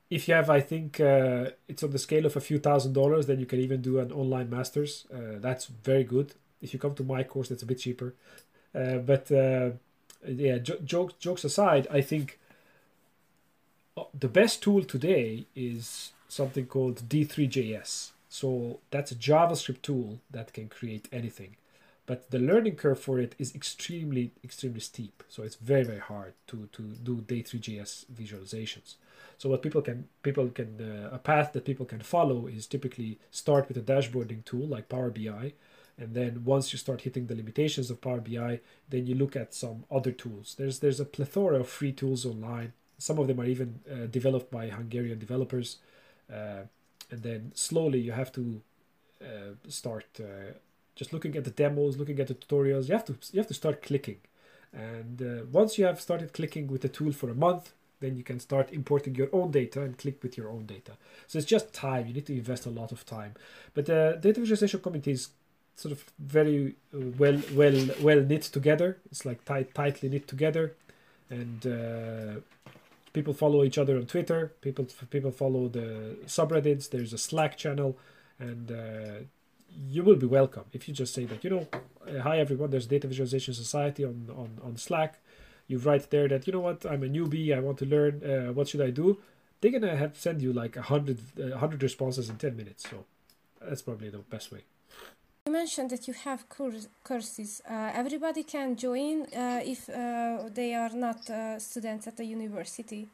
if 0.09 0.27
you 0.27 0.33
have, 0.33 0.49
I 0.49 0.59
think 0.59 0.99
uh, 0.99 1.51
it's 1.67 1.83
on 1.83 1.91
the 1.91 1.99
scale 1.99 2.25
of 2.25 2.35
a 2.35 2.41
few 2.41 2.57
thousand 2.57 2.93
dollars, 2.93 3.27
then 3.27 3.39
you 3.39 3.45
can 3.45 3.59
even 3.59 3.81
do 3.81 3.99
an 3.99 4.11
online 4.11 4.49
masters. 4.49 5.05
Uh, 5.13 5.37
that's 5.39 5.65
very 5.65 6.03
good. 6.03 6.33
If 6.61 6.73
you 6.73 6.79
come 6.79 6.95
to 6.95 7.03
my 7.03 7.23
course, 7.23 7.49
that's 7.49 7.63
a 7.63 7.65
bit 7.65 7.79
cheaper. 7.79 8.15
Uh, 8.73 8.97
but 8.97 9.31
uh, 9.31 9.71
yeah, 10.27 10.57
jo- 10.57 10.79
jokes 10.83 11.13
jokes 11.19 11.43
aside, 11.43 11.87
I 11.91 12.01
think 12.01 12.39
the 14.17 14.27
best 14.27 14.63
tool 14.63 14.83
today 14.83 15.45
is 15.55 16.11
something 16.27 16.65
called 16.65 17.07
D3JS. 17.07 18.11
So 18.29 18.79
that's 18.91 19.11
a 19.11 19.15
JavaScript 19.15 19.81
tool 19.81 20.21
that 20.31 20.53
can 20.53 20.69
create 20.69 21.09
anything. 21.11 21.57
But 22.05 22.31
the 22.31 22.39
learning 22.39 22.75
curve 22.75 22.99
for 22.99 23.19
it 23.19 23.35
is 23.37 23.53
extremely, 23.53 24.31
extremely 24.43 24.79
steep. 24.79 25.23
So 25.27 25.43
it's 25.43 25.55
very, 25.55 25.83
very 25.83 25.99
hard 25.99 26.33
to, 26.47 26.67
to 26.71 26.81
do 26.81 27.17
D3JS 27.17 28.05
visualizations. 28.05 28.95
So 29.37 29.49
what 29.49 29.61
people 29.61 29.81
can 29.81 30.07
people 30.21 30.49
can 30.49 30.81
uh, 30.81 31.15
a 31.15 31.17
path 31.17 31.53
that 31.53 31.65
people 31.65 31.85
can 31.85 32.01
follow 32.01 32.47
is 32.47 32.67
typically 32.67 33.19
start 33.31 33.67
with 33.67 33.77
a 33.77 33.81
dashboarding 33.81 34.43
tool 34.43 34.67
like 34.67 34.89
Power 34.89 35.09
BI, 35.09 35.53
and 35.97 36.13
then 36.13 36.43
once 36.43 36.73
you 36.73 36.79
start 36.79 37.01
hitting 37.01 37.27
the 37.27 37.35
limitations 37.35 37.89
of 37.89 38.01
Power 38.01 38.19
BI, 38.19 38.59
then 38.89 39.05
you 39.07 39.15
look 39.15 39.35
at 39.35 39.53
some 39.53 39.85
other 39.89 40.11
tools. 40.11 40.55
There's 40.57 40.79
there's 40.79 40.99
a 40.99 41.05
plethora 41.05 41.59
of 41.59 41.69
free 41.69 41.93
tools 41.93 42.25
online. 42.25 42.73
Some 42.97 43.17
of 43.17 43.27
them 43.27 43.39
are 43.39 43.45
even 43.45 43.79
uh, 43.89 44.07
developed 44.07 44.51
by 44.51 44.67
Hungarian 44.67 45.19
developers, 45.19 45.77
uh, 46.33 46.63
and 47.11 47.23
then 47.23 47.51
slowly 47.55 47.99
you 47.99 48.11
have 48.11 48.31
to 48.33 48.61
uh, 49.21 49.53
start 49.67 50.05
uh, 50.19 50.53
just 50.95 51.13
looking 51.13 51.35
at 51.35 51.43
the 51.43 51.51
demos, 51.51 51.97
looking 51.97 52.19
at 52.19 52.27
the 52.27 52.35
tutorials. 52.35 52.87
You 52.87 52.93
have 52.93 53.05
to 53.05 53.15
you 53.31 53.39
have 53.39 53.47
to 53.47 53.53
start 53.53 53.81
clicking, 53.81 54.17
and 54.73 55.21
uh, 55.21 55.45
once 55.51 55.77
you 55.77 55.85
have 55.85 55.99
started 56.01 56.33
clicking 56.33 56.67
with 56.67 56.81
the 56.81 56.89
tool 56.89 57.11
for 57.11 57.29
a 57.29 57.35
month, 57.35 57.73
then 57.99 58.15
you 58.15 58.23
can 58.23 58.39
start 58.39 58.71
importing 58.71 59.15
your 59.15 59.29
own 59.33 59.51
data 59.51 59.81
and 59.81 59.97
click 59.97 60.21
with 60.23 60.37
your 60.37 60.49
own 60.49 60.65
data. 60.65 60.93
So 61.27 61.37
it's 61.37 61.47
just 61.47 61.73
time. 61.73 62.07
You 62.07 62.13
need 62.13 62.25
to 62.27 62.33
invest 62.33 62.65
a 62.65 62.69
lot 62.69 62.91
of 62.91 63.05
time. 63.05 63.33
But 63.73 63.85
the 63.87 64.17
data 64.21 64.39
visualization 64.39 64.79
community 64.81 65.11
is 65.11 65.29
sort 65.75 65.93
of 65.93 66.03
very 66.19 66.75
uh, 66.93 66.99
well 67.17 67.41
well 67.53 67.87
well 68.01 68.21
knit 68.21 68.43
together. 68.43 68.97
It's 69.11 69.25
like 69.25 69.45
tight 69.45 69.73
tightly 69.73 70.09
knit 70.09 70.27
together, 70.27 70.75
and 71.29 71.65
uh, 71.65 72.41
people 73.13 73.33
follow 73.33 73.63
each 73.63 73.77
other 73.77 73.97
on 73.97 74.05
Twitter. 74.05 74.53
People 74.61 74.87
people 75.09 75.31
follow 75.31 75.67
the 75.67 76.17
subreddits. 76.25 76.89
There's 76.89 77.13
a 77.13 77.17
Slack 77.17 77.57
channel, 77.57 77.97
and 78.39 78.71
uh, 78.71 79.23
you 79.87 80.03
will 80.03 80.15
be 80.15 80.25
welcome 80.25 80.65
if 80.73 80.87
you 80.87 80.93
just 80.93 81.13
say 81.13 81.25
that 81.25 81.43
you 81.43 81.49
know, 81.49 81.67
uh, 82.07 82.21
hi 82.21 82.39
everyone. 82.39 82.69
There's 82.69 82.87
Data 82.87 83.07
Visualization 83.07 83.53
Society 83.53 84.03
on 84.03 84.29
on 84.35 84.59
on 84.63 84.77
Slack. 84.77 85.19
You 85.67 85.77
write 85.77 86.09
there 86.09 86.27
that 86.27 86.47
you 86.47 86.53
know 86.53 86.61
what? 86.61 86.85
I'm 86.85 87.03
a 87.03 87.07
newbie. 87.07 87.55
I 87.55 87.59
want 87.59 87.77
to 87.79 87.85
learn 87.85 88.23
uh, 88.23 88.53
what 88.53 88.67
should 88.67 88.81
i 88.81 88.89
do? 88.89 89.17
They're 89.61 89.71
gonna 89.71 89.95
have 89.97 90.17
send 90.17 90.41
you 90.41 90.53
like 90.53 90.75
a 90.77 90.83
hundred 90.83 91.19
uh, 91.41 91.57
hundred 91.57 91.83
responses 91.83 92.29
in 92.29 92.37
10 92.37 92.55
minutes. 92.55 92.89
So 92.89 93.05
that's 93.61 93.81
probably 93.81 94.09
the 94.09 94.19
best 94.19 94.51
way 94.51 94.63
you 95.49 95.53
mentioned 95.53 95.89
that 95.89 96.07
you 96.07 96.13
have 96.13 96.45
courses. 97.03 97.61
Uh, 97.67 97.91
everybody 98.01 98.43
can 98.43 98.75
join 98.75 99.23
uh, 99.23 99.61
if 99.65 99.89
uh, 99.89 100.47
they 100.53 100.75
are 100.75 100.93
not 100.93 101.27
uh, 101.29 101.57
students 101.57 102.05
at 102.05 102.15
the 102.17 102.23
university 102.23 103.07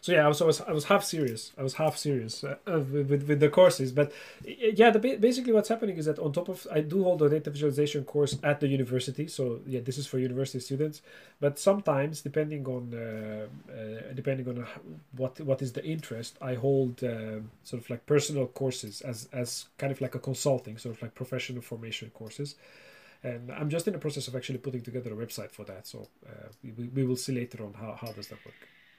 so 0.00 0.12
yeah, 0.12 0.24
I 0.24 0.28
was, 0.28 0.40
I 0.40 0.44
was 0.44 0.60
I 0.60 0.72
was 0.72 0.84
half 0.84 1.04
serious. 1.04 1.52
I 1.58 1.62
was 1.62 1.74
half 1.74 1.96
serious 1.96 2.44
uh, 2.44 2.56
with, 2.66 3.10
with, 3.10 3.28
with 3.28 3.40
the 3.40 3.48
courses, 3.48 3.92
but 3.92 4.12
yeah, 4.44 4.90
the 4.90 4.98
basically 4.98 5.52
what's 5.52 5.68
happening 5.68 5.96
is 5.96 6.06
that 6.06 6.18
on 6.18 6.32
top 6.32 6.48
of 6.48 6.66
I 6.70 6.80
do 6.80 7.02
hold 7.04 7.22
a 7.22 7.28
data 7.28 7.50
visualization 7.50 8.04
course 8.04 8.38
at 8.42 8.60
the 8.60 8.68
university. 8.68 9.26
So 9.26 9.60
yeah, 9.66 9.80
this 9.80 9.98
is 9.98 10.06
for 10.06 10.18
university 10.18 10.60
students. 10.60 11.02
But 11.40 11.58
sometimes, 11.58 12.20
depending 12.20 12.66
on 12.66 12.94
uh, 12.94 13.46
uh, 13.72 14.12
depending 14.14 14.48
on 14.48 14.66
what 15.16 15.40
what 15.40 15.62
is 15.62 15.72
the 15.72 15.84
interest, 15.84 16.36
I 16.40 16.54
hold 16.54 17.02
uh, 17.02 17.40
sort 17.64 17.82
of 17.82 17.90
like 17.90 18.06
personal 18.06 18.46
courses 18.46 19.00
as 19.00 19.28
as 19.32 19.66
kind 19.78 19.90
of 19.92 20.00
like 20.00 20.14
a 20.14 20.20
consulting, 20.20 20.78
sort 20.78 20.96
of 20.96 21.02
like 21.02 21.14
professional 21.14 21.62
formation 21.62 22.10
courses 22.10 22.54
and 23.22 23.50
I'm 23.50 23.68
just 23.68 23.86
in 23.86 23.92
the 23.92 23.98
process 23.98 24.28
of 24.28 24.36
actually 24.36 24.58
putting 24.58 24.82
together 24.82 25.12
a 25.12 25.16
website 25.16 25.50
for 25.50 25.64
that. 25.64 25.86
So 25.86 26.06
uh, 26.26 26.48
we, 26.62 26.84
we 26.88 27.04
will 27.04 27.16
see 27.16 27.34
later 27.34 27.64
on 27.64 27.74
how, 27.74 27.98
how 28.00 28.12
does 28.12 28.28
that 28.28 28.44
work. 28.44 28.54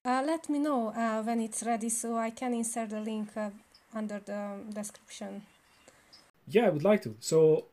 Uh, 0.06 0.24
let 0.26 0.50
me 0.50 0.60
know 0.60 0.90
uh, 0.90 1.22
when 1.24 1.42
it's 1.42 1.64
ready 1.64 1.90
so 1.90 2.18
I 2.18 2.30
can 2.30 2.54
insert 2.54 2.90
the 2.90 3.02
link 3.02 3.30
uh, 3.36 3.50
under 3.94 4.20
the 4.20 4.56
description. 4.74 5.44
Yeah, 6.48 6.68
I 6.68 6.70
would 6.70 6.84
like 6.84 7.02
to. 7.04 7.16
So, 7.20 7.66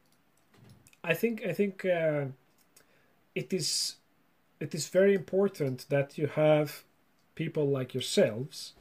I 1.04 1.14
think 1.14 1.42
I 1.46 1.52
think 1.52 1.84
it 1.84 3.52
is 3.52 3.96
it 4.58 4.74
is 4.74 4.88
very 4.88 5.14
important 5.14 5.86
that 5.88 6.18
you 6.18 6.26
have 6.26 6.82
people 7.34 7.68
like 7.68 7.94
yourselves, 7.94 8.72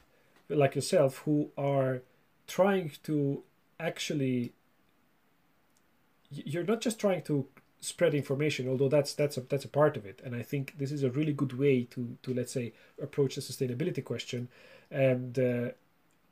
like 0.49 0.75
yourself, 0.75 1.19
who 1.25 1.51
are 1.57 2.01
trying 2.47 2.91
to 3.03 3.43
actually. 3.79 4.53
You're 6.31 6.63
not 6.63 6.81
just 6.81 6.99
trying 6.99 7.21
to 7.23 7.47
spread 7.81 8.13
information 8.15 8.67
although 8.67 8.89
that's 8.89 9.13
that's 9.13 9.37
a 9.37 9.41
that's 9.41 9.65
a 9.65 9.69
part 9.69 9.97
of 9.97 10.05
it. 10.05 10.21
And 10.25 10.35
i 10.35 10.41
think 10.41 10.77
this 10.77 10.91
is 10.91 11.03
a 11.03 11.09
really 11.09 11.33
good 11.33 11.57
way 11.57 11.83
to 11.91 12.17
to 12.23 12.33
let's 12.33 12.51
say 12.51 12.73
approach 13.01 13.35
the 13.35 13.41
sustainability 13.41 14.03
question. 14.03 14.47
And 14.91 15.37
uh, 15.37 15.69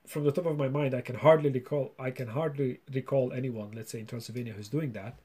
from 0.07 0.23
the 0.23 0.31
top 0.31 0.45
of 0.45 0.57
my 0.57 0.67
mind 0.67 0.93
i 0.93 1.01
can 1.01 1.15
hardly 1.15 1.49
recall 1.49 1.93
i 1.97 2.11
can 2.11 2.27
hardly 2.27 2.79
recall 2.93 3.31
anyone 3.31 3.71
let's 3.73 3.91
say 3.91 3.99
in 3.99 4.05
transylvania 4.05 4.53
who's 4.53 4.69
doing 4.69 4.91
that. 4.93 5.19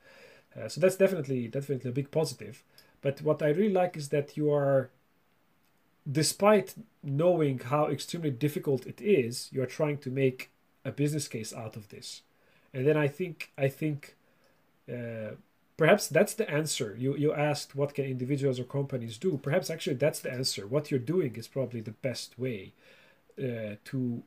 Uh, 0.57 0.69
so 0.69 0.81
that's 0.81 0.97
definitely 0.97 1.49
definitely 1.49 1.91
a 1.91 1.95
big 1.95 2.11
positive. 2.11 2.62
But 3.01 3.23
what 3.23 3.43
i 3.43 3.49
really 3.49 3.73
like 3.73 3.97
is 3.97 4.09
that 4.11 4.37
you 4.37 4.53
are 4.53 4.91
despite 6.11 6.75
knowing 7.03 7.59
how 7.59 7.87
extremely 7.89 8.31
difficult 8.31 8.87
it 8.87 9.01
is 9.01 9.49
you 9.53 9.62
are 9.62 9.66
trying 9.66 9.99
to 9.99 10.11
make 10.11 10.51
a 10.85 10.91
business 10.91 11.29
case 11.29 11.53
out 11.53 11.77
of 11.77 11.89
this. 11.89 12.23
And 12.75 12.87
then 12.87 12.97
i 12.97 13.09
think 13.09 13.51
i 13.57 13.69
think 13.69 14.14
uh, 14.91 15.33
perhaps 15.79 16.09
that's 16.09 16.35
the 16.35 16.51
answer. 16.51 16.95
You 16.99 17.16
you 17.16 17.33
asked 17.33 17.74
what 17.74 17.95
can 17.95 18.05
individuals 18.05 18.61
or 18.61 18.64
companies 18.64 19.16
do. 19.16 19.39
Perhaps 19.39 19.70
actually 19.70 19.97
that's 19.97 20.20
the 20.20 20.31
answer. 20.31 20.66
What 20.66 20.91
you're 20.91 21.01
doing 21.14 21.37
is 21.37 21.49
probably 21.49 21.81
the 21.81 21.93
best 22.09 22.39
way 22.39 22.74
uh, 23.39 23.76
to 23.87 24.22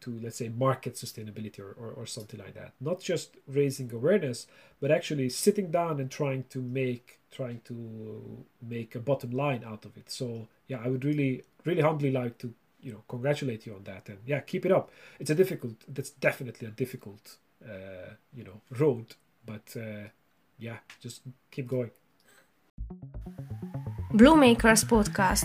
to 0.00 0.20
let's 0.22 0.38
say 0.38 0.48
market 0.48 0.94
sustainability 0.94 1.60
or, 1.60 1.72
or, 1.82 1.90
or 1.98 2.06
something 2.06 2.40
like 2.40 2.54
that. 2.54 2.72
Not 2.80 3.00
just 3.00 3.36
raising 3.46 3.92
awareness 3.92 4.46
but 4.80 4.90
actually 4.90 5.28
sitting 5.28 5.70
down 5.70 6.00
and 6.00 6.10
trying 6.10 6.44
to 6.50 6.60
make 6.60 7.20
trying 7.30 7.60
to 7.64 8.44
make 8.60 8.94
a 8.94 9.00
bottom 9.00 9.30
line 9.30 9.62
out 9.64 9.84
of 9.84 9.96
it. 9.96 10.10
So 10.10 10.48
yeah 10.68 10.80
i 10.84 10.88
would 10.88 11.04
really 11.04 11.44
really 11.64 11.82
humbly 11.82 12.10
like 12.10 12.38
to 12.38 12.52
you 12.80 12.92
know 12.92 13.02
congratulate 13.08 13.66
you 13.66 13.74
on 13.74 13.84
that. 13.84 14.08
And 14.08 14.18
yeah 14.26 14.40
keep 14.40 14.64
it 14.66 14.72
up. 14.72 14.90
It's 15.20 15.30
a 15.30 15.34
difficult 15.34 15.76
that's 15.86 16.10
definitely 16.10 16.66
a 16.68 16.70
difficult 16.70 17.36
uh, 17.64 18.10
you 18.34 18.44
know 18.44 18.60
road 18.78 19.14
but 19.46 19.76
uh, 19.76 20.08
yeah, 20.64 20.78
just 21.00 21.20
keep 21.50 21.66
going. 21.66 21.90
Blue 24.14 24.36
Makers 24.36 24.84
Podcast, 24.84 25.44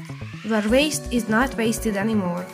where 0.50 0.68
waste 0.70 1.12
is 1.12 1.28
not 1.28 1.58
wasted 1.58 1.98
anymore. 1.98 2.46